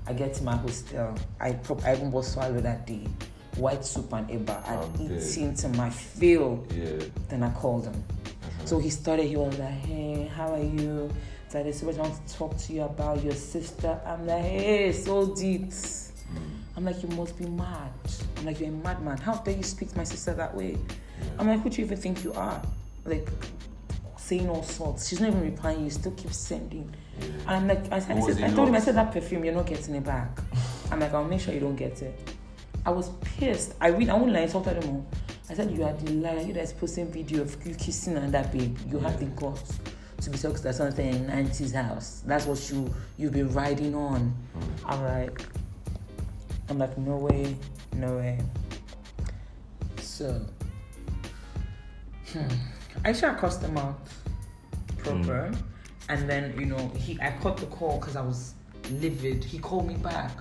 I 0.06 0.12
get 0.12 0.32
to 0.34 0.44
my 0.44 0.54
hostel. 0.56 1.14
I 1.40 1.52
prob- 1.52 1.82
I 1.84 1.96
even 1.96 2.10
bought 2.12 2.24
swallow 2.24 2.60
that 2.60 2.86
day. 2.86 3.08
White 3.58 3.84
soup 3.84 4.12
and 4.12 4.28
eba. 4.28 4.68
I'm 4.68 5.08
dead. 5.08 5.56
to 5.58 5.68
my 5.70 5.90
fill. 5.90 6.64
Yeah. 6.74 7.04
Then 7.28 7.42
I 7.42 7.50
called 7.50 7.84
him. 7.84 7.94
Uh-huh. 7.94 8.66
So 8.66 8.78
he 8.78 8.90
started, 8.90 9.26
he 9.26 9.36
was 9.36 9.58
like, 9.58 9.70
hey, 9.70 10.30
how 10.34 10.54
are 10.54 10.62
you? 10.62 11.10
So 11.48 11.60
I 11.60 11.70
said, 11.70 11.94
I 11.94 12.02
want 12.02 12.26
to 12.26 12.34
talk 12.34 12.56
to 12.58 12.72
you 12.72 12.82
about 12.82 13.22
your 13.24 13.34
sister. 13.34 13.98
I'm 14.06 14.26
like, 14.26 14.42
hey, 14.42 14.92
so 14.92 15.34
deep. 15.34 15.62
Mm. 15.62 15.98
I'm 16.76 16.84
like, 16.84 17.02
you 17.02 17.08
must 17.08 17.38
be 17.38 17.46
mad. 17.46 17.90
I'm 18.36 18.44
like, 18.44 18.60
you're 18.60 18.68
a 18.68 18.72
madman. 18.72 19.16
How 19.18 19.34
dare 19.36 19.56
you 19.56 19.62
speak 19.62 19.90
to 19.90 19.96
my 19.96 20.04
sister 20.04 20.34
that 20.34 20.54
way? 20.54 20.72
Yeah. 20.72 21.26
I'm 21.38 21.48
like, 21.48 21.60
who 21.62 21.70
do 21.70 21.80
you 21.80 21.86
even 21.86 21.98
think 21.98 22.22
you 22.22 22.32
are? 22.34 22.62
Like, 23.04 23.28
saying 24.28 24.48
all 24.48 24.62
sorts. 24.62 25.08
She's 25.08 25.20
not 25.20 25.30
even 25.30 25.40
replying, 25.40 25.84
you 25.84 25.90
still 25.90 26.12
keep 26.12 26.32
sending. 26.32 26.94
Yeah. 27.18 27.26
And 27.26 27.50
I'm 27.50 27.68
like, 27.68 27.90
I, 27.90 27.96
I, 27.96 28.00
said, 28.00 28.42
I 28.42 28.54
told 28.54 28.68
him, 28.68 28.74
I 28.74 28.80
said, 28.80 28.94
that 28.96 29.10
perfume, 29.10 29.44
you're 29.44 29.54
not 29.54 29.66
getting 29.66 29.94
it 29.94 30.04
back. 30.04 30.38
I'm 30.92 31.00
like, 31.00 31.14
I'll 31.14 31.24
make 31.24 31.40
sure 31.40 31.54
you 31.54 31.60
don't 31.60 31.76
get 31.76 32.02
it. 32.02 32.34
I 32.88 32.90
was 32.90 33.10
pissed. 33.20 33.74
I 33.82 33.88
read, 33.88 34.08
I 34.08 34.14
won't 34.14 34.32
lie, 34.32 34.38
I 34.38 34.42
insulted 34.44 34.82
him 34.82 34.88
all. 34.88 35.06
I 35.50 35.52
said, 35.52 35.70
you 35.70 35.84
are 35.84 35.92
the 35.92 36.10
liar. 36.10 36.40
You 36.40 36.54
guys 36.54 36.72
posting 36.72 37.12
video 37.12 37.42
of 37.42 37.66
you 37.66 37.74
kissing 37.74 38.16
and 38.16 38.32
that 38.32 38.50
babe. 38.50 38.78
You 38.90 38.98
have 39.00 39.20
the 39.20 39.26
guts 39.26 39.78
to 40.22 40.30
be 40.30 40.38
talking 40.38 40.62
to 40.62 40.72
something 40.72 41.06
in 41.06 41.26
90s 41.26 41.74
house. 41.74 42.22
That's 42.24 42.46
what 42.46 42.70
you, 42.70 42.90
you've 43.18 43.34
been 43.34 43.52
riding 43.52 43.94
on. 43.94 44.34
Mm. 44.56 44.62
I'm 44.86 45.04
like, 45.04 45.42
I'm 46.70 46.78
like, 46.78 46.96
no 46.96 47.18
way, 47.18 47.54
no 47.92 48.16
way. 48.16 48.38
So, 50.00 50.40
hmm. 52.32 52.48
I 53.04 53.12
should 53.12 53.24
have 53.24 53.36
cussed 53.36 53.60
him 53.60 53.76
out 53.76 54.00
proper. 54.96 55.52
And 56.08 56.26
then, 56.26 56.58
you 56.58 56.64
know, 56.64 56.90
he 56.96 57.20
I 57.20 57.32
cut 57.42 57.58
the 57.58 57.66
call 57.66 57.98
because 57.98 58.16
I 58.16 58.22
was 58.22 58.54
livid. 58.92 59.44
He 59.44 59.58
called 59.58 59.86
me 59.86 59.96
back. 59.96 60.32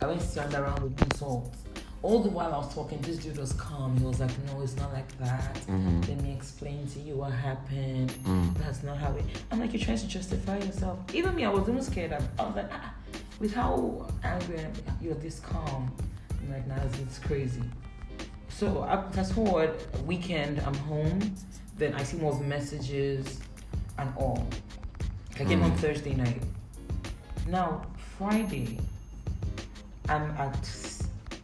I 0.00 0.06
went 0.06 0.20
to 0.20 0.26
stand 0.26 0.52
around 0.54 0.82
with 0.82 1.00
insult. 1.00 1.54
All 2.02 2.18
the 2.18 2.28
while 2.30 2.52
I 2.52 2.58
was 2.58 2.74
talking, 2.74 3.00
this 3.02 3.18
dude 3.18 3.38
was 3.38 3.52
calm. 3.52 3.96
He 3.96 4.04
was 4.04 4.18
like, 4.18 4.30
no, 4.46 4.60
it's 4.60 4.76
not 4.76 4.92
like 4.92 5.16
that. 5.18 5.54
Mhm. 5.68 6.08
Let 6.08 6.20
me 6.20 6.32
explain 6.32 6.86
to 6.88 6.98
you 7.00 7.14
what 7.14 7.30
happened. 7.32 8.10
Mm. 8.24 8.54
That's 8.58 8.82
not 8.82 8.96
how 8.98 9.14
it. 9.14 9.24
I'm 9.52 9.60
like, 9.60 9.72
you're 9.72 9.82
trying 9.82 9.98
to 9.98 10.08
justify 10.08 10.58
yourself. 10.58 10.98
Even 11.14 11.36
me, 11.36 11.44
I 11.44 11.48
was 11.50 11.68
even 11.68 11.80
scared. 11.82 12.12
I, 12.12 12.42
was 12.44 12.56
like, 12.56 12.70
ah, 12.72 12.92
with 13.38 13.54
how 13.54 14.04
angry 14.24 14.66
you're 15.00 15.14
this 15.14 15.38
calm. 15.38 15.92
I'm 16.40 16.50
like, 16.52 16.66
nah, 16.66 16.74
it's, 16.86 16.98
it's 16.98 17.18
crazy. 17.20 17.62
So 18.48 18.82
I 18.82 19.00
fast 19.12 19.32
forward 19.34 19.70
weekend, 20.04 20.60
I'm 20.66 20.74
home. 20.74 21.34
Then 21.78 21.94
I 21.94 22.02
see 22.02 22.16
more 22.16 22.38
messages 22.40 23.38
and 23.98 24.12
all. 24.16 24.44
I 25.38 25.44
came 25.44 25.60
Mm. 25.62 25.76
Thursday 25.76 26.14
night. 26.14 26.42
Now 27.46 27.82
Friday, 28.18 28.78
I'm 30.08 30.30
at. 30.32 30.66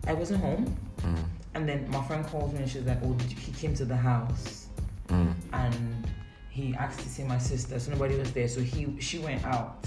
I 0.08 0.14
wasn't 0.14 0.40
home, 0.40 0.76
Mm. 1.02 1.24
and 1.54 1.68
then 1.68 1.88
my 1.90 2.02
friend 2.04 2.24
calls 2.26 2.52
me 2.52 2.60
and 2.60 2.68
she's 2.70 2.82
like, 2.84 2.98
"Oh, 3.04 3.14
he 3.28 3.52
came 3.52 3.74
to 3.74 3.84
the 3.84 3.96
house." 3.96 4.66
Mm. 5.08 5.32
and 5.54 6.06
he 6.50 6.74
asked 6.74 7.00
to 7.00 7.08
see 7.08 7.22
my 7.24 7.38
sister, 7.38 7.78
so 7.80 7.90
nobody 7.92 8.16
was 8.18 8.30
there. 8.32 8.48
So 8.48 8.60
he 8.60 8.86
she 9.00 9.18
went 9.20 9.44
out 9.44 9.86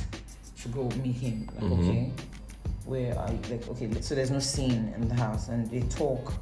to 0.61 0.67
go 0.69 0.89
meet 1.03 1.15
him. 1.15 1.47
Like, 1.55 1.63
Mhm. 1.71 1.79
okay, 1.79 2.11
where 2.85 3.17
I 3.19 3.27
like 3.49 3.67
okay, 3.69 4.01
so 4.01 4.15
there's 4.15 4.31
no 4.31 4.39
scene 4.39 4.93
in 4.97 5.07
the 5.07 5.15
house, 5.15 5.49
and 5.49 5.69
they 5.69 5.81
talk, 5.81 6.33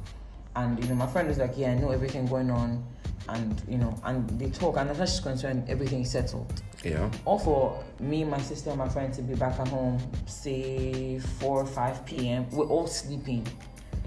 and 0.56 0.78
you 0.82 0.88
know 0.88 0.94
my 0.94 1.06
friend 1.06 1.28
was 1.28 1.38
like, 1.38 1.54
yeah, 1.58 1.72
I 1.72 1.74
know 1.74 1.90
everything 1.90 2.24
going 2.26 2.50
on, 2.50 2.82
and 3.28 3.60
you 3.68 3.76
know, 3.78 3.94
and 4.04 4.28
they 4.38 4.48
talk, 4.50 4.76
and 4.78 4.88
as 4.90 4.96
far 4.96 5.04
as 5.04 5.10
she's 5.12 5.20
concerned, 5.20 5.64
everything 5.68 6.00
is 6.02 6.10
settled. 6.10 6.62
Yeah. 6.82 7.10
All 7.26 7.38
for 7.38 7.84
me, 7.98 8.24
my 8.24 8.40
sister, 8.40 8.70
and 8.70 8.78
my 8.78 8.88
friend 8.88 9.12
to 9.14 9.20
be 9.22 9.34
back 9.34 9.60
at 9.60 9.68
home, 9.68 9.98
say 10.26 11.18
four 11.18 11.60
or 11.60 11.66
five 11.66 12.06
p.m. 12.06 12.46
We're 12.50 12.64
all 12.66 12.86
sleeping. 12.86 13.46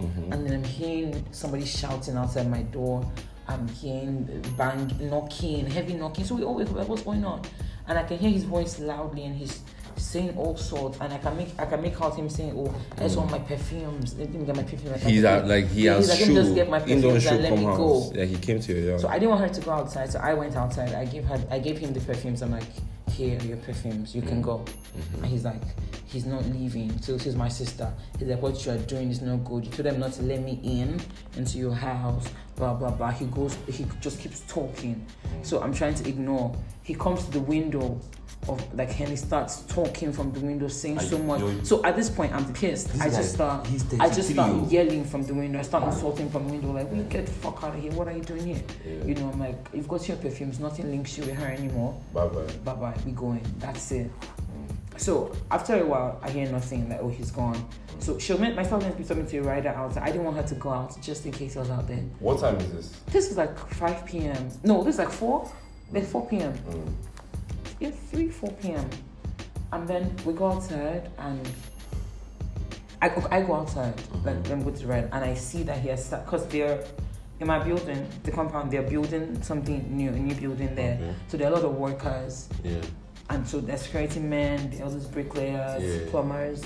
Mhm. 0.04 0.34
And 0.34 0.46
then 0.46 0.54
I'm 0.54 0.64
hearing 0.64 1.26
somebody 1.32 1.66
shouting 1.66 2.18
outside 2.18 2.50
my 2.50 2.62
door. 2.64 3.06
I'm 3.48 3.68
hearing 3.68 4.42
bang, 4.58 4.92
knocking, 5.02 5.66
heavy 5.68 5.94
knocking. 5.96 6.26
So 6.26 6.36
we 6.36 6.44
all 6.44 6.56
wake 6.56 6.70
up, 6.72 6.88
what's 6.88 7.04
going 7.04 7.26
on? 7.26 7.42
And 7.88 7.98
I 7.98 8.04
can 8.04 8.18
hear 8.18 8.30
his 8.30 8.44
voice 8.46 8.80
loudly 8.80 9.26
and 9.26 9.36
he's 9.36 9.60
saying 9.98 10.34
all 10.38 10.56
sorts. 10.56 10.98
And 11.02 11.12
I 11.14 11.18
can 11.18 11.36
make 11.38 11.50
I 11.60 11.66
can 11.66 11.82
make 11.82 12.00
out 12.02 12.16
him 12.16 12.30
saying, 12.30 12.54
Oh, 12.56 12.74
I 12.98 13.02
just 13.04 13.18
want 13.18 13.32
my 13.32 13.40
perfumes. 13.40 14.16
Let 14.18 14.34
me 14.34 14.46
get 14.46 14.56
my 14.56 14.64
perfume. 14.64 14.94
He's 15.00 15.24
at, 15.26 15.48
like 15.48 15.68
he 15.68 15.86
Yeah, 15.86 15.96
has 15.96 16.06
he's 16.06 16.10
like, 16.10 16.20
"Let 16.22 16.30
me 16.30 16.36
shoe. 16.36 16.42
just 16.42 16.56
get 16.56 16.70
my 16.70 16.80
perfumes 16.80 17.26
and 17.26 17.44
let 17.44 17.52
me 17.58 17.64
house. 17.66 17.78
go." 17.78 18.12
Yeah, 18.16 18.26
he 18.26 18.36
came 18.38 18.60
to 18.62 18.74
you. 18.74 18.88
yard. 18.88 19.02
So 19.02 19.08
I 19.10 19.20
didn't 19.20 19.30
want 19.32 19.42
her 19.42 19.50
to 19.50 19.62
go 19.62 19.72
outside, 19.72 20.12
so 20.12 20.20
I 20.20 20.34
went 20.34 20.56
outside. 20.56 20.94
I 20.94 21.06
gave 21.06 21.26
her 21.26 21.40
I 21.52 21.60
gave 21.60 21.78
him 21.78 21.94
the 21.94 22.00
perfumes. 22.00 22.42
I'm 22.42 22.52
like, 22.52 22.64
here 23.14 23.40
are 23.40 23.44
your 23.46 23.58
perfumes, 23.58 24.14
you 24.16 24.22
can 24.22 24.40
Mm. 24.42 24.44
go. 24.46 24.58
Mhm. 24.98 25.18
And 25.18 25.26
he's 25.26 25.46
like, 25.46 25.62
he's 26.06 26.26
not 26.26 26.44
leaving. 26.52 27.00
So 27.02 27.18
she's 27.18 27.36
my 27.36 27.50
sister. 27.50 27.92
He's 28.20 28.28
like, 28.28 28.42
what 28.42 28.66
you 28.66 28.72
are 28.72 28.78
doing 28.78 29.10
is 29.10 29.22
not 29.22 29.44
good. 29.46 29.66
You 29.66 29.72
told 29.72 29.86
them 29.86 30.00
not 30.00 30.14
to 30.14 30.24
let 30.24 30.42
me 30.44 30.60
in 30.64 31.00
into 31.38 31.58
your 31.58 31.74
house. 31.74 32.28
Blah 32.56 32.74
blah 32.76 32.92
blah. 32.92 33.12
He 33.12 33.26
goes. 33.26 33.56
He 33.72 33.86
just 34.02 34.20
keeps 34.20 34.42
talking. 34.48 35.06
So 35.42 35.62
I'm 35.62 35.74
trying 35.74 35.96
to 35.96 36.08
ignore. 36.10 36.56
He 36.84 36.94
comes 36.94 37.24
to 37.26 37.32
the 37.32 37.40
window 37.40 38.00
of 38.50 38.60
like 38.76 39.00
and 39.00 39.08
he 39.10 39.16
starts 39.16 39.62
talking 39.68 40.12
from 40.12 40.32
the 40.34 40.40
window, 40.42 40.68
saying 40.68 40.98
Are 40.98 41.02
so 41.04 41.18
much. 41.18 41.42
So 41.66 41.82
at 41.86 41.96
this 41.96 42.10
point, 42.10 42.34
I'm 42.34 42.52
pissed. 42.54 42.90
I 43.02 43.10
just 43.10 43.34
start. 43.36 43.66
he's 43.68 43.86
I 44.00 44.10
just 44.10 44.30
start 44.30 44.70
yelling 44.70 45.04
from 45.06 45.24
the 45.24 45.34
window. 45.34 45.60
I 45.60 45.62
start 45.64 45.86
insulting 45.86 46.30
from 46.30 46.46
the 46.48 46.52
window. 46.54 46.74
Like, 46.74 46.92
we 46.92 47.02
get 47.04 47.26
the 47.26 47.32
fuck 47.32 47.64
out 47.64 47.74
of 47.76 47.82
here. 47.82 47.92
What 47.94 48.08
are 48.10 48.12
you 48.12 48.22
doing 48.22 48.46
here? 48.46 48.62
Yeah. 48.86 49.06
You 49.06 49.16
know, 49.16 49.30
I'm 49.32 49.40
like, 49.40 49.56
you've 49.74 49.88
got 49.88 50.06
your 50.08 50.18
perfumes. 50.18 50.60
Nothing 50.60 50.92
links 50.92 51.18
you 51.18 51.24
with 51.24 51.36
her 51.36 51.48
anymore 51.48 51.96
Bye 52.14 52.28
bye. 52.28 52.46
bye 52.66 52.74
bye, 52.76 52.98
we 53.06 53.12
going. 53.12 53.46
That's 53.60 53.92
it. 53.92 54.10
So 54.98 55.36
after 55.52 55.82
a 55.82 55.86
while, 55.86 56.20
I 56.22 56.30
hear 56.30 56.50
nothing. 56.52 56.88
Like, 56.90 57.00
oh, 57.02 57.10
he's 57.10 57.32
gone. 57.32 57.68
So 58.00 58.18
she 58.20 58.38
meant 58.38 58.56
my 58.56 58.64
meant 58.64 58.84
to 58.84 58.92
be 58.98 59.04
talking 59.04 59.26
to 59.26 59.38
a 59.40 59.42
rider 59.44 59.70
outside. 59.70 60.04
I 60.04 60.08
didn't 60.08 60.26
want 60.26 60.38
her 60.38 60.44
to 60.44 60.56
go 60.56 60.70
out 60.70 61.02
just 61.02 61.26
in 61.26 61.32
case 61.32 61.54
he 61.54 61.60
was 61.60 61.70
out 61.70 61.88
there. 61.88 62.04
What 62.20 62.40
time 62.40 62.58
is 62.58 62.72
this? 62.72 63.00
This 63.12 63.32
is 63.32 63.38
like 63.38 63.58
5 63.58 64.06
p.m. 64.06 64.50
No, 64.64 64.84
this 64.84 64.96
is 64.96 65.00
like 65.00 65.10
4. 65.12 65.52
Like 65.92 66.06
4 66.06 66.28
p.m. 66.28 66.54
Mm. 66.54 66.94
Yeah, 67.80 67.92
3, 67.92 68.30
4 68.30 68.52
p.m. 68.54 68.90
And 69.72 69.88
then 69.88 70.16
we 70.26 70.34
go 70.34 70.52
outside 70.52 71.10
and 71.18 71.50
I 73.02 73.10
go, 73.10 73.28
I 73.32 73.42
go 73.42 73.56
outside, 73.56 73.94
like 74.24 74.36
Mhm. 74.36 74.44
then 74.48 74.64
go 74.64 74.72
to 74.72 74.88
ride, 74.88 75.10
and 75.12 75.26
I 75.26 75.34
see 75.34 75.64
that 75.64 75.80
he 75.80 75.90
has 75.90 76.08
because 76.10 76.46
they're 76.48 76.86
in 77.44 77.48
my 77.48 77.60
building, 77.60 78.08
the 78.24 78.32
compound, 78.32 78.72
they're 78.72 78.82
building 78.82 79.42
something 79.44 79.86
new, 79.96 80.10
a 80.10 80.14
new 80.14 80.34
building 80.36 80.74
there. 80.76 80.96
Okay. 80.96 81.14
So 81.28 81.38
there 81.38 81.48
are 81.48 81.52
a 81.52 81.56
lot 81.56 81.66
of 81.66 81.76
workers, 81.76 82.48
Yeah. 82.64 82.78
and 83.30 83.46
so 83.48 83.60
there's 83.60 83.82
security 83.82 84.20
men, 84.22 84.72
there 84.72 84.86
are 84.86 84.90
all 84.90 85.00
bricklayers, 85.12 85.84
Yeah. 85.84 86.10
plumbers. 86.10 86.64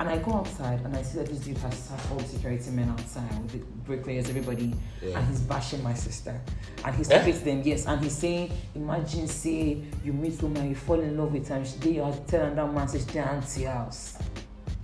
And 0.00 0.08
I 0.08 0.16
go 0.16 0.32
outside 0.32 0.80
and 0.82 0.96
I 0.96 1.02
see 1.02 1.18
that 1.18 1.26
this 1.26 1.40
dude 1.40 1.58
has 1.58 1.74
sat 1.74 2.00
all 2.10 2.16
the 2.16 2.24
security 2.24 2.70
men 2.70 2.88
outside 2.88 3.30
with 3.42 3.52
the 3.52 3.58
bricklayers, 3.84 4.30
everybody, 4.30 4.72
Yeah. 5.02 5.18
and 5.18 5.28
he's 5.28 5.40
bashing 5.40 5.82
my 5.82 5.92
sister. 5.92 6.40
And 6.82 6.94
he's 6.96 7.10
Eh? 7.10 7.22
to 7.22 7.32
them, 7.44 7.60
yes, 7.62 7.84
and 7.86 8.00
he's 8.02 8.16
saying, 8.16 8.50
Imagine, 8.74 9.28
say, 9.28 9.82
you 10.02 10.14
meet 10.14 10.42
woman, 10.42 10.70
you 10.70 10.74
fall 10.74 11.00
in 11.00 11.18
love 11.18 11.32
with 11.34 11.46
her, 11.48 11.56
and 11.56 11.66
she 11.66 11.78
did 11.78 11.96
your 11.96 12.10
tell 12.26 12.54
that 12.54 12.72
man, 12.74 12.88
say, 12.88 12.98
she 13.00 13.04
dey 13.12 13.18
auntie 13.20 13.64
house. 13.64 14.16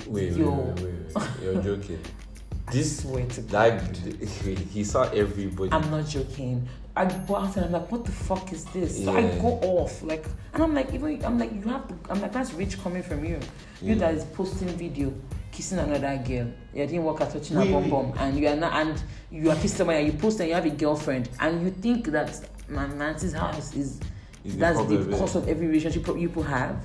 Wait, 0.07 0.35
wait, 0.37 0.45
wait, 0.45 0.81
wait, 0.83 1.15
wait. 1.15 1.25
You're 1.43 1.63
joking. 1.63 1.99
I 2.69 2.73
This 2.73 3.05
way 3.05 3.27
to 3.27 3.41
that 3.43 3.81
he 4.73 4.85
saw 4.85 5.03
everybody. 5.11 5.71
I'm 5.73 5.91
not 5.91 6.07
joking. 6.09 6.69
I 6.97 7.05
go 7.05 7.37
out 7.37 7.55
and 7.57 7.67
I'm 7.67 7.73
like, 7.73 7.93
what 7.93 8.05
the 8.07 8.13
fuck 8.13 8.53
is 8.53 8.65
this? 8.67 9.05
So 9.05 9.15
I 9.15 9.23
go 9.39 9.59
off, 9.63 10.03
like, 10.03 10.25
and 10.55 10.63
I'm 10.63 10.75
like, 10.75 10.93
even 10.95 11.23
I'm 11.25 11.39
like, 11.39 11.53
you 11.53 11.61
have 11.71 11.87
to. 11.89 11.95
I'm 12.11 12.21
like, 12.23 12.33
that's 12.33 12.55
rich 12.55 12.81
coming 12.83 13.03
from 13.03 13.25
you. 13.25 13.39
You 13.83 13.95
Yeah. 13.95 13.95
that 13.97 14.15
is 14.15 14.25
posting 14.25 14.69
video 14.69 15.13
kissing 15.53 15.79
another 15.79 16.17
girl. 16.27 16.47
You 16.75 16.87
didn't 16.87 17.05
work 17.05 17.21
out 17.21 17.31
touching 17.33 17.57
her 17.57 17.63
Really? 17.65 17.89
bum 17.89 17.91
bum, 17.91 18.13
and 18.19 18.39
you 18.39 18.49
are 18.49 18.57
not, 18.57 18.73
and 18.75 19.03
you 19.31 19.51
are 19.51 19.55
kissing 19.57 19.77
somebody. 19.79 19.99
And 20.05 20.13
you 20.13 20.19
post 20.19 20.41
and 20.41 20.49
you 20.49 20.55
have 20.55 20.67
a 20.67 20.71
girlfriend, 20.71 21.29
and 21.39 21.63
you 21.63 21.71
think 21.71 22.07
that 22.07 22.41
my 22.69 22.87
Nancy's 22.89 23.35
house 23.35 23.75
is 23.75 24.01
Is 24.45 24.57
that's 24.57 24.79
the 24.79 24.85
problem, 24.85 25.11
yeah. 25.13 25.19
cause 25.19 25.37
of 25.37 25.49
every 25.49 25.67
relationship 25.67 26.07
you 26.09 26.29
people 26.29 26.43
have. 26.45 26.77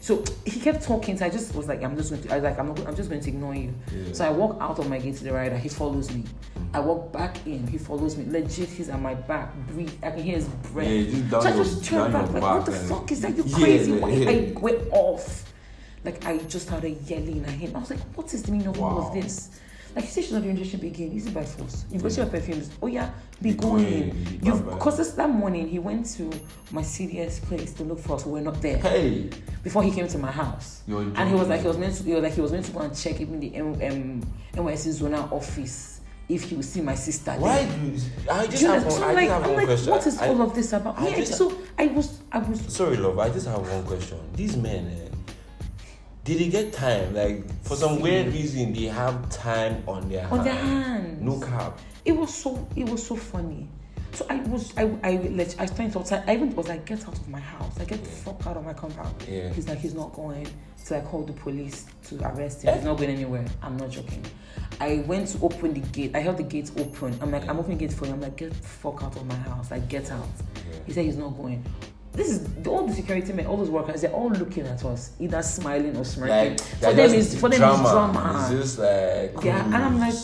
So 0.00 0.24
he 0.46 0.58
kept 0.60 0.82
talking. 0.82 1.16
So 1.18 1.26
I 1.26 1.30
just 1.30 1.54
was 1.54 1.68
like, 1.68 1.82
I'm 1.82 1.96
just 1.96 2.10
going 2.10 2.22
to. 2.22 2.32
I 2.32 2.36
was 2.36 2.44
like, 2.44 2.58
I'm 2.58 2.68
not. 2.68 2.86
I'm 2.86 2.96
just 2.96 3.10
going 3.10 3.20
to 3.20 3.28
ignore 3.28 3.54
you. 3.54 3.72
Yeah. 3.94 4.12
So 4.12 4.24
I 4.26 4.30
walk 4.30 4.56
out 4.60 4.78
of 4.78 4.88
my 4.88 4.98
gate 4.98 5.16
to 5.18 5.24
the 5.24 5.32
rider. 5.32 5.56
He 5.58 5.68
follows 5.68 6.10
me. 6.10 6.24
I 6.72 6.80
walk 6.80 7.12
back 7.12 7.46
in. 7.46 7.66
He 7.66 7.76
follows 7.78 8.16
me. 8.16 8.24
Legit, 8.30 8.68
he's 8.70 8.88
at 8.88 9.00
my 9.00 9.14
back. 9.14 9.54
Breathe. 9.68 9.92
I 10.02 10.10
can 10.12 10.22
hear 10.22 10.36
his 10.36 10.48
breath. 10.48 10.88
Yeah, 10.88 11.28
so 11.30 11.40
I 11.40 11.52
just 11.52 11.84
turn 11.84 12.12
down 12.12 12.32
back. 12.32 12.42
Like, 12.42 12.42
what 12.42 12.66
the 12.66 12.72
fuck 12.72 13.12
is 13.12 13.20
that? 13.20 13.36
You 13.36 13.44
Yeah, 13.44 13.56
crazy? 13.58 13.92
yeah, 13.92 13.98
Why? 13.98 14.10
yeah. 14.10 14.30
I 14.30 14.52
went 14.58 14.82
off. 14.92 15.52
Like 16.02 16.24
I 16.24 16.38
just 16.38 16.66
started 16.68 16.96
yelling 17.06 17.44
at 17.44 17.50
him. 17.50 17.76
I 17.76 17.80
was 17.80 17.90
like, 17.90 18.00
what 18.14 18.32
is 18.32 18.42
the 18.42 18.52
meaning 18.52 18.68
of 18.68 18.80
all 18.80 19.06
of 19.06 19.12
this? 19.12 19.60
Like 19.94 20.04
you 20.04 20.10
say 20.10 20.22
she's 20.22 20.32
not 20.32 20.42
doing 20.42 20.54
relationship 20.54 20.86
again. 20.94 21.12
Easy 21.12 21.30
by 21.30 21.44
force. 21.44 21.84
You've 21.90 22.02
got 22.02 22.12
Yeah. 22.12 22.18
your 22.18 22.26
perfumes. 22.26 22.70
Oh 22.80 22.86
yeah, 22.86 23.10
be 23.42 23.50
Be 23.52 23.56
going. 23.58 23.84
going, 24.10 24.40
You've 24.42 24.64
because 24.64 25.14
that 25.16 25.30
morning 25.30 25.68
he 25.68 25.78
went 25.78 26.06
to 26.16 26.30
my 26.70 26.82
CDS 26.82 27.40
place 27.42 27.72
to 27.74 27.82
look 27.84 27.98
for 27.98 28.14
us. 28.14 28.24
We 28.24 28.32
were 28.32 28.40
not 28.40 28.60
there 28.62 28.78
Hey, 28.78 29.30
before 29.64 29.82
he 29.82 29.90
came 29.90 30.06
to 30.06 30.18
my 30.18 30.30
house. 30.30 30.82
And 30.88 31.28
he 31.28 31.34
was 31.34 31.48
like 31.48 31.60
he 31.62 31.66
was 31.68 31.76
meant 31.78 31.94
to 31.96 32.02
he 32.04 32.12
was 32.14 32.22
like 32.22 32.32
he 32.34 32.40
was 32.40 32.52
meant 32.52 32.66
to 32.66 32.72
go 32.72 32.80
and 32.80 32.96
check 32.96 33.20
even 33.20 33.40
the 33.40 33.54
M- 33.56 33.74
um, 33.74 34.22
NYSC 34.54 35.00
zonal 35.02 35.30
office 35.32 36.00
if 36.28 36.44
he 36.44 36.54
would 36.54 36.64
see 36.64 36.80
my 36.80 36.94
sister. 36.94 37.32
why 37.32 37.64
do 37.66 37.86
you, 37.90 37.98
I 38.30 38.46
just 38.46 38.62
have 38.62 38.84
one, 38.84 38.92
So 38.92 39.02
I 39.02 39.12
like, 39.14 39.28
have 39.28 39.42
one 39.42 39.54
like, 39.56 39.66
question. 39.66 39.90
what 39.90 40.06
is 40.06 40.18
I- 40.18 40.28
all 40.28 40.42
of 40.42 40.54
this 40.54 40.72
about? 40.72 40.96
I 41.00 41.08
yeah, 41.08 41.16
just- 41.16 41.34
so 41.34 41.52
I 41.76 41.86
was 41.88 42.20
I 42.30 42.38
was 42.38 42.60
Sorry, 42.72 42.96
love. 42.96 43.18
I 43.18 43.28
just 43.30 43.48
have 43.48 43.58
one 43.68 43.82
question. 43.84 44.18
These 44.36 44.56
men, 44.56 44.86
eh, 44.86 45.09
did 46.24 46.38
they 46.38 46.48
get 46.48 46.72
time? 46.72 47.14
Like 47.14 47.64
for 47.64 47.76
some 47.76 48.00
weird 48.00 48.28
reason, 48.28 48.72
they 48.72 48.84
have 48.84 49.28
time 49.30 49.82
on 49.88 50.08
their 50.08 50.26
on 50.28 50.44
their 50.44 50.54
hand. 50.54 50.84
hands. 50.84 51.22
No 51.22 51.40
cap. 51.40 51.78
It 52.04 52.12
was 52.12 52.32
so 52.32 52.66
it 52.76 52.88
was 52.88 53.06
so 53.06 53.16
funny. 53.16 53.68
So 54.12 54.26
I 54.28 54.36
was 54.40 54.76
I 54.76 54.82
I 55.02 55.46
I 55.58 55.66
started 55.66 55.96
outside. 55.96 56.24
I 56.26 56.34
even 56.34 56.54
was 56.54 56.68
like, 56.68 56.84
get 56.84 57.00
out 57.06 57.16
of 57.16 57.28
my 57.28 57.40
house. 57.40 57.78
Like 57.78 57.88
get 57.88 58.02
the 58.02 58.10
fuck 58.10 58.46
out 58.46 58.56
of 58.56 58.64
my 58.64 58.72
compound. 58.72 59.14
Yeah. 59.28 59.52
He's 59.52 59.68
like, 59.68 59.78
he's 59.78 59.94
not 59.94 60.12
going. 60.12 60.46
So 60.76 60.96
I 60.96 61.00
called 61.00 61.28
the 61.28 61.32
police 61.32 61.86
to 62.08 62.18
arrest 62.28 62.62
him. 62.62 62.70
Eh? 62.70 62.76
He's 62.76 62.84
not 62.84 62.98
going 62.98 63.10
anywhere. 63.10 63.44
I'm 63.62 63.76
not 63.76 63.90
joking. 63.90 64.24
I 64.80 65.04
went 65.06 65.28
to 65.28 65.38
open 65.42 65.74
the 65.74 65.80
gate. 65.80 66.16
I 66.16 66.20
held 66.20 66.38
the 66.38 66.42
gate 66.42 66.70
open. 66.78 67.16
I'm 67.20 67.30
like, 67.30 67.48
I'm 67.48 67.58
opening 67.58 67.78
the 67.78 67.86
gate 67.86 67.96
for 67.96 68.06
you. 68.06 68.12
I'm 68.12 68.20
like, 68.20 68.36
get 68.36 68.50
the 68.50 68.56
fuck 68.66 69.02
out 69.02 69.14
of 69.14 69.26
my 69.26 69.34
house. 69.36 69.70
Like 69.70 69.88
get 69.88 70.10
out. 70.10 70.26
Yeah. 70.54 70.78
He 70.86 70.92
said 70.92 71.04
he's 71.04 71.16
not 71.16 71.36
going. 71.36 71.64
This 72.12 72.28
is 72.28 72.66
all 72.66 72.86
the 72.86 72.92
security 72.94 73.32
men, 73.32 73.46
all 73.46 73.56
those 73.56 73.70
workers. 73.70 74.00
They're 74.02 74.12
all 74.12 74.30
looking 74.30 74.66
at 74.66 74.84
us, 74.84 75.12
either 75.20 75.42
smiling 75.42 75.96
or 75.96 76.04
smirking. 76.04 76.50
Like 76.56 76.60
for 76.60 76.92
them, 76.92 77.10
is 77.14 77.38
for 77.38 77.48
them 77.48 77.58
drama. 77.58 77.82
it's 77.82 77.90
drama. 77.92 78.48
It's 78.50 78.62
just 78.62 78.78
like 78.80 79.44
Yeah, 79.44 79.64
and 79.64 79.76
I'm 79.76 79.98
like, 80.00 80.14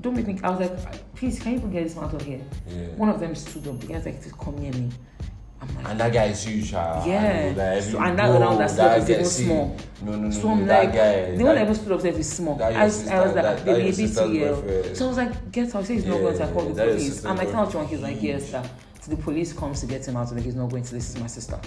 don't 0.00 0.14
make 0.14 0.26
me. 0.28 0.38
I 0.42 0.50
was 0.50 0.60
like, 0.60 1.14
please, 1.16 1.40
can 1.40 1.54
you 1.54 1.58
get 1.68 1.84
this 1.84 1.96
man 1.96 2.04
out 2.04 2.14
of 2.14 2.22
here? 2.22 2.40
Yeah. 2.68 2.86
One 2.96 3.08
of 3.08 3.18
them 3.18 3.34
stood 3.34 3.66
up. 3.66 3.80
The 3.80 3.86
guy's 3.88 4.06
like, 4.06 4.22
"Just 4.22 4.38
come 4.38 4.56
near 4.56 4.72
me." 4.72 4.88
I'm 5.62 5.74
like, 5.76 5.88
And 5.90 6.00
that 6.00 6.12
guy 6.12 6.24
is 6.26 6.42
huge, 6.44 6.72
ah. 6.72 7.04
Yeah. 7.04 7.22
And, 7.22 7.56
like, 7.56 7.82
So- 7.82 7.98
and 8.00 8.18
that 8.18 8.40
one 8.40 8.58
that 8.58 8.70
stood 8.70 8.80
up 8.80 8.98
is 8.98 9.10
even 9.10 9.24
small. 9.26 9.76
No, 10.02 10.12
no, 10.12 10.18
no, 10.18 10.30
so 10.30 10.42
no, 10.48 10.54
I'm 10.54 10.66
that 10.66 10.84
like, 10.84 10.94
guy. 10.94 11.36
the 11.36 11.44
one 11.44 11.54
that 11.54 11.54
that- 11.56 11.62
even 11.64 11.74
stood 11.74 11.92
up 11.92 12.00
there 12.00 12.12
is 12.14 12.32
small. 12.32 12.54
that 12.54 12.72
I, 12.76 12.88
sister- 12.88 13.12
I 13.14 13.20
was 13.26 13.34
like, 13.34 13.42
that- 13.44 13.64
they 13.66 13.72
that 13.72 13.76
be 13.76 13.82
your 13.82 13.90
a 13.90 13.92
sister's 13.92 14.30
BTL. 14.30 14.96
So 14.96 15.04
I 15.04 15.08
was 15.08 15.16
like, 15.18 15.52
get 15.52 15.74
out. 15.74 15.86
He 15.86 15.94
he's 15.94 16.06
not 16.06 16.18
going 16.20 16.38
to 16.38 16.46
call 16.46 16.62
the 16.64 16.82
police. 16.82 17.24
I'm 17.26 17.36
like, 17.36 17.50
tell. 17.50 17.70
John. 17.70 17.86
He's 17.88 18.00
like, 18.00 18.22
yes, 18.22 18.50
sir. 18.50 18.62
The 19.08 19.16
police 19.16 19.52
comes 19.52 19.80
to 19.80 19.86
get 19.86 20.06
him 20.06 20.16
out. 20.16 20.30
I'm 20.30 20.38
he's 20.38 20.54
not 20.54 20.70
going 20.70 20.84
to. 20.84 20.94
listen 20.94 21.16
to 21.16 21.20
my 21.22 21.26
sister. 21.26 21.58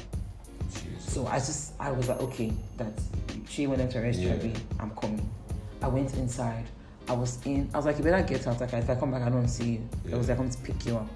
Jesus. 0.71 1.13
So 1.13 1.27
I 1.27 1.37
just, 1.37 1.73
I 1.79 1.91
was 1.91 2.07
like, 2.07 2.21
okay, 2.21 2.53
that 2.77 2.93
she 3.49 3.67
went 3.67 3.89
to 3.91 3.99
arrest 3.99 4.19
Yeah. 4.19 4.35
Trevi. 4.35 4.53
I'm 4.79 4.91
coming. 4.91 5.29
I 5.81 5.87
went 5.87 6.13
inside. 6.15 6.65
I 7.09 7.13
was 7.13 7.39
in. 7.45 7.69
I 7.73 7.77
was 7.77 7.85
like, 7.85 7.97
you 7.97 8.03
better 8.03 8.25
get 8.25 8.47
out. 8.47 8.61
Like, 8.61 8.73
if 8.73 8.89
I 8.89 8.95
come 8.95 9.11
back, 9.11 9.23
I 9.23 9.29
don't 9.29 9.47
see 9.47 9.73
you. 9.73 9.89
I 10.13 10.15
was 10.15 10.29
like, 10.29 10.39
I'm 10.39 10.49
to 10.49 10.57
pick 10.59 10.85
you 10.85 10.97
up. 10.97 11.09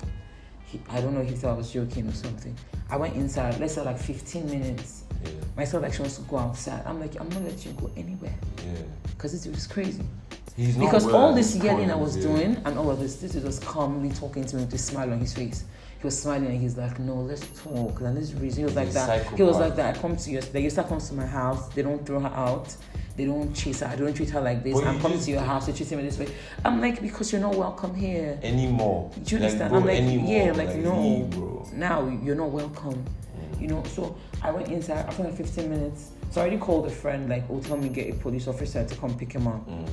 He, 0.65 0.82
I 0.89 0.99
don't 0.99 1.13
know 1.13 1.21
if 1.21 1.30
he 1.30 1.36
thought 1.36 1.51
I 1.51 1.58
was 1.58 1.71
joking 1.71 2.08
or 2.08 2.12
something. 2.13 2.56
I 2.89 2.97
went 2.97 3.15
inside. 3.15 3.60
Let's 3.60 3.75
say 3.75 3.82
like 3.82 3.97
15 3.97 4.49
minutes. 4.49 5.03
Yeah, 5.23 5.32
My 5.56 5.63
son 5.63 5.82
like 5.82 5.93
she 5.93 6.01
wants 6.01 6.17
to 6.17 6.21
go 6.23 6.38
outside. 6.38 6.84
I'm 6.86 6.99
like, 6.99 7.19
I'm 7.19 7.30
not 7.30 7.43
letting 7.43 7.71
you 7.73 7.80
go 7.80 7.89
anywhere 7.95 8.36
yeah. 8.65 8.73
because 9.10 9.34
it 9.34 9.49
was 9.49 9.65
crazy. 9.65 10.03
He's 10.56 10.75
Because 10.75 11.08
all 11.08 11.34
this 11.34 11.56
yelling 11.56 11.91
I 11.91 11.95
was 11.95 12.17
yeah. 12.17 12.23
doing 12.23 12.62
and 12.65 12.77
all 12.77 12.89
of 12.89 12.99
this, 12.99 13.15
this 13.17 13.36
was 13.36 13.43
just 13.43 13.65
calmly 13.65 14.10
talking 14.10 14.43
to 14.45 14.56
me 14.56 14.63
with 14.63 14.73
a 14.73 14.77
smile 14.77 15.12
on 15.12 15.19
his 15.19 15.34
face. 15.34 15.63
He 15.99 16.03
was 16.05 16.21
smiling 16.21 16.47
and 16.47 16.62
he's 16.62 16.77
like, 16.77 16.99
No, 16.99 17.15
let's 17.15 17.45
talk. 17.62 18.01
And 18.01 18.15
let's 18.15 18.33
reason. 18.33 18.60
He 18.60 18.63
was 18.65 18.75
like 18.75 18.91
that. 18.91 19.27
He 19.33 19.43
was 19.43 19.57
like 19.57 19.75
that. 19.75 19.95
I 19.95 19.99
come 19.99 20.15
to 20.15 20.29
your 20.29 20.41
the 20.41 20.60
Yesta 20.60 20.88
comes 20.88 21.10
to 21.10 21.15
my 21.15 21.25
house, 21.25 21.69
they 21.69 21.81
don't 21.81 22.05
throw 22.05 22.19
her 22.19 22.27
out. 22.27 22.75
They 23.15 23.25
don't 23.25 23.51
chase 23.51 23.79
her. 23.79 23.88
I 23.88 23.95
don't 23.95 24.13
treat 24.13 24.29
her 24.29 24.41
like 24.41 24.63
this. 24.63 24.75
But 24.75 24.86
I'm 24.86 24.99
coming 24.99 25.19
to 25.19 25.31
your 25.31 25.41
house. 25.41 25.65
They 25.65 25.73
treat 25.73 25.89
me 25.91 26.03
this 26.03 26.19
way. 26.19 26.27
I'm 26.63 26.79
like, 26.79 27.01
because 27.01 27.31
you're 27.31 27.41
not 27.41 27.55
welcome 27.55 27.95
here. 27.95 28.39
Anymore. 28.43 29.12
Do 29.23 29.36
you 29.36 29.41
understand? 29.41 29.73
Like, 29.73 29.81
I'm 29.81 29.88
like, 29.88 29.97
anymore. 29.97 30.31
yeah, 30.31 30.51
like, 30.51 30.75
no. 30.75 31.27
bro. 31.31 31.67
Now 31.73 32.07
you're 32.23 32.36
not 32.36 32.51
welcome. 32.51 33.03
You 33.60 33.69
know, 33.69 33.83
so 33.86 34.15
I 34.43 34.51
went 34.51 34.67
inside 34.67 34.99
after 35.07 35.23
like 35.23 35.36
15 35.36 35.67
minutes. 35.67 36.12
So 36.29 36.41
I 36.41 36.43
already 36.43 36.57
called 36.57 36.86
a 36.86 36.91
friend, 36.91 37.27
like, 37.27 37.45
oh, 37.49 37.60
tell 37.60 37.77
me 37.77 37.89
get 37.89 38.13
a 38.13 38.17
police 38.17 38.47
officer 38.47 38.86
to 38.86 38.95
come 38.95 39.17
pick 39.17 39.33
him 39.33 39.47
up. 39.47 39.67
Mm. 39.67 39.89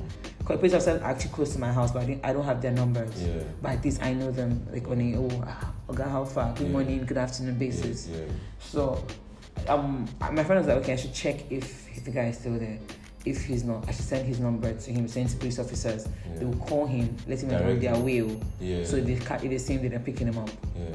Because 0.46 0.74
officer 0.74 1.00
are 1.02 1.11
actually 1.11 1.30
close 1.30 1.52
to 1.54 1.59
my 1.59 1.72
house, 1.72 1.90
but 1.92 2.02
I, 2.02 2.07
didn't, 2.07 2.24
I 2.24 2.33
don't 2.33 2.44
have 2.44 2.61
their 2.61 2.72
numbers. 2.72 3.11
Yeah. 3.22 3.42
But 3.62 3.72
at 3.72 3.85
least 3.85 4.02
I 4.02 4.12
know 4.12 4.30
them, 4.30 4.66
like 4.70 4.87
on 4.88 5.00
a, 5.00 5.16
oh, 5.16 5.44
ah, 5.46 5.72
okay, 5.90 6.02
how 6.02 6.24
far? 6.24 6.52
Good 6.54 6.66
Yeah. 6.66 6.72
morning, 6.72 7.04
good 7.07 7.16
afternoon 7.16 7.54
basis. 7.59 8.09
Yeah. 8.09 8.18
So, 8.61 9.02
um, 9.68 10.07
my 10.33 10.44
friend 10.44 10.59
was 10.59 10.66
like, 10.66 10.76
okay, 10.78 10.92
I 10.92 10.96
should 10.96 11.14
check 11.14 11.50
if, 11.50 12.04
the 12.04 12.11
guy 12.11 12.26
is 12.26 12.38
still 12.38 12.59
there. 12.59 12.78
If 13.24 13.42
he's 13.46 13.64
not, 13.64 13.88
I 13.88 13.92
should 13.92 14.04
send 14.04 14.26
his 14.26 14.38
number 14.38 14.70
to 14.74 14.90
him, 14.90 15.09
send 15.09 15.30
to 15.30 15.37
police 15.38 15.59
officers. 15.59 16.07
Yeah. 16.30 16.40
They 16.40 16.44
will 16.44 16.57
call 16.57 16.87
him, 16.87 17.16
let 17.26 17.40
him 17.42 17.48
know 17.48 17.74
their 17.76 17.96
will. 17.96 18.38
Yeah. 18.61 18.85
So 18.85 18.96
if 18.96 19.07
they, 19.07 19.16
ca- 19.16 19.37
if 19.37 19.48
they 19.48 19.57
see 19.59 19.74
him, 19.78 19.88
they're 19.88 19.98
picking 19.98 20.26
him 20.26 20.37
up. 20.38 20.50
yeah. 20.76 20.94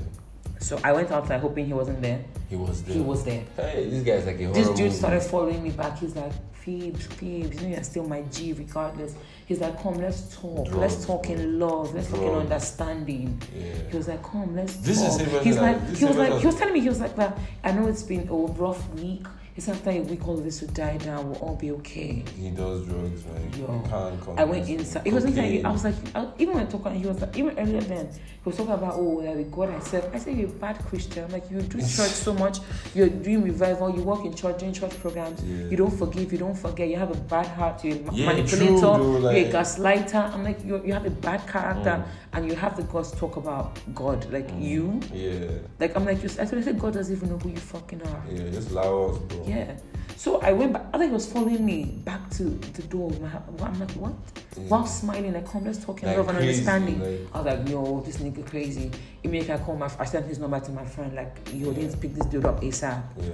So 0.59 0.77
I 0.83 0.91
went 0.91 1.09
outside 1.09 1.39
hoping 1.39 1.65
he 1.65 1.73
wasn't 1.73 2.01
there. 2.01 2.23
He 2.49 2.55
was 2.57 2.83
there. 2.83 2.93
He 2.95 3.01
was 3.01 3.23
there. 3.23 3.43
Hey, 3.55 3.89
this 3.89 4.03
guy's 4.03 4.25
like 4.25 4.39
a 4.41 4.47
This 4.51 4.67
dude 4.67 4.77
movie. 4.79 4.89
started 4.91 5.21
following 5.23 5.63
me 5.63 5.69
back. 5.71 5.97
He's 5.97 6.13
like, 6.15 6.33
Phoebes, 6.69 7.05
Phoebes, 7.07 7.61
you 7.61 7.67
know 7.69 7.75
you're 7.75 7.83
still 7.83 8.07
my 8.07 8.21
G 8.31 8.53
regardless. 8.53 9.15
He's 9.47 9.59
like, 9.59 9.81
come, 9.81 9.95
let's 9.95 10.35
talk. 10.35 10.67
let's 10.73 10.93
Drugs, 10.93 11.05
talk 11.07 11.29
in 11.31 11.59
love. 11.59 11.95
Let's 11.95 12.09
talk 12.09 12.21
in 12.21 12.35
understanding. 12.35 13.41
Yeah. 13.55 13.63
He 13.89 13.97
was 13.97 14.07
like, 14.07 14.21
come, 14.21 14.55
let's 14.55 14.75
This 14.75 15.01
is 15.01 15.17
talk. 15.17 15.27
even 15.27 15.43
He's 15.43 15.57
uh, 15.57 15.61
like- 15.63 15.95
he 15.97 16.05
was 16.05 16.17
like- 16.17 16.39
he 16.39 16.45
was 16.45 16.55
telling 16.55 16.73
me, 16.75 16.79
he 16.81 16.89
was 16.89 16.99
like, 16.99 17.17
well, 17.17 17.35
I 17.63 17.71
know 17.71 17.87
it's 17.87 18.03
been 18.03 18.27
a 18.29 18.33
rough 18.33 18.87
week. 18.93 19.25
Said 19.57 19.75
after 19.75 19.89
a 19.89 19.99
week, 19.99 20.25
all 20.25 20.37
this 20.37 20.61
will 20.61 20.69
die 20.69 20.95
down. 20.95 21.29
We'll 21.29 21.39
all 21.39 21.55
be 21.57 21.71
okay. 21.71 22.23
He 22.39 22.49
does 22.49 22.85
drugs, 22.85 23.25
man. 23.25 23.51
Yo. 23.51 23.59
You 23.73 23.89
can't 23.89 24.21
come 24.21 24.39
I 24.39 24.45
went 24.45 24.69
inside. 24.69 25.05
He 25.05 25.11
was 25.11 25.25
like, 25.25 25.35
Cocaine. 25.35 25.65
I 25.65 25.71
was 25.71 25.83
like, 25.83 25.95
I, 26.15 26.27
even 26.37 26.55
when 26.55 26.67
talking, 26.69 26.95
he 26.95 27.05
was 27.05 27.19
like, 27.19 27.35
even 27.37 27.59
earlier 27.59 27.81
then, 27.81 28.07
he 28.07 28.39
was 28.45 28.55
talking 28.55 28.71
about, 28.71 28.93
oh, 28.95 29.21
the 29.21 29.43
God 29.43 29.69
I 29.71 29.79
serve. 29.81 30.09
I 30.15 30.17
said, 30.17 30.37
you're 30.37 30.47
a 30.47 30.51
bad 30.53 30.77
Christian. 30.85 31.25
I'm 31.25 31.31
like, 31.31 31.51
you 31.51 31.61
do 31.61 31.77
church 31.79 31.89
so 31.89 32.33
much. 32.33 32.59
You're 32.95 33.09
doing 33.09 33.43
revival. 33.43 33.93
You 33.93 34.01
work 34.01 34.23
in 34.23 34.33
church, 34.33 34.59
doing 34.59 34.71
church 34.71 34.97
programs. 35.01 35.43
Yeah. 35.43 35.65
You 35.67 35.75
don't 35.75 35.91
forgive. 35.91 36.31
You 36.31 36.37
don't 36.37 36.55
forget. 36.57 36.87
You 36.87 36.95
have 36.95 37.11
a 37.11 37.19
bad 37.19 37.47
heart. 37.47 37.83
You're 37.83 37.97
a 37.97 38.13
Yeah, 38.13 38.27
manipulator. 38.27 38.67
true, 38.79 38.79
though, 38.79 39.29
you're 39.31 39.49
a 39.49 39.51
gaslighter. 39.51 40.33
I'm 40.33 40.45
like, 40.45 40.63
you 40.63 40.81
you 40.85 40.93
have 40.93 41.05
a 41.05 41.09
bad 41.09 41.45
character, 41.47 41.89
Mm. 42.01 42.05
and 42.31 42.47
you 42.47 42.55
have 42.55 42.77
the 42.77 42.83
guts 42.83 43.11
talk 43.11 43.35
about 43.35 43.77
God. 43.93 44.25
Like 44.31 44.47
Mm. 44.51 44.61
you, 44.61 44.99
Yeah. 45.13 45.49
like 45.81 45.97
I'm 45.97 46.05
like, 46.05 46.23
you. 46.23 46.29
I 46.39 46.45
said, 46.45 46.57
I 46.59 46.61
said, 46.61 46.79
God 46.79 46.93
doesn't 46.93 47.13
even 47.13 47.27
know 47.29 47.37
who 47.39 47.49
you 47.49 47.57
fucking 47.57 48.01
are. 48.03 48.23
Yeah. 48.31 48.49
Just 48.51 48.71
allow 48.71 49.07
us, 49.09 49.17
bro. 49.17 49.38
Yeah. 49.45 49.75
So 50.15 50.41
I 50.41 50.51
went 50.51 50.73
back. 50.73 50.85
I 50.93 50.97
think 50.97 51.11
he 51.11 51.13
was 51.13 51.31
following 51.31 51.65
me 51.65 51.85
back 51.85 52.29
to 52.31 52.43
the 52.43 52.81
door. 52.83 53.09
of 53.09 53.21
My, 53.21 53.29
house. 53.29 53.43
I'm 53.61 53.79
like, 53.79 53.91
what? 53.91 54.11
Mm. 54.55 54.67
While 54.67 54.85
smiling, 54.85 55.33
like, 55.33 55.47
come, 55.49 55.63
let's 55.65 55.83
talk 55.83 56.01
in 56.03 56.09
Like 56.09 56.17
love 56.17 56.27
and 56.29 56.37
understanding. 56.39 56.99
like- 56.99 57.33
I 57.33 57.41
was 57.41 57.45
like, 57.59 57.69
yo, 57.69 58.01
this 58.01 58.17
nigga 58.17 58.45
crazy. 58.45 58.91
Immediately 59.23 59.53
I 59.53 59.57
called 59.59 59.79
my, 59.79 59.89
I 59.97 60.03
sent 60.05 60.25
his 60.25 60.39
number 60.39 60.59
to 60.59 60.71
my 60.71 60.83
friend, 60.85 61.15
like, 61.15 61.37
yo, 61.53 61.71
need 61.71 61.89
to 61.91 61.97
pick 61.97 62.13
this 62.15 62.25
dude 62.25 62.45
up 62.45 62.61
ASAP. 62.61 63.01
Yeah. 63.17 63.31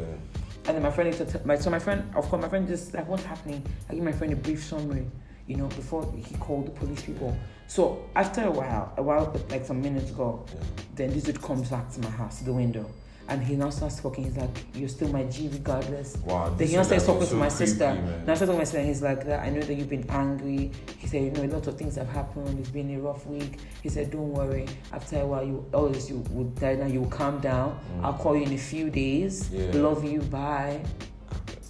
And 0.68 0.76
then 0.76 0.84
my 0.84 0.92
friend, 0.92 1.42
my, 1.46 1.58
so 1.58 1.70
my 1.72 1.80
friend, 1.80 2.04
of 2.16 2.26
course, 2.30 2.42
my 2.42 2.50
friend 2.50 2.68
just 2.68 2.94
like, 2.94 3.08
what's 3.08 3.24
happening? 3.24 3.64
I 3.90 3.96
give 3.96 4.04
my 4.04 4.12
friend 4.12 4.34
a 4.34 4.36
brief 4.36 4.64
summary, 4.64 5.08
you 5.48 5.56
know, 5.58 5.68
before 5.68 6.12
he 6.16 6.36
called 6.38 6.68
the 6.68 6.72
police 6.72 7.02
people. 7.02 7.36
So 7.68 8.08
after 8.16 8.44
a 8.46 8.52
while, 8.52 8.94
a 8.98 9.02
while, 9.04 9.36
like 9.50 9.66
some 9.66 9.82
minutes 9.82 10.12
ago, 10.12 10.46
Yeah. 10.54 10.60
then 10.96 11.10
this 11.14 11.24
dude 11.24 11.42
comes 11.42 11.70
back 11.70 11.92
to 11.94 12.00
my 12.02 12.10
house, 12.12 12.40
the 12.42 12.54
window, 12.54 12.86
and 13.28 13.42
he 13.44 13.56
now 13.56 13.70
starts 13.70 14.00
talking. 14.00 14.26
He's 14.26 14.38
like, 14.38 14.66
"You're 14.74 14.90
still 14.90 15.10
my 15.10 15.24
G, 15.24 15.50
regardless." 15.52 16.18
Wow. 16.18 16.54
Then 16.58 16.68
he 16.68 16.76
now 16.76 16.84
starts 16.84 17.06
talking 17.06 17.28
to 17.28 17.36
my 17.36 17.50
creepy, 17.50 17.66
sister. 17.66 17.94
man. 17.94 18.26
Now 18.26 18.34
I 18.34 18.36
started 18.36 18.38
talking 18.38 18.48
to 18.48 18.58
my 18.58 18.64
sister, 18.64 18.82
he's 18.82 19.02
like, 19.02 19.28
I 19.28 19.50
know 19.50 19.62
that 19.62 19.74
you've 19.74 19.90
been 19.90 20.10
angry." 20.10 20.72
He 20.98 21.08
said, 21.08 21.24
"You 21.24 21.32
know, 21.32 21.44
a 21.44 21.52
lot 21.56 21.68
of 21.68 21.78
things 21.78 21.96
have 21.96 22.10
happened. 22.10 22.60
It's 22.60 22.70
been 22.70 22.94
a 22.96 23.00
rough 23.00 23.26
week." 23.26 23.60
He 23.82 23.90
said, 23.90 24.12
"Don't 24.12 24.32
worry. 24.32 24.68
After 24.94 25.20
a 25.22 25.26
while, 25.26 25.46
you 25.46 25.66
always 25.74 26.10
you 26.10 26.24
will 26.32 26.46
die 26.46 26.76
down. 26.76 26.94
You 26.94 27.02
will 27.02 27.10
calm 27.10 27.40
down. 27.40 27.80
Mm. 27.98 28.06
I'll 28.06 28.14
call 28.14 28.36
you 28.36 28.44
in 28.44 28.54
a 28.54 28.58
few 28.58 28.90
days. 28.90 29.50
Yeah. 29.52 29.72
Love 29.74 30.04
you. 30.04 30.22
Bye." 30.22 30.82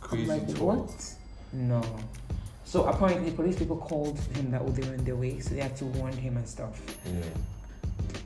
Crazy 0.02 0.32
I'm 0.32 0.38
like, 0.38 0.48
talk. 0.56 0.62
what? 0.62 1.16
No. 1.54 1.82
So 2.64 2.84
apparently, 2.84 3.32
police 3.32 3.58
people 3.58 3.78
called 3.78 4.20
him 4.36 4.52
that 4.52 4.62
oh, 4.62 4.70
they 4.70 4.86
were 4.88 4.96
on 4.96 5.04
their 5.06 5.16
way, 5.16 5.40
so 5.40 5.56
they 5.56 5.62
had 5.62 5.76
to 5.78 5.86
warn 5.86 6.14
him 6.14 6.38
and 6.38 6.48
stuff. 6.48 6.82
Yeah. 7.06 7.22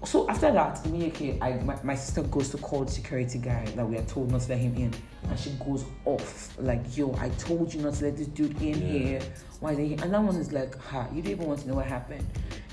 So 0.05 0.29
after 0.29 0.51
that, 0.51 0.85
immediately, 0.85 1.37
I 1.41 1.53
my, 1.63 1.77
my 1.83 1.95
sister 1.95 2.21
goes 2.23 2.49
to 2.49 2.57
call 2.57 2.85
the 2.85 2.91
security 2.91 3.37
guy 3.39 3.65
that 3.75 3.85
we 3.87 3.97
are 3.97 4.03
told 4.03 4.31
not 4.31 4.41
to 4.41 4.49
let 4.49 4.59
him 4.59 4.75
in, 4.75 4.93
and 5.29 5.39
she 5.39 5.51
goes 5.65 5.83
off 6.05 6.57
like, 6.59 6.81
"Yo, 6.97 7.13
I 7.19 7.29
told 7.29 7.73
you 7.73 7.81
not 7.81 7.95
to 7.95 8.05
let 8.05 8.17
this 8.17 8.27
dude 8.27 8.61
in 8.61 8.67
Yeah. 8.81 8.87
here. 8.87 9.19
Why 9.59 9.71
is 9.73 9.77
he?" 9.77 9.93
And 9.93 10.13
that 10.13 10.21
one 10.23 10.35
is 10.37 10.51
like, 10.51 10.77
"Ha, 10.89 11.07
you 11.13 11.21
didn't 11.21 11.37
even 11.37 11.47
want 11.47 11.61
to 11.61 11.67
know 11.67 11.75
what 11.75 11.85
happened." 11.85 12.25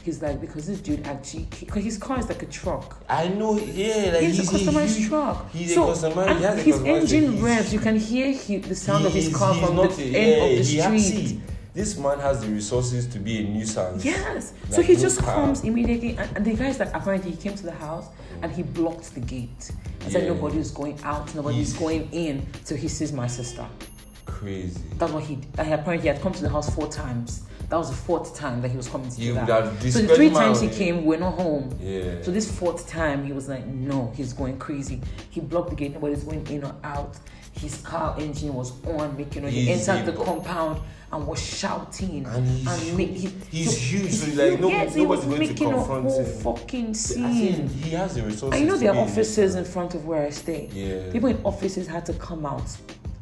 He's 0.05 0.23
like, 0.23 0.41
"Because 0.41 0.69
this 0.69 0.81
dude 0.81 1.05
actually, 1.07 1.49
because 1.59 1.83
his 1.83 1.99
car 1.99 2.21
is 2.21 2.29
like 2.29 2.43
a 2.43 2.47
truck." 2.47 3.03
I 3.09 3.27
know, 3.29 3.59
yeah, 3.59 4.13
like 4.15 4.23
He's, 4.23 4.39
he's, 4.39 4.49
a 4.49 4.71
customized 4.71 4.97
huge- 4.97 5.09
truck. 5.09 5.51
He's 5.51 5.75
so, 5.75 5.91
a 5.91 5.93
customized. 5.95 6.29
and 6.29 6.39
he 6.39 6.45
has 6.45 6.59
a 6.59 6.63
his 6.63 6.83
engine 6.83 7.43
revs. 7.43 7.73
You 7.73 7.81
can 7.81 7.97
hear 7.97 8.31
he, 8.33 8.59
the 8.59 8.75
sound 8.77 9.05
of 9.05 9.13
his 9.13 9.35
car 9.35 9.53
from 9.55 9.75
not 9.77 9.91
the 9.97 10.15
a- 10.15 10.19
end 10.19 10.69
yeah, 10.71 10.87
of 10.87 10.93
the 10.95 10.99
street. 11.01 11.29
see, 11.29 11.41
this 11.77 11.99
man 11.99 12.19
has 12.21 12.41
the 12.41 12.49
resources 12.49 13.07
to 13.07 13.19
be 13.19 13.45
a 13.45 13.49
nuisance. 13.49 14.03
Yes. 14.03 14.55
so 14.71 14.81
he 14.83 14.95
no 14.95 15.01
just 15.01 15.21
car. 15.21 15.35
comes 15.35 15.63
immediately, 15.63 16.17
and, 16.17 16.37
and 16.37 16.45
the 16.45 16.55
guy's 16.55 16.79
like, 16.81 16.93
apparently 16.95 17.33
he 17.33 17.37
came 17.37 17.55
to 17.55 17.63
the 17.65 17.71
house 17.87 18.07
and 18.43 18.51
he 18.51 18.63
blocked 18.63 19.15
the 19.15 19.21
gate. 19.21 19.71
said 20.09 20.23
Yeah. 20.23 20.29
nobody 20.33 20.59
is 20.59 20.71
going 20.71 20.99
out, 21.05 21.33
nobody's 21.35 21.69
He's- 21.73 21.79
going 21.79 22.09
in 22.13 22.47
So 22.65 22.75
he 22.77 22.89
sees 22.89 23.13
my 23.13 23.27
sister. 23.27 23.67
Crazy. 24.25 24.81
That's 24.97 25.13
what 25.13 25.23
he. 25.25 25.35
And 25.59 25.73
apparently 25.75 26.01
he 26.01 26.09
had 26.09 26.21
come 26.23 26.33
to 26.33 26.43
the 26.43 26.49
house 26.49 26.75
four 26.75 26.89
times. 26.89 27.43
That 27.69 27.77
was 27.77 27.91
the 27.91 27.97
fourth 27.97 28.35
time 28.37 28.63
that 28.63 28.71
he 28.71 28.77
was 28.77 28.89
coming 28.89 29.11
to 29.11 29.21
You 29.21 29.35
house. 29.35 29.49
have 29.49 29.93
So 29.93 30.01
the 30.01 30.15
three 30.15 30.31
times 30.31 30.61
he 30.61 30.69
came, 30.69 31.05
we're 31.05 31.19
not 31.19 31.35
home. 31.35 31.77
Yeah. 31.81 32.23
So 32.23 32.31
this 32.31 32.51
fourth 32.51 32.89
time, 32.89 33.25
he 33.25 33.33
was 33.33 33.49
like, 33.49 33.67
no, 33.67 34.13
he's 34.17 34.33
going 34.33 34.59
crazy. 34.59 35.01
He 35.31 35.41
blocked 35.41 35.71
the 35.71 35.77
gate, 35.77 35.93
nobody's 35.93 36.23
going 36.25 36.47
in 36.47 36.65
or 36.65 36.75
out. 36.85 37.19
His 37.53 37.81
car 37.83 38.15
engine 38.21 38.55
was 38.55 38.73
on, 38.87 39.17
making 39.17 39.43
noise. 39.43 39.53
He 39.53 39.67
He's 39.67 39.89
entered 39.89 40.15
the 40.15 40.25
compound 40.25 40.81
and 41.13 41.27
was 41.27 41.41
shouting. 41.43 42.27
And 42.27 42.47
he's 42.49 42.65
ma- 42.93 42.99
huge. 43.05 43.33
He's 43.51 43.77
huge, 43.79 44.13
so 44.13 44.27
he's 44.27 44.37
like, 44.37 44.61
no- 44.61 44.69
yes, 44.69 44.95
he 44.95 45.07
was 45.07 45.25
nobody's 45.25 45.53
going 45.53 45.71
to 45.71 45.77
confront 45.77 46.07
whole 46.07 46.25
him. 46.25 46.41
fucking 46.41 46.95
scene. 46.95 47.69
he 47.69 47.91
has 47.91 48.15
the 48.15 48.23
resources. 48.23 48.53
And 48.53 48.61
you 48.61 48.67
know 48.73 48.77
there 48.79 48.91
are 48.91 48.97
a 48.97 49.01
officers 49.03 49.55
in 49.55 49.65
front 49.65 49.95
of 49.95 50.07
where 50.07 50.27
I 50.27 50.31
stay. 50.31 50.69
Yeah. 50.73 51.13
People 51.13 51.29
in 51.31 51.41
offices 51.45 51.87
had 51.87 52.05
to 52.07 52.13
come 52.15 52.45
out 52.45 52.69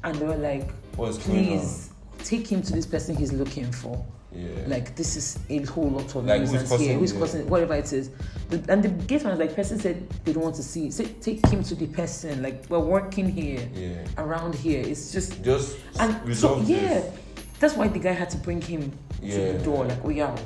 and 0.02 0.14
they 0.16 0.26
were 0.26 0.36
like, 0.36 0.70
What's 0.96 1.18
please 1.18 1.90
take 2.22 2.46
him 2.46 2.62
to 2.62 2.72
this 2.72 2.86
person 2.86 3.16
he's 3.16 3.32
looking 3.32 3.70
for. 3.70 4.04
Yeah. 4.32 4.48
Like 4.66 4.96
this 4.96 5.14
is 5.16 5.38
a 5.48 5.58
whole 5.64 5.90
lot 5.90 6.12
of 6.16 6.24
Like, 6.24 6.40
who's 6.40 6.50
nuisance 6.52 6.70
causing 6.70 6.88
here. 6.88 6.98
Who's 6.98 7.12
the- 7.12 7.18
causing 7.20 7.48
whatever 7.48 7.74
it 7.74 7.92
is? 7.92 8.10
The, 8.48 8.64
and 8.72 8.82
the 8.82 8.88
gate 8.88 9.22
man 9.22 9.38
was 9.38 9.40
like, 9.40 9.54
person 9.54 9.78
said 9.78 10.08
they 10.24 10.32
don't 10.32 10.42
want 10.42 10.56
to 10.56 10.62
see. 10.62 10.90
Say, 10.90 11.04
take 11.20 11.46
him 11.46 11.62
to 11.64 11.74
the 11.74 11.86
person. 11.86 12.42
Like 12.42 12.64
we're 12.68 12.78
working 12.80 13.28
here, 13.28 13.68
yeah. 13.74 14.04
around 14.18 14.54
here. 14.54 14.82
It's 14.84 15.12
just 15.12 15.42
Just 15.44 15.76
and 16.00 16.14
so 16.14 16.20
resolve 16.26 16.68
yeah, 16.68 16.78
this. 17.00 17.18
That's 17.60 17.74
why 17.76 17.88
the 17.88 17.98
guy 17.98 18.12
had 18.12 18.30
to 18.30 18.36
bring 18.38 18.60
him 18.60 18.92
to 19.20 19.52
the 19.52 19.58
door. 19.64 19.84
Like, 19.86 19.98
oh 20.04 20.10
yeah, 20.10 20.36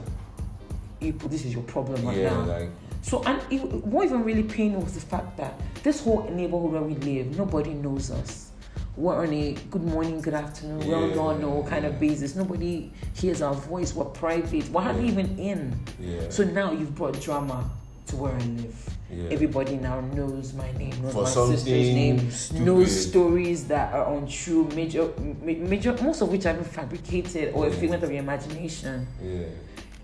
put 1.00 1.30
this 1.30 1.44
is 1.44 1.52
your 1.54 1.62
problem 1.64 2.04
right 2.04 2.16
Yeah, 2.18 2.30
now. 2.30 2.42
like 2.42 2.68
So, 3.02 3.22
and 3.24 3.40
it, 3.50 3.60
what 3.84 4.04
even 4.06 4.24
really 4.24 4.42
pained 4.42 4.82
was 4.82 4.94
the 4.94 5.00
fact 5.00 5.36
that 5.36 5.54
this 5.82 6.02
whole 6.02 6.24
neighborhood 6.30 6.72
where 6.72 6.82
we 6.82 6.94
live, 6.96 7.36
nobody 7.36 7.72
knows 7.74 8.10
us. 8.10 8.50
We're 8.96 9.14
on 9.22 9.32
a 9.32 9.52
good 9.70 9.84
morning, 9.84 10.20
good 10.20 10.34
afternoon, 10.34 10.80
Yeah, 10.82 11.14
don't 11.14 11.40
know 11.40 11.64
kind 11.68 11.84
yeah. 11.84 11.90
of 11.90 12.00
basis. 12.00 12.34
Nobody 12.34 12.92
hears 13.14 13.42
our 13.42 13.54
voice. 13.54 13.94
We're 13.94 14.06
private. 14.06 14.68
We're 14.70 14.80
hardly 14.82 15.04
Yeah. 15.04 15.12
even 15.12 15.38
in. 15.38 15.80
yeah. 16.00 16.28
So 16.30 16.42
now 16.42 16.72
you've 16.72 16.96
brought 16.96 17.20
drama 17.20 17.70
to 18.08 18.16
where 18.16 18.32
I 18.34 18.38
live. 18.38 18.90
yeah. 19.10 19.28
Everybody 19.30 19.76
now 19.76 20.00
knows 20.00 20.52
my 20.54 20.70
name, 20.72 20.94
knows 21.02 21.12
For 21.14 21.22
my 21.22 21.28
sister's 21.28 21.64
name, 21.94 22.30
stupid. 22.30 22.64
knows 22.66 23.08
stories 23.08 23.66
that 23.68 23.92
are 23.94 24.14
untrue, 24.14 24.68
major, 24.74 25.08
major, 25.42 25.96
most 26.02 26.20
of 26.20 26.28
which 26.30 26.46
are 26.46 26.52
even 26.52 26.64
fabricated 26.64 27.54
or 27.54 27.66
a 27.68 27.70
figment 27.70 28.02
of 28.02 28.10
your 28.10 28.20
imagination. 28.20 29.06
Yeah. 29.22 29.46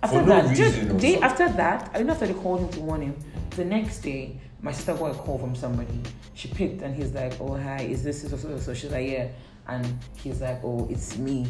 After 0.02 0.20
For 0.20 0.26
no 0.26 0.42
that, 0.42 0.56
just 0.56 0.76
reason 0.78 0.96
day 0.98 1.18
after 1.20 1.48
that, 1.48 1.90
I 1.94 1.98
mean 1.98 2.10
after 2.10 2.26
they 2.26 2.34
called 2.34 2.60
him 2.60 2.68
to 2.70 2.80
warn 2.80 3.02
him, 3.02 3.14
the 3.50 3.64
next 3.64 4.00
day 4.00 4.38
my 4.60 4.72
sister 4.72 4.94
got 4.94 5.10
a 5.12 5.14
call 5.14 5.38
from 5.38 5.54
somebody. 5.54 6.00
She 6.34 6.48
picked 6.48 6.82
and 6.82 6.94
he's 6.94 7.12
like, 7.12 7.34
"Oh 7.40 7.56
hi, 7.56 7.82
is 7.82 8.02
this 8.02 8.22
so 8.22 8.36
so 8.36 8.58
so?" 8.58 8.74
She's 8.74 8.90
like, 8.90 9.08
"Yeah," 9.08 9.28
and 9.68 9.86
he's 10.16 10.40
like, 10.42 10.60
"Oh, 10.64 10.86
it's 10.90 11.16
me," 11.16 11.46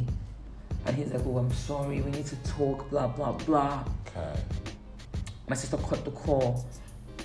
and 0.87 0.97
he's 0.97 1.11
like, 1.13 1.23
"Oh, 1.27 1.39
I'm 1.39 1.53
sorry, 1.53 2.01
we 2.01 2.11
need 2.13 2.27
to 2.27 2.37
talk." 2.59 2.89
Blah 2.91 3.09
blah 3.09 3.33
blah. 3.33 3.85
Okay. 4.17 4.41
My 5.49 5.57
sister 5.57 5.77
cut 5.77 6.05
the 6.05 6.11
call. 6.11 6.65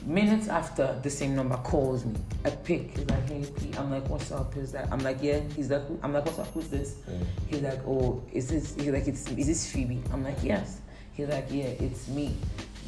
Minutes 0.05 0.47
after, 0.47 0.97
the 1.03 1.09
same 1.09 1.35
number 1.35 1.57
calls 1.57 2.05
me. 2.05 2.15
I 2.45 2.51
pick. 2.51 2.97
He's 2.97 3.09
like, 3.09 3.27
"Hey, 3.27 3.45
P." 3.59 3.71
I'm 3.77 3.91
like, 3.91 4.07
"What's 4.09 4.31
up?" 4.31 4.53
He's 4.53 4.73
like, 4.73 4.89
"I'm 4.91 4.99
like, 4.99 5.17
yeah." 5.21 5.41
He's 5.55 5.69
like, 5.69 5.81
"I'm 6.03 6.13
like, 6.13 6.25
what's 6.25 6.39
up? 6.39 6.47
Who's 6.53 6.69
this?" 6.69 6.95
Yeah. 7.07 7.17
He's 7.47 7.61
like, 7.61 7.79
oh, 7.85 8.23
is 8.31 8.47
this? 8.49 8.75
He's 8.75 8.87
like, 8.89 9.07
it's 9.07 9.27
is 9.31 9.47
this 9.47 9.71
Phoebe? 9.71 10.01
I'm 10.13 10.23
like, 10.23 10.37
yes. 10.41 10.79
He's 11.13 11.27
like, 11.27 11.47
yeah, 11.51 11.65
it's 11.65 12.07
me. 12.07 12.37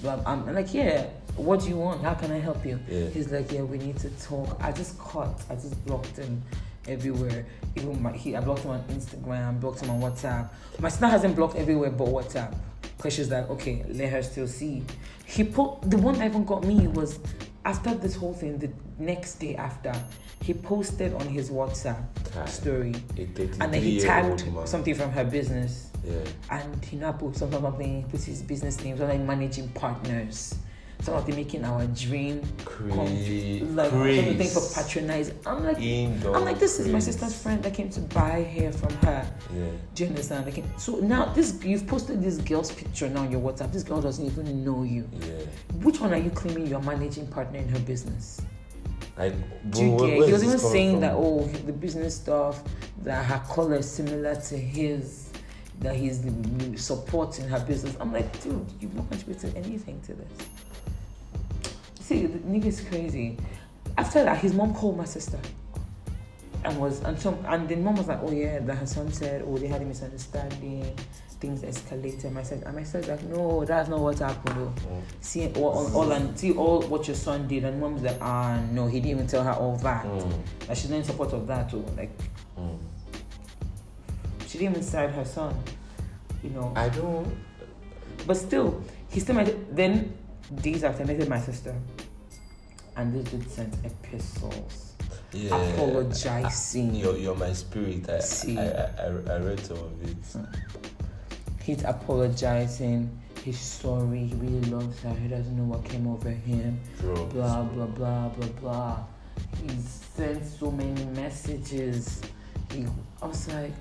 But 0.01 0.25
I'm, 0.25 0.47
I'm 0.47 0.55
like, 0.55 0.73
yeah. 0.73 1.07
What 1.35 1.61
do 1.61 1.69
you 1.69 1.77
want? 1.77 2.01
How 2.01 2.13
can 2.13 2.31
I 2.31 2.39
help 2.39 2.65
you? 2.65 2.79
Yeah. 2.87 3.09
He's 3.09 3.29
like, 3.31 3.51
yeah, 3.51 3.61
we 3.61 3.77
need 3.77 3.97
to 3.99 4.09
talk. 4.11 4.57
I 4.61 4.71
just 4.71 4.97
cut. 4.99 5.43
I 5.49 5.55
just 5.55 5.85
blocked 5.85 6.15
him 6.17 6.41
everywhere. 6.87 7.45
Even 7.75 8.01
my, 8.01 8.11
he, 8.13 8.35
I 8.35 8.41
blocked 8.41 8.61
him 8.63 8.71
on 8.71 8.83
Instagram, 8.85 9.59
blocked 9.59 9.81
him 9.81 9.89
on 9.89 10.01
WhatsApp. 10.01 10.49
My 10.79 10.89
sister 10.89 11.07
hasn't 11.07 11.35
blocked 11.35 11.55
everywhere 11.55 11.89
but 11.91 12.07
WhatsApp. 12.07 12.55
She's 13.09 13.29
like, 13.31 13.49
okay, 13.49 13.85
let 13.89 14.09
her 14.09 14.21
still 14.21 14.47
see. 14.47 14.83
He 15.25 15.43
put 15.43 15.81
the 15.89 15.97
one 15.97 16.17
that 16.19 16.25
even 16.25 16.45
got 16.45 16.63
me 16.63 16.87
was 16.87 17.19
after 17.65 17.93
this 17.95 18.15
whole 18.15 18.33
thing. 18.33 18.57
The 18.57 18.69
next 18.99 19.35
day 19.35 19.55
after, 19.55 19.93
he 20.41 20.53
posted 20.53 21.13
on 21.13 21.27
his 21.27 21.49
WhatsApp 21.49 22.03
Okay. 22.35 22.49
story 22.49 22.93
and 23.59 23.73
then 23.73 23.81
he 23.81 23.99
tagged 23.99 24.43
something 24.65 24.95
from 24.95 25.11
her 25.11 25.23
business 25.23 25.89
Yeah. 26.03 26.13
and 26.49 26.83
he 26.85 26.97
now 26.97 27.11
put 27.11 27.35
something 27.35 27.61
something 27.61 28.05
put 28.09 28.21
his 28.23 28.41
business 28.41 28.81
name 28.83 28.97
names 28.97 29.05
like 29.07 29.19
managing 29.19 29.67
partners 29.69 30.55
some 31.01 31.15
of 31.15 31.25
them 31.25 31.35
making 31.35 31.63
our 31.65 31.85
dream 31.87 32.41
come 32.65 32.97
Crazy. 32.97 33.61
like 33.61 33.89
something 33.91 34.47
for 34.47 34.61
patronize 34.75 35.33
i'm 35.45 35.63
like 35.63 35.79
Indoor 35.79 36.35
i'm 36.37 36.45
like 36.45 36.59
this 36.59 36.79
is 36.79 36.87
my 36.87 36.99
sister's 36.99 37.39
friend 37.41 37.61
that 37.63 37.73
came 37.73 37.89
to 37.89 37.99
buy 38.01 38.41
hair 38.41 38.71
from 38.71 38.93
her 38.97 39.27
Yeah. 39.53 39.65
do 39.95 40.03
you 40.03 40.09
understand 40.09 40.45
like 40.45 40.63
so 40.77 40.97
now 40.97 41.25
this 41.33 41.63
you've 41.63 41.87
posted 41.87 42.21
this 42.21 42.37
girl's 42.37 42.71
picture 42.71 43.09
now 43.09 43.21
on 43.21 43.31
your 43.31 43.41
whatsapp 43.41 43.71
this 43.73 43.83
girl 43.83 44.01
doesn't 44.01 44.25
even 44.25 44.63
know 44.63 44.83
you 44.83 45.07
Yeah. 45.19 45.27
which 45.83 45.99
one 45.99 46.13
are 46.13 46.17
you 46.19 46.29
claiming 46.29 46.67
you're 46.67 46.81
managing 46.81 47.27
partner 47.27 47.59
in 47.59 47.67
her 47.69 47.79
business 47.79 48.41
Like, 49.17 49.33
do 49.71 49.83
you 49.85 49.97
get? 49.97 50.25
He 50.27 50.31
was 50.33 50.43
even 50.43 50.57
saying 50.59 50.91
from? 50.93 51.01
that 51.01 51.13
oh 51.15 51.43
the 51.65 51.73
business 51.73 52.15
stuff 52.15 52.63
that 53.03 53.25
her 53.25 53.41
color 53.53 53.75
is 53.77 53.89
similar 53.89 54.35
to 54.35 54.55
his, 54.57 55.31
that 55.79 55.95
he's 55.95 56.21
supporting 56.75 57.47
her 57.49 57.59
business. 57.65 57.95
I'm 57.99 58.13
like, 58.13 58.29
dude, 58.43 58.65
you've 58.79 58.93
not 58.95 59.09
contributed 59.09 59.55
anything 59.57 59.99
to 60.07 60.13
this. 60.13 60.29
See, 62.11 62.25
the 62.25 62.39
nigga's 62.39 62.81
crazy. 62.81 63.37
After 63.97 64.25
that, 64.25 64.37
his 64.39 64.53
mom 64.53 64.73
called 64.73 64.97
my 64.97 65.05
sister. 65.05 65.39
And 66.65 66.77
was 66.77 66.99
and 67.03 67.17
some 67.17 67.37
and 67.47 67.69
the 67.69 67.77
mom 67.77 67.95
was 67.95 68.07
like, 68.09 68.19
oh 68.21 68.31
yeah, 68.31 68.59
that 68.59 68.75
her 68.75 68.85
son 68.85 69.09
said, 69.13 69.43
oh 69.47 69.57
they 69.57 69.67
had 69.67 69.81
a 69.81 69.85
misunderstanding, 69.85 70.93
things 71.39 71.61
escalated. 71.61 72.33
My 72.33 72.43
sister 72.43 72.65
and 72.65 72.75
my 72.75 72.83
sister's 72.83 73.07
like, 73.07 73.23
no, 73.23 73.63
that's 73.63 73.87
not 73.87 73.99
what 74.01 74.19
happened. 74.19 74.57
Though 74.59 74.73
Mm. 74.91 75.01
see 75.21 75.47
all, 75.55 75.69
all, 75.69 75.95
all 75.95 76.11
and 76.11 76.37
see 76.37 76.51
all 76.51 76.81
what 76.81 77.07
your 77.07 77.15
son 77.15 77.47
did 77.47 77.63
and 77.63 77.79
mom's 77.79 78.01
like 78.03 78.17
ah 78.21 78.59
no 78.73 78.87
he 78.87 78.99
didn't 78.99 79.11
even 79.11 79.27
tell 79.27 79.43
her 79.45 79.53
all 79.53 79.77
that 79.77 80.03
Mm. 80.05 80.33
like 80.67 80.77
she's 80.77 80.89
not 80.89 80.97
in 80.97 81.03
support 81.05 81.31
of 81.31 81.47
that 81.47 81.69
too 81.69 81.85
like 81.95 82.11
Mm. 82.59 82.77
she 84.47 84.57
didn't 84.57 84.71
even 84.75 84.83
side 84.83 85.11
her 85.11 85.23
son 85.25 85.55
you 86.43 86.49
know 86.49 86.73
I 86.75 86.89
don't. 86.89 87.33
but 88.27 88.35
still 88.35 88.83
he 89.09 89.19
still 89.21 89.35
might 89.35 89.75
then 89.75 90.13
days 90.61 90.83
after 90.83 91.03
I 91.03 91.05
met 91.07 91.27
my 91.29 91.39
sister 91.39 91.73
and 92.97 93.13
this 93.13 93.31
dude 93.31 93.49
sent 93.49 93.73
epistles 93.85 94.93
Yeah. 95.33 95.55
apologizing. 95.55 96.95
You're, 96.95 97.17
you're 97.17 97.35
my 97.35 97.53
spirit. 97.53 98.09
I, 98.09 98.19
See. 98.19 98.57
I, 98.57 98.63
I, 98.63 98.85
I, 98.99 99.05
I 99.33 99.37
read 99.39 99.59
some 99.59 99.77
of 99.77 100.03
it. 100.03 100.15
Hmm. 100.33 100.43
He's 101.63 101.83
apologizing. 101.83 103.09
He's 103.43 103.59
sorry. 103.59 104.25
He 104.25 104.35
really 104.35 104.61
loves 104.69 104.99
her. 105.01 105.13
He 105.15 105.27
doesn't 105.27 105.55
know 105.57 105.63
what 105.63 105.85
came 105.85 106.07
over 106.07 106.29
him. 106.29 106.79
Drugs. 106.99 107.33
Blah 107.33 107.63
blah 107.63 107.85
blah 107.85 108.29
blah 108.29 108.47
blah. 108.59 108.99
He 109.61 109.69
sent 110.15 110.45
so 110.45 110.69
many 110.71 111.05
messages. 111.05 112.21
He, 112.71 112.85
I 113.21 113.25
was 113.27 113.47
like, 113.47 113.71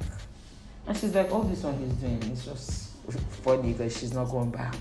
and 0.87 0.97
she's 0.97 1.15
like, 1.15 1.31
all 1.33 1.43
this 1.43 1.63
one 1.63 1.77
he's 1.79 1.93
doing 1.95 2.23
is 2.33 2.45
just 2.45 2.91
funny 3.43 3.73
because 3.73 3.97
she's 3.99 4.13
not 4.15 4.27
going 4.27 4.51
back. 4.51 4.75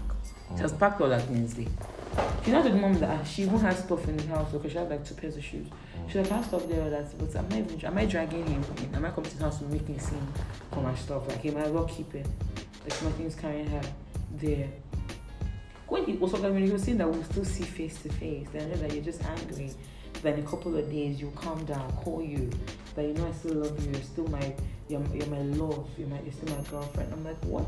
Hmm. 0.50 0.58
She 0.58 0.64
was 0.64 0.74
packed 0.74 1.02
all 1.02 1.10
that 1.10 1.28
Wednesday. 1.30 1.68
She 2.44 2.52
not 2.52 2.64
the 2.64 2.72
mom 2.72 2.98
that 3.00 3.28
she 3.28 3.44
even 3.44 3.60
has 3.60 3.80
stuff 3.80 4.08
in 4.08 4.18
the 4.18 4.28
house 4.28 4.52
because 4.52 4.72
she 4.72 4.78
has 4.78 4.90
like 4.90 5.06
two 5.06 5.14
pairs 5.16 5.38
of 5.38 5.44
shoes. 5.44 5.68
She's 6.08 6.16
like, 6.16 6.32
I 6.32 6.36
have 6.38 6.46
stuff 6.46 6.68
there, 6.68 6.90
that, 6.90 7.18
but 7.20 7.36
I'm 7.36 7.48
not 7.50 7.60
even, 7.60 7.86
am 7.86 7.98
I 7.98 8.06
dragging 8.06 8.46
him 8.46 8.64
in? 8.78 8.96
Am 8.96 9.06
I 9.06 9.12
coming 9.12 9.30
to 9.30 9.36
his 9.36 9.42
house 9.42 9.60
to 9.60 9.66
make 9.66 9.88
me 9.88 9.98
scene 10.00 10.28
for 10.72 10.82
my 10.82 10.96
stuff? 10.96 11.28
Like, 11.28 11.42
he 11.42 11.52
might 11.52 11.70
well 11.70 11.86
keep 11.86 12.16
it. 12.16 12.26
Like, 12.84 13.04
nothing's 13.04 13.36
carrying 13.36 13.68
her 13.68 13.82
there. 14.38 14.70
When 15.88 16.06
he 16.06 16.14
was 16.14 16.32
talking, 16.32 16.54
when 16.54 16.66
he 16.66 16.72
was 16.72 16.84
saying 16.84 16.98
that 16.98 17.10
we'll 17.10 17.24
still 17.24 17.46
see 17.46 17.64
face 17.64 18.02
to 18.02 18.10
face, 18.14 18.48
then 18.54 18.64
I 18.64 18.70
know 18.70 18.76
that 18.78 18.94
you're 18.94 19.04
just 19.04 19.24
angry. 19.26 19.72
Then 20.24 20.34
in 20.34 20.46
a 20.46 20.48
couple 20.48 20.76
of 20.76 20.90
days, 20.90 21.22
you'll 21.22 21.32
calm 21.32 21.64
down, 21.66 21.92
call 21.98 22.24
you. 22.24 22.50
But 22.96 23.06
you 23.06 23.14
know, 23.14 23.28
I 23.28 23.32
still 23.32 23.56
love 23.56 23.86
you. 23.86 23.92
You're 23.92 24.02
still 24.02 24.28
my, 24.28 24.56
you're, 24.88 25.04
you're 25.14 25.28
my 25.28 25.42
love. 25.42 25.88
You're, 25.98 26.08
my, 26.08 26.20
you're 26.22 26.34
still 26.34 26.56
my 26.56 26.64
girlfriend. 26.70 27.14
I'm 27.14 27.24
like, 27.24 27.44
what? 27.46 27.66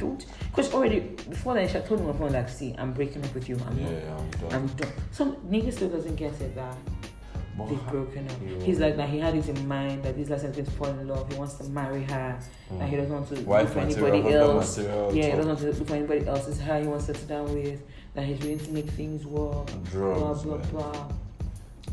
Don't. 0.00 0.24
Because 0.50 0.72
already, 0.72 1.00
before 1.00 1.54
then, 1.54 1.68
she 1.68 1.74
had 1.74 1.86
told 1.86 2.00
me 2.00 2.08
on 2.08 2.16
phone, 2.16 2.32
like, 2.32 2.48
see, 2.48 2.74
I'm 2.78 2.92
breaking 2.92 3.22
up 3.22 3.34
with 3.34 3.48
you. 3.48 3.56
I'm 3.66 3.82
not. 3.82 3.92
Yeah, 3.92 4.16
I'm 4.16 4.30
done. 4.30 4.52
I'm 4.52 4.66
done. 4.68 4.92
Some 5.12 5.36
nigga 5.36 5.72
still 5.72 5.90
doesn't 5.90 6.16
get 6.16 6.32
it 6.40 6.54
that 6.54 6.74
But 7.56 7.68
they've 7.68 7.86
broken 7.88 8.26
up. 8.26 8.36
Yeah. 8.42 8.64
He's 8.64 8.80
like 8.80 8.96
that 8.96 9.10
he 9.10 9.18
had 9.18 9.34
it 9.34 9.46
in 9.46 9.68
mind 9.68 10.02
that 10.04 10.16
this 10.16 10.30
last 10.30 10.54
to 10.54 10.64
fall 10.64 10.88
in 10.88 11.06
love. 11.06 11.30
He 11.30 11.38
wants 11.38 11.54
to 11.54 11.64
marry 11.64 12.02
her. 12.04 12.40
That 12.78 12.88
he 12.88 12.96
mm. 12.96 12.98
doesn't 12.98 13.14
want 13.14 13.28
to 13.28 13.40
Wife 13.42 13.64
look 13.64 13.72
for 13.74 13.80
anybody 13.80 14.34
else. 14.34 14.78
material, 14.78 15.14
Yeah, 15.14 15.24
he 15.24 15.30
doesn't 15.32 15.46
want 15.48 15.58
to 15.58 15.66
look 15.66 15.88
for 15.88 15.94
anybody 15.94 16.26
else. 16.26 16.48
It's 16.48 16.60
her 16.60 16.80
he 16.80 16.86
wants 16.86 17.06
to 17.06 17.14
sit 17.14 17.28
down 17.28 17.52
with. 17.52 17.82
That 18.14 18.24
he's 18.24 18.40
willing 18.40 18.58
to 18.58 18.70
make 18.70 18.88
things 18.90 19.26
work. 19.26 19.66
Drugs, 19.90 20.42
blah 20.42 20.56
blah 20.56 20.56
man. 20.56 20.70
blah. 20.70 21.12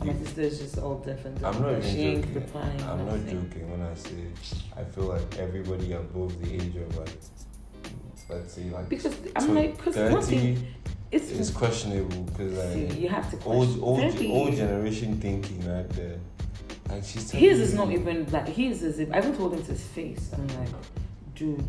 My 0.05 0.13
sister's 0.13 0.59
just 0.59 0.77
all 0.77 0.99
different. 0.99 1.43
I'm 1.43 1.61
not 1.61 1.83
she 1.83 2.11
even 2.11 2.33
joking. 2.33 2.81
I'm 2.83 3.05
not 3.05 3.25
joking 3.25 3.69
when 3.69 3.81
I 3.81 3.93
say 3.95 4.27
I 4.77 4.83
feel 4.83 5.05
like 5.05 5.37
everybody 5.37 5.91
above 5.93 6.39
the 6.41 6.53
age 6.53 6.75
of 6.75 6.97
like 6.97 7.09
let's 8.29 8.53
say 8.53 8.63
like 8.69 8.89
Because 8.89 9.15
I'm 9.35 9.55
like, 9.55 9.77
because 9.77 9.95
one 9.95 10.21
30 10.21 10.37
thing, 10.37 10.67
it's, 11.11 11.51
questionable 11.51 12.23
because 12.23 12.73
see, 12.73 12.87
like 12.87 12.99
you 12.99 13.09
have 13.09 13.29
to 13.31 13.45
old 13.45 13.81
old 13.81 14.21
old 14.25 14.55
generation 14.55 15.19
thinking 15.19 15.59
right 15.67 15.89
there. 15.91 16.19
Like 16.89 17.03
she's 17.03 17.31
His 17.31 17.59
is 17.59 17.73
not 17.73 17.91
even 17.91 18.29
like 18.31 18.47
his 18.47 18.83
is. 18.83 18.99
If 18.99 19.11
I 19.13 19.19
even 19.19 19.35
told 19.35 19.53
him 19.53 19.63
to 19.63 19.71
his 19.71 19.83
face. 19.83 20.31
I'm 20.33 20.47
like, 20.59 20.69
dude, 21.35 21.63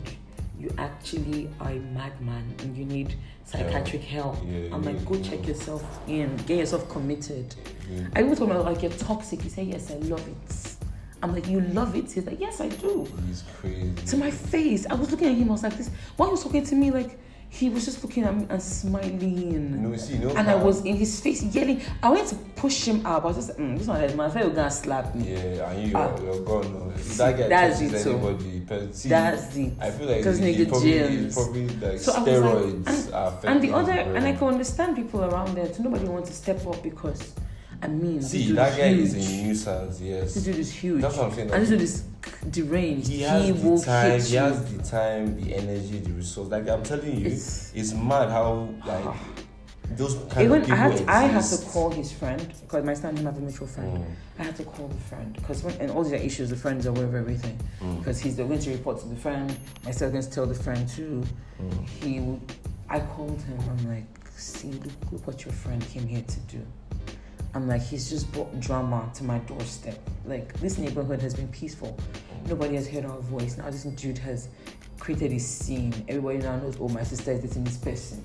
you 0.59 0.73
actually 0.79 1.51
are 1.61 1.71
a 1.71 1.81
madman 1.81 2.55
and 2.61 2.77
you 2.77 2.85
need 2.85 3.15
psychiatric 3.45 4.03
help. 4.03 4.39
Yeah, 4.45 4.75
I'm 4.75 4.83
you 4.83 4.91
like, 4.91 5.05
go 5.05 5.21
check 5.21 5.47
yourself 5.47 5.85
in, 6.09 6.37
get 6.39 6.59
yourself 6.59 6.89
committed. 6.89 7.55
I 8.15 8.21
even 8.21 8.37
told 8.37 8.51
him 8.51 8.59
like 8.65 8.83
you're 8.83 8.93
toxic. 8.93 9.43
He 9.43 9.49
said, 9.49 9.67
yes, 9.67 9.91
I 9.91 9.97
love 9.97 10.27
it. 10.27 10.78
I'm 11.23 11.33
like, 11.35 11.47
you 11.49 11.61
love 11.61 11.95
it? 11.97 12.11
He's 12.13 12.25
like, 12.27 12.39
yes, 12.41 12.61
I 12.61 12.69
do. 12.69 13.07
He's 13.27 13.43
crazy. 13.61 13.93
To 14.07 14.17
my 14.17 14.31
face, 14.31 14.87
I 14.89 14.95
was 14.95 15.11
looking 15.11 15.29
at 15.29 15.35
him. 15.35 15.49
I 15.49 15.53
was 15.53 15.63
like, 15.63 15.77
this. 15.77 15.91
Why 16.17 16.29
was 16.29 16.43
talking 16.45 16.65
to 16.65 16.75
me 16.75 16.91
like 16.91 17.19
he 17.51 17.71
was 17.71 17.87
just 17.87 18.05
looking 18.05 18.25
at 18.25 18.37
me 18.37 18.47
and 18.51 18.63
smiling. 18.63 19.83
No, 19.83 19.97
see, 19.97 20.19
no. 20.19 20.29
And 20.37 20.51
I 20.51 20.55
was 20.55 20.85
in 20.85 20.95
his 20.97 21.19
face 21.21 21.43
yelling. 21.43 21.81
I 22.03 22.11
went 22.11 22.29
to 22.29 22.35
push 22.57 22.85
him 22.87 23.05
out. 23.07 23.23
I 23.23 23.27
was 23.27 23.37
just, 23.37 23.59
mm, 23.59 23.79
this 23.79 23.87
one 23.87 24.01
man. 24.01 24.21
I 24.21 24.29
felt 24.31 24.43
he 24.45 24.49
was 24.51 24.57
gonna 24.57 24.71
slap 24.71 25.15
me. 25.15 25.33
Yeah, 25.33 25.71
and 25.71 25.89
you, 25.89 25.93
Ah. 25.97 26.15
you're, 26.21 26.35
you're 26.35 26.45
gone. 26.45 26.73
No. 26.75 26.91
That 26.93 27.39
guy 27.39 27.49
that's 27.49 27.81
it, 27.81 28.07
anybody. 28.07 28.61
But 28.69 28.95
see, 28.95 29.09
That's 29.09 29.57
it. 29.57 29.73
I 29.81 29.91
feel 29.91 30.07
like 30.09 30.17
Because 30.19 30.39
he, 30.39 30.53
he 30.53 30.65
nigga 30.67 30.69
probably, 30.69 30.93
James. 30.93 31.35
probably 31.35 31.69
like 31.69 31.99
So 32.01 32.13
was 32.13 32.21
like- 32.21 32.27
steroids 32.29 33.41
and- 33.43 33.45
And 33.49 33.63
the 33.63 33.73
other, 33.73 33.93
and 33.93 34.27
I 34.27 34.33
can 34.35 34.49
understand 34.49 34.97
people 34.97 35.25
around 35.25 35.55
there. 35.57 35.73
So 35.73 35.83
nobody 35.83 36.05
wants 36.05 36.29
to 36.29 36.37
step 36.37 36.67
up 36.67 36.83
because, 36.83 37.33
I 37.81 37.87
mean, 37.87 38.21
See, 38.23 38.53
that 38.53 38.77
guy 38.77 38.89
huge. 38.89 39.01
is 39.15 39.15
a 39.15 39.43
nuisance, 39.45 40.01
yes. 40.01 40.35
This 40.35 40.45
dude 40.45 40.57
is 40.57 40.73
huge. 40.73 41.01
That's 41.01 41.17
what 41.17 41.27
I'm 41.27 41.33
saying. 41.33 41.51
and 41.53 41.63
this 41.63 41.69
dude 41.71 41.81
is 41.83 42.03
deranged. 42.51 43.07
he 43.09 43.21
has 43.23 43.63
will 43.63 43.79
the 43.79 43.85
time, 43.87 44.21
he 44.21 44.35
has 44.35 44.73
the 44.77 44.83
time, 44.83 45.41
the 45.41 45.55
energy, 45.55 45.99
the 46.01 46.11
resource. 46.13 46.49
Like 46.49 46.69
I'm 46.69 46.83
telling 46.83 47.19
you, 47.21 47.27
It's- 47.27 47.73
it's, 47.75 47.93
mad 47.93 48.31
how 48.31 48.69
like 48.85 49.05
those 49.97 50.17
kind 50.29 50.43
Even 50.43 50.63
of 50.63 50.71
I 50.73 50.75
had, 50.75 50.97
to, 50.99 51.11
I 51.11 51.23
had 51.23 51.45
to 51.45 51.57
call 51.67 51.91
his 51.91 52.13
friend 52.13 52.53
because 52.63 52.85
my 52.85 52.95
son 52.95 53.17
him 53.17 53.25
have 53.25 53.39
a 53.39 53.41
mutual 53.41 53.67
friend. 53.69 53.99
Mm, 53.99 54.41
I 54.41 54.43
had 54.43 54.57
to 54.57 54.65
call 54.65 54.89
the 54.89 55.01
friend 55.09 55.33
because 55.35 55.65
and 55.79 55.91
all 55.93 56.03
these 56.05 56.13
issues. 56.21 56.51
The 56.51 56.57
friends 56.57 56.85
are 56.87 56.91
aware 56.91 57.07
of 57.07 57.15
everything 57.15 57.59
mm, 57.81 57.99
because 58.01 58.19
he's 58.21 58.35
going 58.35 58.59
to 58.59 58.71
report 58.73 59.01
to 59.01 59.07
the 59.09 59.17
friend. 59.17 59.57
My 59.85 59.93
son 59.93 60.11
going 60.11 60.25
to 60.25 60.31
tell 60.31 60.47
the 60.47 60.55
friend 60.55 60.87
too. 60.89 61.23
mm. 61.63 61.89
He, 61.89 62.39
I 62.91 63.01
called 63.01 63.41
him. 63.43 63.59
I'm 63.71 63.89
like, 63.89 64.05
see, 64.37 64.73
look, 64.73 64.93
look 65.13 65.27
what 65.29 65.45
your 65.45 65.55
friend 65.55 65.81
came 65.89 66.07
here 66.07 66.23
to 66.27 66.41
do. 66.41 66.67
I'm 67.55 67.67
like, 67.67 67.83
he's 67.83 68.11
just 68.11 68.31
brought 68.33 68.59
drama 68.61 69.11
to 69.15 69.25
my 69.25 69.39
doorstep. 69.41 69.99
Like 70.25 70.53
this 70.61 70.79
neighborhood 70.79 71.21
has 71.23 71.35
been 71.35 71.49
peaceful. 71.49 71.97
Nobody 72.47 72.75
has 72.77 72.87
heard 72.89 73.05
our 73.05 73.19
voice. 73.21 73.57
Now 73.57 73.71
this 73.71 73.83
dude 73.85 74.19
has 74.19 74.49
created 74.99 75.33
a 75.33 75.39
scene. 75.41 75.93
Everybody 76.09 76.39
now 76.39 76.57
knows. 76.57 76.77
Oh, 76.81 76.89
my 76.89 77.03
sister 77.03 77.33
is 77.33 77.41
dating 77.41 77.65
this 77.65 77.79
person, 77.79 78.23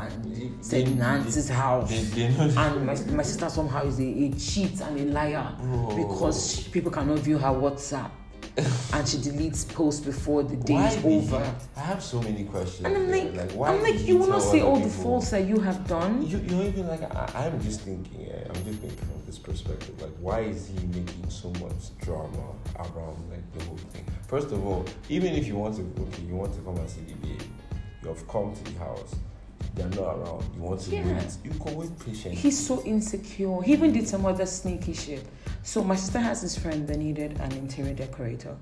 and 0.00 0.24
They- 0.34 0.50
said 0.60 0.86
they- 0.86 0.94
Nancy's 0.94 1.48
house. 1.48 1.90
They, 2.14 2.28
know 2.30 2.44
and 2.56 2.86
my, 2.86 2.94
my 3.16 3.22
sister 3.22 3.48
somehow 3.48 3.84
is 3.84 3.98
a, 3.98 4.04
a 4.04 4.30
cheat 4.32 4.80
and 4.80 5.00
a 5.00 5.04
liar 5.12 5.54
Bro. 5.60 5.96
because 5.96 6.54
she- 6.62 6.70
people 6.70 6.90
cannot 6.92 7.18
view 7.18 7.38
her 7.38 7.48
WhatsApp 7.48 8.10
and 8.56 9.08
she 9.08 9.16
deletes 9.16 9.66
posts 9.72 10.04
before 10.04 10.42
the 10.42 10.56
day 10.56 10.74
Why 10.74 10.88
is 10.88 11.04
over. 11.04 11.54
I 11.74 11.80
have 11.80 12.02
so 12.02 12.20
many 12.20 12.44
questions. 12.44 12.86
And 12.86 12.96
I'm 12.96 13.08
there. 13.08 13.46
like, 13.46 13.52
why 13.52 13.70
I'm 13.70 13.82
like, 13.82 14.06
you 14.06 14.18
will 14.18 14.28
not 14.28 14.42
tell 14.42 14.52
say 14.52 14.60
all 14.60 14.78
the 14.78 14.90
faults 14.90 15.30
that 15.30 15.46
you 15.46 15.58
have 15.60 15.86
done. 15.86 16.26
You, 16.26 16.38
you're 16.38 16.64
even 16.64 16.86
like 16.86 17.02
I, 17.02 17.46
I'm 17.46 17.62
just 17.62 17.80
thinking. 17.80 18.26
Yeah, 18.28 18.44
I'm 18.48 18.64
just 18.64 18.80
thinking 18.80 18.98
from 18.98 19.22
this 19.24 19.38
perspective. 19.38 20.00
Like, 20.02 20.12
why 20.20 20.40
is 20.40 20.68
he 20.68 20.86
making 20.86 21.30
so 21.30 21.48
much 21.52 21.96
drama 22.02 22.52
around 22.78 23.30
like 23.30 23.50
the 23.54 23.64
whole 23.64 23.76
thing? 23.76 24.04
First 24.26 24.52
of 24.52 24.66
all, 24.66 24.84
even 25.08 25.32
if 25.32 25.46
you 25.46 25.56
want 25.56 25.76
to, 25.76 25.82
okay, 26.02 26.22
you 26.22 26.36
want 26.36 26.52
to 26.54 26.60
come 26.60 26.76
and 26.76 26.90
see 26.90 27.00
the 27.00 27.14
baby, 27.14 27.44
you 28.02 28.08
have 28.08 28.28
come 28.28 28.54
to 28.54 28.64
the 28.64 28.78
house. 28.78 29.14
They're 29.74 29.88
not 29.88 30.16
around. 30.18 30.44
You 30.54 30.62
want 30.62 30.80
to 30.82 30.90
Yeah. 30.90 31.04
wait. 31.04 31.36
You 31.44 31.50
can 31.58 31.76
wait 31.76 31.98
patiently. 31.98 32.36
He's 32.36 32.58
so 32.66 32.82
insecure. 32.84 33.62
He 33.62 33.72
even 33.72 33.92
did 33.92 34.06
some 34.06 34.26
other 34.26 34.46
sneaky 34.46 34.92
shit. 34.92 35.24
So 35.62 35.82
my 35.82 35.96
sister 35.96 36.18
has 36.18 36.42
this 36.42 36.56
friend 36.58 36.86
that 36.88 36.98
needed 36.98 37.38
an 37.40 37.52
interior 37.52 37.94
decorator 37.94 38.54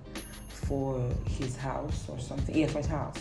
for 0.48 1.00
his 1.26 1.56
house 1.56 2.04
or 2.08 2.18
something. 2.18 2.56
Yeah, 2.56 2.68
for 2.68 2.78
his 2.78 2.86
house. 2.86 3.16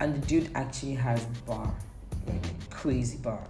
And 0.00 0.14
the 0.20 0.26
dude 0.26 0.50
actually 0.54 0.94
has 0.94 1.24
bar, 1.46 1.72
like 2.26 2.42
mm-hmm. 2.42 2.70
crazy 2.70 3.18
bar. 3.18 3.40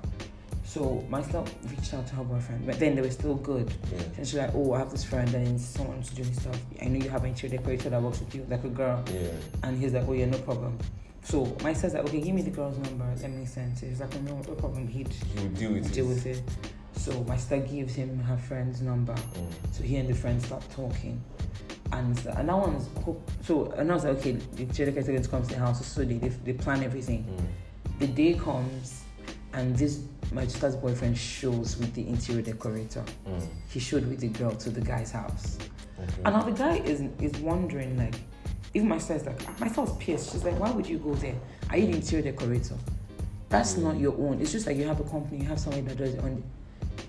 So 0.64 1.02
myself 1.08 1.52
reached 1.70 1.94
out 1.94 2.06
to 2.08 2.14
her 2.16 2.24
boyfriend, 2.24 2.66
but 2.66 2.78
then 2.78 2.94
they 2.96 3.00
were 3.00 3.10
still 3.10 3.36
good. 3.36 3.72
yeah. 3.92 4.02
And 4.18 4.26
she's 4.26 4.34
like, 4.34 4.50
"Oh, 4.54 4.72
I 4.74 4.78
have 4.80 4.90
this 4.90 5.04
friend 5.04 5.32
and 5.34 5.46
then 5.46 5.58
someone 5.58 6.02
to 6.02 6.14
do 6.14 6.22
his 6.24 6.36
stuff. 6.36 6.60
I 6.82 6.86
know 6.86 6.98
you 7.02 7.08
have 7.08 7.22
an 7.22 7.30
interior 7.30 7.56
decorator 7.56 7.88
that 7.88 8.02
works 8.02 8.20
with 8.20 8.34
you, 8.34 8.44
like 8.50 8.64
a 8.64 8.68
girl." 8.68 9.02
Yeah. 9.12 9.28
And 9.62 9.80
he's 9.80 9.92
like, 9.94 10.06
"Oh 10.06 10.12
yeah, 10.12 10.26
no 10.26 10.38
problem." 10.38 10.76
So 11.26 11.56
my 11.62 11.72
sister's 11.72 11.94
like, 11.94 12.04
"Okay, 12.04 12.20
give 12.20 12.34
me 12.34 12.42
the 12.42 12.50
girl's 12.50 12.78
number. 12.78 13.04
Let 13.20 13.30
me 13.30 13.44
send 13.46 13.76
it." 13.82 13.88
He's 13.88 14.00
like, 14.00 14.14
"Oh, 14.14 14.20
"No, 14.20 14.36
no 14.46 14.54
problem. 14.54 14.86
He'd 14.86 15.10
deal 15.54 15.72
with 15.72 15.92
deal 15.92 16.06
it. 16.06 16.14
with 16.14 16.26
it." 16.26 16.42
So 16.96 17.12
my 17.24 17.36
sister 17.36 17.58
gives 17.58 17.94
him 17.94 18.18
her 18.20 18.36
friend's 18.36 18.80
number. 18.80 19.12
Mm. 19.14 19.52
So 19.72 19.82
he 19.82 19.96
and 19.96 20.08
the 20.08 20.14
friend 20.14 20.40
start 20.42 20.64
talking. 20.70 21.20
And, 21.92 22.18
so- 22.18 22.30
and 22.36 22.48
that 22.48 22.56
one's 22.56 22.88
so 23.42 23.66
and 23.76 23.90
I 23.90 23.94
was 23.94 24.04
like, 24.04 24.16
okay, 24.18 24.32
the 24.32 24.64
decorator 24.64 25.00
is 25.00 25.06
going 25.06 25.22
to 25.22 25.28
come 25.28 25.42
to 25.42 25.48
the 25.48 25.58
house. 25.58 25.84
So 25.86 26.04
they, 26.04 26.14
they, 26.18 26.28
they 26.28 26.52
plan 26.52 26.82
everything. 26.82 27.24
Mm. 27.24 27.98
The 28.00 28.06
day 28.08 28.34
comes, 28.34 29.02
and 29.52 29.76
this 29.76 30.00
my 30.32 30.44
sister's 30.44 30.74
boyfriend 30.76 31.16
shows 31.18 31.76
with 31.76 31.92
the 31.94 32.06
interior 32.08 32.42
decorator. 32.42 33.04
Mm. 33.28 33.46
He 33.68 33.78
showed 33.80 34.06
with 34.08 34.20
the 34.20 34.28
girl 34.28 34.52
to 34.52 34.70
the 34.70 34.80
guy's 34.80 35.12
house. 35.12 35.58
Okay. 36.00 36.22
And 36.24 36.34
now 36.34 36.42
the 36.42 36.52
guy 36.52 36.76
is 36.78 37.02
is 37.20 37.36
wondering 37.40 37.96
like, 37.96 38.14
even 38.76 38.88
my 38.88 38.98
sister's 38.98 39.26
like, 39.26 39.40
ah, 39.48 39.54
my 39.58 39.68
sister's 39.68 39.96
pissed. 39.96 40.32
She's 40.32 40.44
like, 40.44 40.58
why 40.60 40.70
would 40.70 40.86
you 40.86 40.98
go 40.98 41.14
there? 41.14 41.34
Are 41.70 41.78
you 41.78 41.86
the 41.86 41.94
interior 41.96 42.30
decorator? 42.30 42.74
That's 43.48 43.76
not 43.78 43.94
mm. 43.94 44.00
your 44.02 44.12
own. 44.12 44.40
It's 44.40 44.52
just 44.52 44.66
like 44.66 44.76
you 44.76 44.84
have 44.84 45.00
a 45.00 45.04
company, 45.04 45.38
you 45.42 45.48
have 45.48 45.58
somebody 45.58 45.82
that 45.82 45.96
does 45.96 46.14
it 46.14 46.20
on. 46.20 46.42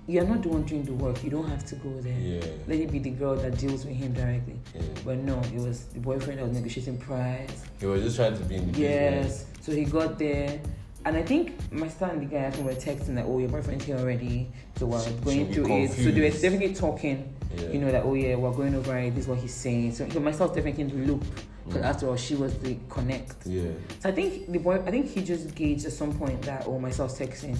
You're 0.08 0.24
not 0.24 0.42
the 0.42 0.48
one 0.50 0.64
doing 0.64 0.84
the 0.84 0.94
work. 0.94 1.22
You 1.24 1.30
don't 1.30 1.50
have 1.50 1.66
to 1.66 1.76
go 1.76 1.90
there. 2.00 2.18
Yeah. 2.18 2.46
Let 2.68 2.80
it 2.80 2.90
be 2.92 3.00
the 3.00 3.10
girl 3.10 3.36
that 3.36 3.58
deals 3.58 3.86
with 3.86 3.96
him 3.96 4.14
directly. 4.14 4.58
yeah. 4.74 4.82
But 5.04 5.18
no, 5.18 5.40
it 5.54 5.60
was 5.60 5.86
the 5.88 6.00
boyfriend 6.00 6.40
that 6.40 6.48
was 6.48 6.54
negotiating 6.56 6.98
price. 7.00 7.66
He 7.82 7.86
was 7.86 8.02
just 8.02 8.16
trying 8.16 8.38
to 8.38 8.44
be 8.46 8.56
in 8.56 8.68
the 8.68 8.72
business. 8.72 9.46
Yes. 9.52 9.66
So 9.66 9.74
he 9.74 9.84
got 9.84 10.18
there. 10.18 10.62
And 11.04 11.18
I 11.18 11.24
think 11.24 11.72
my 11.72 11.88
sister 11.90 12.06
and 12.06 12.22
the 12.22 12.26
guy 12.26 12.46
I 12.48 12.52
think 12.52 12.66
were 12.66 12.74
texting 12.76 13.16
like, 13.16 13.26
oh, 13.26 13.40
your 13.40 13.50
boyfriend's 13.50 13.84
here 13.84 13.98
already. 13.98 14.50
So 14.78 14.86
we're 14.86 15.00
So 15.00 15.12
going 15.12 15.48
we 15.48 15.54
through 15.54 15.84
it. 15.84 15.92
So 15.92 16.12
they 16.12 16.22
were 16.22 16.30
definitely 16.30 16.74
talking 16.74 17.34
Yeah. 17.56 17.70
you 17.70 17.80
know 17.80 17.92
that 17.92 18.04
oh 18.04 18.14
yeah 18.14 18.36
we're 18.36 18.52
going 18.52 18.76
over 18.76 18.98
it 18.98 19.16
this 19.16 19.24
is 19.24 19.28
what 19.30 19.40
he's 19.40 19.54
saying 19.54 19.94
so 19.96 20.08
so 20.10 20.20
myself 20.20 20.54
definitely 20.54 20.84
in 20.84 20.90
the 20.90 21.08
loop 21.08 21.24
because 21.68 21.82
Mm. 21.84 21.90
after 21.90 22.08
all 22.10 22.16
she 22.16 22.36
was 22.36 22.58
the 22.60 22.78
connect 22.90 23.46
Yeah. 23.46 23.72
so 24.00 24.10
i 24.10 24.12
think 24.12 24.52
the 24.52 24.60
boy 24.60 24.76
i 24.86 24.92
think 24.92 25.08
he 25.10 25.22
just 25.24 25.54
gauged 25.56 25.86
at 25.86 25.92
some 25.94 26.14
point 26.18 26.42
that 26.44 26.64
oh 26.68 26.80
myself 26.80 27.18
texting 27.18 27.58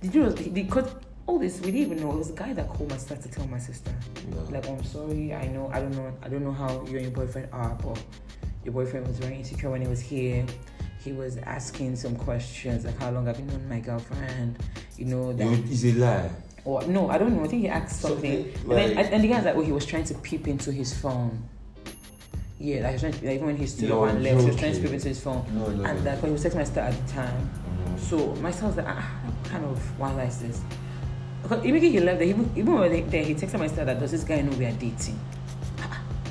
the 0.00 0.08
dude 0.08 0.24
was 0.26 0.34
because 0.48 0.88
all 1.26 1.38
this 1.38 1.60
we 1.60 1.66
didn't 1.72 1.92
even 1.92 2.00
know. 2.00 2.10
It 2.12 2.16
was 2.18 2.30
a 2.30 2.32
guy 2.32 2.54
that 2.54 2.68
called 2.68 2.88
my 2.88 2.96
sister 2.96 3.16
to 3.16 3.28
tell 3.28 3.46
my 3.48 3.58
sister, 3.58 3.90
No. 4.30 4.38
like, 4.50 4.64
oh, 4.66 4.76
I'm 4.76 4.84
sorry. 4.84 5.34
I 5.34 5.46
know. 5.48 5.68
I 5.74 5.78
don't 5.80 5.94
know. 5.94 6.10
I 6.22 6.28
don't 6.30 6.42
know 6.42 6.52
how 6.52 6.70
you 6.86 6.96
and 6.96 7.02
your 7.02 7.10
boyfriend 7.10 7.48
are, 7.52 7.74
but 7.84 8.02
your 8.64 8.72
boyfriend 8.72 9.06
was 9.06 9.18
very 9.18 9.34
insecure 9.36 9.68
when 9.68 9.82
he 9.82 9.88
was 9.88 10.00
here. 10.00 10.46
He 11.04 11.12
was 11.12 11.36
asking 11.38 11.96
some 11.96 12.16
questions 12.16 12.86
like, 12.86 12.98
how 12.98 13.10
long 13.10 13.26
have 13.26 13.38
you 13.38 13.44
known 13.44 13.68
my 13.68 13.78
girlfriend? 13.80 14.56
You 14.96 15.04
know 15.04 15.34
that. 15.34 15.44
You- 15.44 15.64
It's 15.68 15.84
a 15.84 15.92
lie. 15.92 16.30
Or 16.64 16.82
no, 16.86 17.10
I 17.10 17.18
don't 17.18 17.36
know. 17.36 17.44
I 17.44 17.48
think 17.48 17.60
he 17.60 17.68
asked 17.68 18.00
something, 18.00 18.44
Something 18.54 18.78
and, 18.78 18.96
then, 18.98 19.12
and 19.12 19.22
the 19.24 19.28
guy's 19.28 19.44
like, 19.44 19.54
"Oh, 19.56 19.60
he 19.60 19.72
was 19.72 19.84
trying 19.84 20.04
to 20.04 20.14
peep 20.14 20.48
into 20.48 20.72
his 20.72 20.94
phone." 20.96 21.42
Yeah, 22.60 22.82
like, 22.82 22.94
he 22.94 22.98
trying 23.00 23.12
to, 23.12 23.24
like 23.26 23.34
even 23.36 23.46
when 23.46 23.56
he 23.56 23.66
stood 23.66 23.90
up 23.92 24.08
and 24.08 24.22
left, 24.22 24.40
he 24.40 24.46
was 24.46 24.56
trying 24.56 24.74
to 24.74 24.80
peep 24.80 24.90
into 24.90 25.08
his 25.08 25.20
phone. 25.20 25.44
No, 25.54 25.68
no, 25.68 25.84
and 25.84 26.04
no. 26.04 26.10
like 26.10 26.22
when 26.22 26.30
he 26.30 26.32
was 26.32 26.44
texting 26.44 26.56
my 26.56 26.64
sister 26.64 26.80
at 26.80 27.06
the 27.06 27.12
time, 27.12 27.50
Mhm. 27.68 27.98
so 28.00 28.34
my 28.42 28.50
sister 28.50 28.66
was 28.66 28.76
like, 28.76 28.86
"Ah, 28.88 29.10
kind 29.44 29.64
of 29.64 29.98
wild 30.00 30.20
is 30.28 30.38
this?" 30.38 30.60
Because 31.42 31.60
immediately 31.64 31.90
he 31.90 32.00
left, 32.00 32.18
there, 32.18 32.28
even 32.28 32.50
even 32.56 32.74
when 32.74 33.10
they, 33.10 33.24
he 33.24 33.34
texted 33.34 33.60
my 33.60 33.68
sister 33.68 33.84
that 33.84 34.00
does 34.00 34.10
this 34.10 34.24
guy 34.24 34.40
know 34.40 34.50
we 34.56 34.64
are 34.66 34.72
dating? 34.72 35.18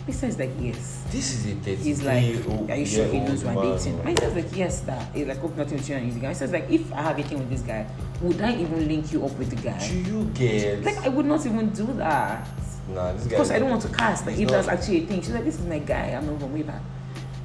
My 0.05 0.13
sister's 0.13 0.39
like, 0.39 0.51
"Yes." 0.59 1.03
This 1.11 1.33
is 1.33 1.45
a 1.47 1.55
30 1.55 1.75
He's 1.75 2.03
like, 2.03 2.23
"Are 2.69 2.75
you 2.77 2.85
sure 2.85 3.05
he 3.07 3.19
knows 3.19 3.43
we're 3.43 3.55
dating?" 3.55 4.03
My 4.03 4.13
sister's 4.15 4.35
like, 4.35 4.55
"Yes, 4.55 4.79
that." 4.81 5.05
He's 5.13 5.27
like, 5.27 5.37
"Hope 5.37 5.57
nothing 5.57 5.77
between 5.77 6.07
you 6.07 6.11
and 6.13 6.21
guy." 6.21 6.27
My 6.27 6.33
sister's 6.33 6.51
like, 6.53 6.69
"If 6.69 6.93
I 6.93 7.01
have 7.01 7.19
a 7.19 7.23
thing 7.23 7.39
with 7.39 7.49
this 7.49 7.61
guy, 7.61 7.85
would 8.21 8.41
I 8.41 8.53
even 8.55 8.87
link 8.87 9.11
you 9.11 9.25
up 9.25 9.37
with 9.37 9.49
the 9.49 9.57
guy?" 9.57 9.79
Do 9.87 9.95
you 9.97 10.31
get? 10.33 10.83
Like 10.83 11.05
I 11.05 11.09
would 11.09 11.25
not 11.25 11.45
even 11.45 11.69
do 11.69 11.87
that. 11.97 12.47
Nah, 12.89 13.13
this 13.13 13.23
guy. 13.23 13.29
Because 13.29 13.51
I 13.51 13.59
don't 13.59 13.69
want 13.69 13.81
to 13.83 13.89
cast. 13.89 14.25
Like 14.25 14.37
if 14.37 14.49
that's 14.49 14.67
actually 14.67 15.03
a 15.03 15.05
thing. 15.07 15.21
She's 15.21 15.31
like, 15.31 15.43
this 15.45 15.59
is 15.59 15.65
my 15.65 15.79
guy. 15.79 16.09
I'm 16.11 16.25
not 16.25 16.39
from 16.39 16.53
way 16.53 16.63
back. 16.63 16.81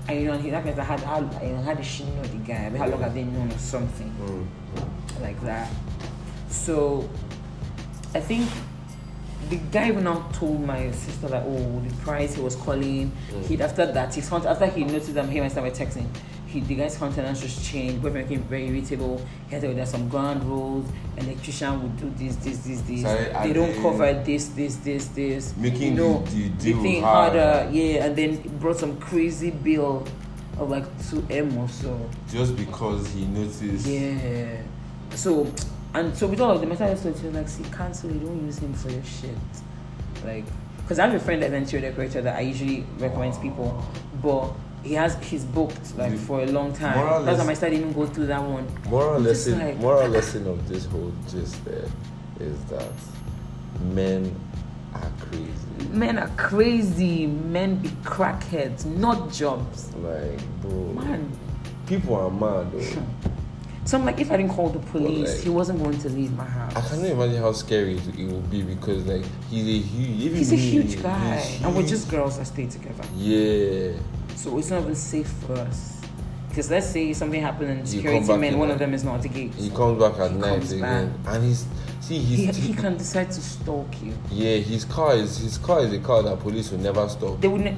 And 0.08 0.20
you 0.20 0.26
know, 0.26 0.38
he 0.38 0.50
that 0.50 0.64
means 0.64 0.78
I 0.78 0.84
had 0.84 1.00
how 1.00 1.20
you 1.20 1.52
know, 1.52 1.62
how 1.62 1.74
did 1.74 1.86
she 1.86 2.04
know 2.04 2.22
the 2.22 2.36
guy? 2.38 2.66
I 2.66 2.70
mean, 2.70 2.78
how 2.78 2.88
long 2.88 3.00
have 3.02 3.14
they 3.14 3.24
known 3.24 3.50
or 3.50 3.58
something 3.58 4.12
Mm. 4.20 5.20
like 5.22 5.40
that? 5.42 5.70
So 6.48 7.08
I 8.14 8.20
think 8.20 8.48
the 9.48 9.56
guy 9.70 9.88
even 9.88 10.04
now 10.04 10.28
told 10.32 10.60
my 10.64 10.90
sister 10.92 11.28
that 11.28 11.44
oh 11.46 11.80
the 11.86 11.94
price 11.96 12.34
he 12.34 12.40
was 12.42 12.56
calling. 12.56 13.12
Mm. 13.30 13.46
He 13.46 13.62
after 13.62 13.86
that 13.86 14.12
content 14.12 14.46
after 14.46 14.66
he 14.66 14.84
noticed 14.84 15.14
that 15.14 15.26
him 15.28 15.42
and 15.44 15.52
started 15.52 15.74
texting. 15.74 16.06
He, 16.52 16.60
the 16.60 16.74
guy's 16.74 16.98
countenance 16.98 17.40
just 17.40 17.64
changed. 17.64 18.02
Boyfriend 18.02 18.28
became 18.28 18.42
very 18.44 18.68
irritable. 18.68 19.24
He 19.48 19.54
had 19.54 19.62
to 19.62 19.72
there's 19.72 19.90
some 19.90 20.08
ground 20.10 20.44
rules. 20.44 20.86
Electrician 21.16 21.82
would 21.82 21.96
do 21.96 22.10
this, 22.22 22.36
this, 22.36 22.58
this, 22.58 22.80
this. 22.82 23.02
Sorry, 23.02 23.48
they 23.48 23.52
don't 23.54 23.74
cover 23.80 24.12
this, 24.22 24.48
this, 24.48 24.76
this, 24.76 25.06
this. 25.08 25.56
Making 25.56 25.82
you 25.82 25.94
know, 25.94 26.18
the- 26.24 26.30
the 26.30 26.48
the 26.48 26.72
deal 26.72 26.82
thing 26.82 27.02
harder. 27.02 27.52
harder. 27.52 27.70
Yeah, 27.72 28.04
and 28.04 28.16
then 28.16 28.58
brought 28.58 28.76
some 28.76 28.98
crazy 29.00 29.50
bill 29.50 30.06
of 30.58 30.68
like 30.68 30.84
two 31.08 31.26
M 31.30 31.56
or 31.56 31.68
so. 31.68 31.98
Just 32.30 32.54
because 32.54 33.08
he 33.12 33.24
noticed. 33.24 33.86
Yeah. 33.86 34.60
So, 35.14 35.50
and 35.94 36.14
so 36.14 36.26
with 36.26 36.40
all 36.40 36.50
of 36.50 36.60
the 36.60 36.66
to 36.66 37.12
tell 37.12 37.30
like, 37.30 37.48
see, 37.48 37.64
cancel 37.64 38.10
it. 38.10 38.20
Don't 38.20 38.44
use 38.44 38.58
him 38.58 38.74
for 38.74 38.90
your 38.90 39.04
shit. 39.04 39.30
Like, 40.24 40.44
because 40.82 40.98
I 40.98 41.06
have 41.06 41.14
a 41.14 41.18
friend 41.24 41.42
that's 41.42 41.52
an 41.52 41.62
interior 41.62 41.88
decorator 41.88 42.20
that 42.22 42.36
I 42.36 42.40
usually 42.40 42.84
recommend 42.98 43.34
to 43.34 43.40
people, 43.40 43.82
but 44.22 44.52
he 44.84 44.94
has 44.94 45.16
he's 45.22 45.44
booked 45.44 45.96
like 45.96 46.12
The 46.12 46.18
for 46.18 46.40
a 46.42 46.46
long 46.46 46.72
time. 46.72 46.96
moral 46.98 47.22
That's 47.24 47.38
why 47.38 47.46
my 47.46 47.54
study 47.54 47.76
even 47.76 47.92
go 47.92 48.06
through 48.06 48.26
that 48.26 48.42
one. 48.42 48.66
Moral 48.88 49.22
Just 49.22 49.46
lesson, 49.48 49.58
like- 49.66 49.78
moral 49.78 50.08
lesson 50.08 50.46
of 50.46 50.68
this 50.68 50.84
whole 50.86 51.12
gist 51.30 51.64
there 51.64 51.86
is 52.40 52.56
that 52.64 52.90
men 53.94 54.34
are 54.94 55.10
crazy. 55.20 55.88
Men 55.90 56.18
are 56.18 56.30
crazy. 56.36 57.26
Men 57.26 57.76
be 57.76 57.88
crackheads, 58.04 58.84
not 58.84 59.32
jobs. 59.32 59.94
Like, 59.96 60.40
bro, 60.60 60.70
Man. 60.92 61.30
people 61.86 62.14
are 62.16 62.30
mad 62.30 62.72
though. 62.72 63.02
So 63.84 63.98
I'm 63.98 64.04
like, 64.04 64.20
if 64.20 64.30
I 64.30 64.36
didn't 64.36 64.52
call 64.52 64.68
the 64.68 64.78
police, 64.78 65.28
like- 65.34 65.42
he 65.42 65.50
wasn't 65.50 65.82
going 65.82 65.98
to 65.98 66.08
leave 66.08 66.32
my 66.36 66.44
house. 66.44 66.76
I 66.76 66.80
cannot 66.82 67.04
imagine 67.10 67.42
how 67.42 67.50
scary 67.50 67.96
it, 67.96 68.16
it 68.16 68.26
would 68.28 68.48
be 68.48 68.62
because 68.62 69.04
like 69.06 69.24
he's 69.50 69.66
a 69.66 69.78
huge, 69.84 70.36
He's 70.38 70.52
a 70.52 70.56
huge 70.56 71.02
guy, 71.02 71.40
he's 71.40 71.64
and 71.64 71.74
we're 71.74 71.82
just 71.86 72.08
girls 72.08 72.38
that 72.38 72.46
stay 72.46 72.66
together. 72.66 73.02
yeah. 73.16 73.90
So 74.42 74.58
it's 74.58 74.70
not 74.70 74.82
even 74.82 74.94
safe 74.96 75.28
for 75.46 75.52
us. 75.54 76.00
Because 76.48 76.68
let's 76.70 76.88
say 76.88 77.12
something 77.12 77.40
happened 77.40 77.70
and 77.70 77.88
security 77.88 78.26
men, 78.36 78.58
one 78.58 78.68
like- 78.68 78.74
of 78.74 78.78
them 78.80 78.92
is 78.92 79.04
not 79.04 79.16
at 79.16 79.22
the 79.22 79.28
gate. 79.28 79.54
He 79.54 79.70
comes 79.70 80.02
back 80.02 80.18
at 80.18 80.32
He 80.32 80.36
night 80.36 80.70
again, 80.70 81.14
and 81.26 81.44
he's 81.44 81.64
see 82.00 82.18
he's 82.18 82.56
He, 82.56 82.68
he 82.68 82.74
can 82.74 82.96
decide 82.96 83.30
to 83.30 83.40
stalk 83.40 83.86
you. 84.02 84.12
yeah 84.30 84.56
his 84.56 84.84
car 84.84 85.14
is 85.14 85.38
his 85.38 85.56
car 85.58 85.80
is 85.84 85.92
a 85.92 85.98
car 86.00 86.22
that 86.24 86.40
police 86.40 86.70
will 86.72 86.80
never 86.80 87.08
stop. 87.08 87.40
They 87.40 87.48
would. 87.48 87.60
Ne- 87.62 87.76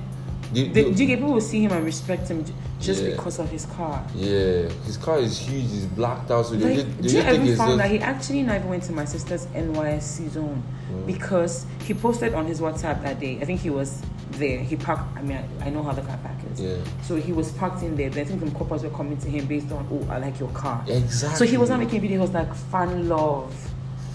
They- 0.53 0.69
they, 0.69 0.83
they- 0.85 0.93
do 0.93 1.07
people 1.07 1.33
will 1.33 1.41
see 1.41 1.63
him 1.65 1.73
and 1.73 1.85
respect 1.85 2.29
him 2.29 2.45
just 2.81 3.03
Yeah. 3.03 3.11
because 3.11 3.39
of 3.39 3.49
his 3.51 3.67
car? 3.67 4.03
yeah, 4.15 4.69
his 4.87 4.97
car 4.97 5.19
is 5.19 5.39
huge. 5.39 5.71
He's 5.71 5.87
blacked 5.87 6.31
out, 6.31 6.47
so 6.47 6.55
they 6.57 6.77
Like, 6.79 6.97
they 7.01 7.09
do 7.09 7.15
you 7.17 7.21
ever 7.23 7.37
found 7.37 7.47
just 7.47 7.77
that 7.79 7.91
he 7.91 7.99
actually 8.01 8.43
never 8.43 8.67
went 8.69 8.83
to 8.85 8.93
my 8.93 9.05
sister's 9.05 9.47
NYSC 9.55 10.29
zone 10.31 10.63
Mm. 10.93 11.07
because 11.07 11.67
he 11.87 11.93
posted 11.95 12.35
on 12.35 12.47
his 12.47 12.61
WhatsApp 12.61 13.03
that 13.03 13.21
day. 13.21 13.39
I 13.41 13.45
think 13.45 13.61
he 13.61 13.71
was 13.71 14.01
there. 14.39 14.59
He 14.61 14.77
parked. 14.77 15.17
I 15.17 15.23
mean, 15.23 15.39
I, 15.61 15.67
I 15.67 15.71
know 15.71 15.83
how 15.83 15.93
the 15.93 16.03
car 16.03 16.19
park 16.23 16.37
is. 16.53 16.61
yeah 16.61 16.77
So 17.03 17.17
he 17.17 17.33
was 17.33 17.53
parked 17.53 17.83
in 17.83 17.97
there. 17.97 18.11
Then 18.11 18.25
I 18.27 18.29
think 18.29 18.41
some 18.41 18.51
coppers 18.53 18.83
were 18.83 18.91
coming 18.91 19.17
to 19.19 19.29
him 19.29 19.47
based 19.47 19.71
on, 19.73 19.87
oh, 19.91 20.07
I 20.11 20.19
like 20.19 20.39
your 20.39 20.51
car. 20.51 20.85
exactly. 20.87 21.39
So 21.39 21.51
he 21.51 21.57
was 21.57 21.71
not 21.71 21.79
making 21.81 22.01
videos 22.03 22.33
like 22.33 22.55
fan 22.55 23.09
love. 23.09 23.55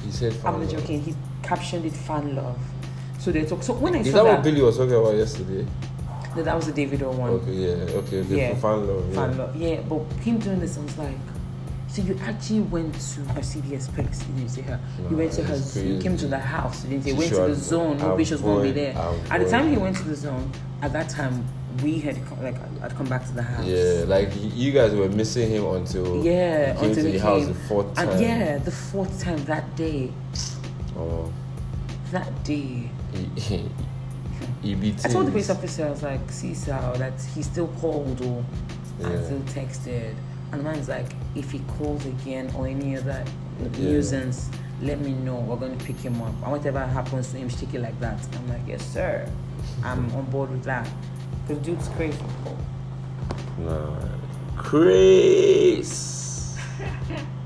He 0.05 0.11
said, 0.11 0.33
I'm 0.45 0.53
not 0.53 0.61
love." 0.61 0.71
joking. 0.71 1.01
He 1.01 1.15
captioned 1.43 1.85
it 1.85 1.93
fan 1.93 2.35
love. 2.35 2.57
So 3.19 3.31
they 3.31 3.45
talk. 3.45 3.63
So 3.63 3.73
when 3.73 3.95
I 3.95 3.99
Is 3.99 4.11
saw 4.11 4.17
that 4.17 4.23
that, 4.23 4.35
what 4.35 4.43
Billy 4.43 4.61
was 4.61 4.77
talking 4.77 4.95
about 4.95 5.15
yesterday? 5.15 5.65
that, 6.35 6.45
that 6.45 6.55
was 6.55 6.71
the 6.71 6.85
Davido 6.85 7.13
one. 7.13 7.31
Okay, 7.31 7.51
yeah, 7.51 7.69
okay, 7.99 8.19
okay. 8.21 8.37
Yeah. 8.37 8.55
Fan 8.55 8.87
love, 8.87 9.09
yeah. 9.09 9.15
Fan 9.15 9.37
love. 9.37 9.55
Yeah, 9.55 9.81
but 9.81 9.99
him 10.23 10.39
doing 10.39 10.59
this, 10.59 10.77
I 10.77 10.81
was 10.81 10.97
like, 10.97 11.17
so 11.89 12.01
you 12.03 12.17
actually 12.21 12.61
went 12.61 12.93
to 12.93 13.21
her 13.33 13.41
CDS 13.41 13.93
place. 13.93 14.23
You 14.27 14.35
didn't 14.35 14.49
see 14.49 14.61
her. 14.61 14.79
you 15.09 15.17
went 15.17 15.31
to 15.33 15.43
her. 15.43 15.55
zoo. 15.57 15.81
You 15.95 16.01
came 16.01 16.15
to 16.17 16.27
the 16.27 16.37
house. 16.37 16.83
You 16.83 16.91
didn't 16.91 17.03
say. 17.05 17.11
She 17.11 17.17
Went 17.17 17.29
to 17.33 17.47
the 17.47 17.55
zone. 17.55 17.97
No 17.97 18.15
bitch 18.15 18.31
was 18.31 18.41
gonna 18.41 18.61
be 18.61 18.69
avoid- 18.69 18.75
there. 18.75 19.15
At 19.31 19.39
the 19.43 19.49
time 19.49 19.69
he 19.69 19.77
went 19.77 19.97
to 19.97 20.03
the 20.03 20.15
zone, 20.15 20.51
at 20.81 20.93
that 20.93 21.09
time 21.09 21.43
we 21.83 21.99
had 21.99 22.15
come, 22.27 22.43
like 22.43 22.55
I'd 22.83 22.95
come 22.95 23.07
back 23.07 23.25
to 23.27 23.33
the 23.33 23.41
house. 23.41 23.65
Yeah, 23.65 24.03
like 24.07 24.29
you 24.55 24.71
guys 24.71 24.93
were 24.93 25.09
missing 25.09 25.49
him 25.49 25.65
until 25.65 26.23
Yeah, 26.23 26.73
he 26.73 26.79
came 26.79 26.89
until 26.89 27.03
to 27.03 27.11
he 27.11 27.17
the 27.17 27.23
house 27.23 27.47
the 27.47 27.53
fourth 27.53 27.93
time. 27.95 28.09
And 28.09 28.21
yeah, 28.21 28.57
the 28.59 28.71
fourth 28.71 29.21
time 29.21 29.43
that 29.45 29.75
day. 29.75 30.11
Oh, 30.97 31.31
That 32.11 32.43
day. 32.43 32.89
he, 33.13 33.29
he, 33.41 33.69
he 34.61 34.75
beat 34.75 35.05
I 35.05 35.09
told 35.09 35.27
the 35.27 35.31
police 35.31 35.49
officer, 35.49 35.85
I 35.87 35.89
was 35.91 36.03
like, 36.03 36.29
see, 36.31 36.53
sir, 36.53 36.93
that 36.97 37.13
he 37.33 37.41
still 37.43 37.67
called 37.79 38.19
or 38.21 38.43
Yeah. 38.99 39.07
and 39.07 39.25
still 39.25 39.63
texted. 39.63 40.13
And 40.51 40.61
the 40.61 40.63
man's 40.63 40.89
like, 40.89 41.07
if 41.35 41.51
he 41.51 41.59
calls 41.77 42.05
again 42.05 42.51
or 42.55 42.67
any 42.67 42.97
other 42.97 43.23
Yeah. 43.61 43.67
nuisance, 43.79 44.49
let 44.81 44.99
me 45.01 45.11
know. 45.11 45.35
We're 45.35 45.57
going 45.57 45.77
to 45.77 45.85
pick 45.85 45.97
him 45.97 46.21
up. 46.21 46.33
And 46.43 46.51
whatever 46.51 46.79
happens 46.85 47.31
to 47.31 47.37
him, 47.37 47.49
stick 47.49 47.73
it 47.73 47.81
like 47.81 47.99
that. 47.99 48.19
I'm 48.35 48.47
like, 48.49 48.61
yes, 48.67 48.83
sir. 48.85 49.29
I'm 49.83 50.09
on 50.15 50.25
board 50.25 50.49
with 50.51 50.63
that. 50.63 50.87
Because 51.47 51.63
dude's 51.63 51.87
crazy. 51.89 52.17
Nah, 53.59 53.99
Chris. 54.57 56.55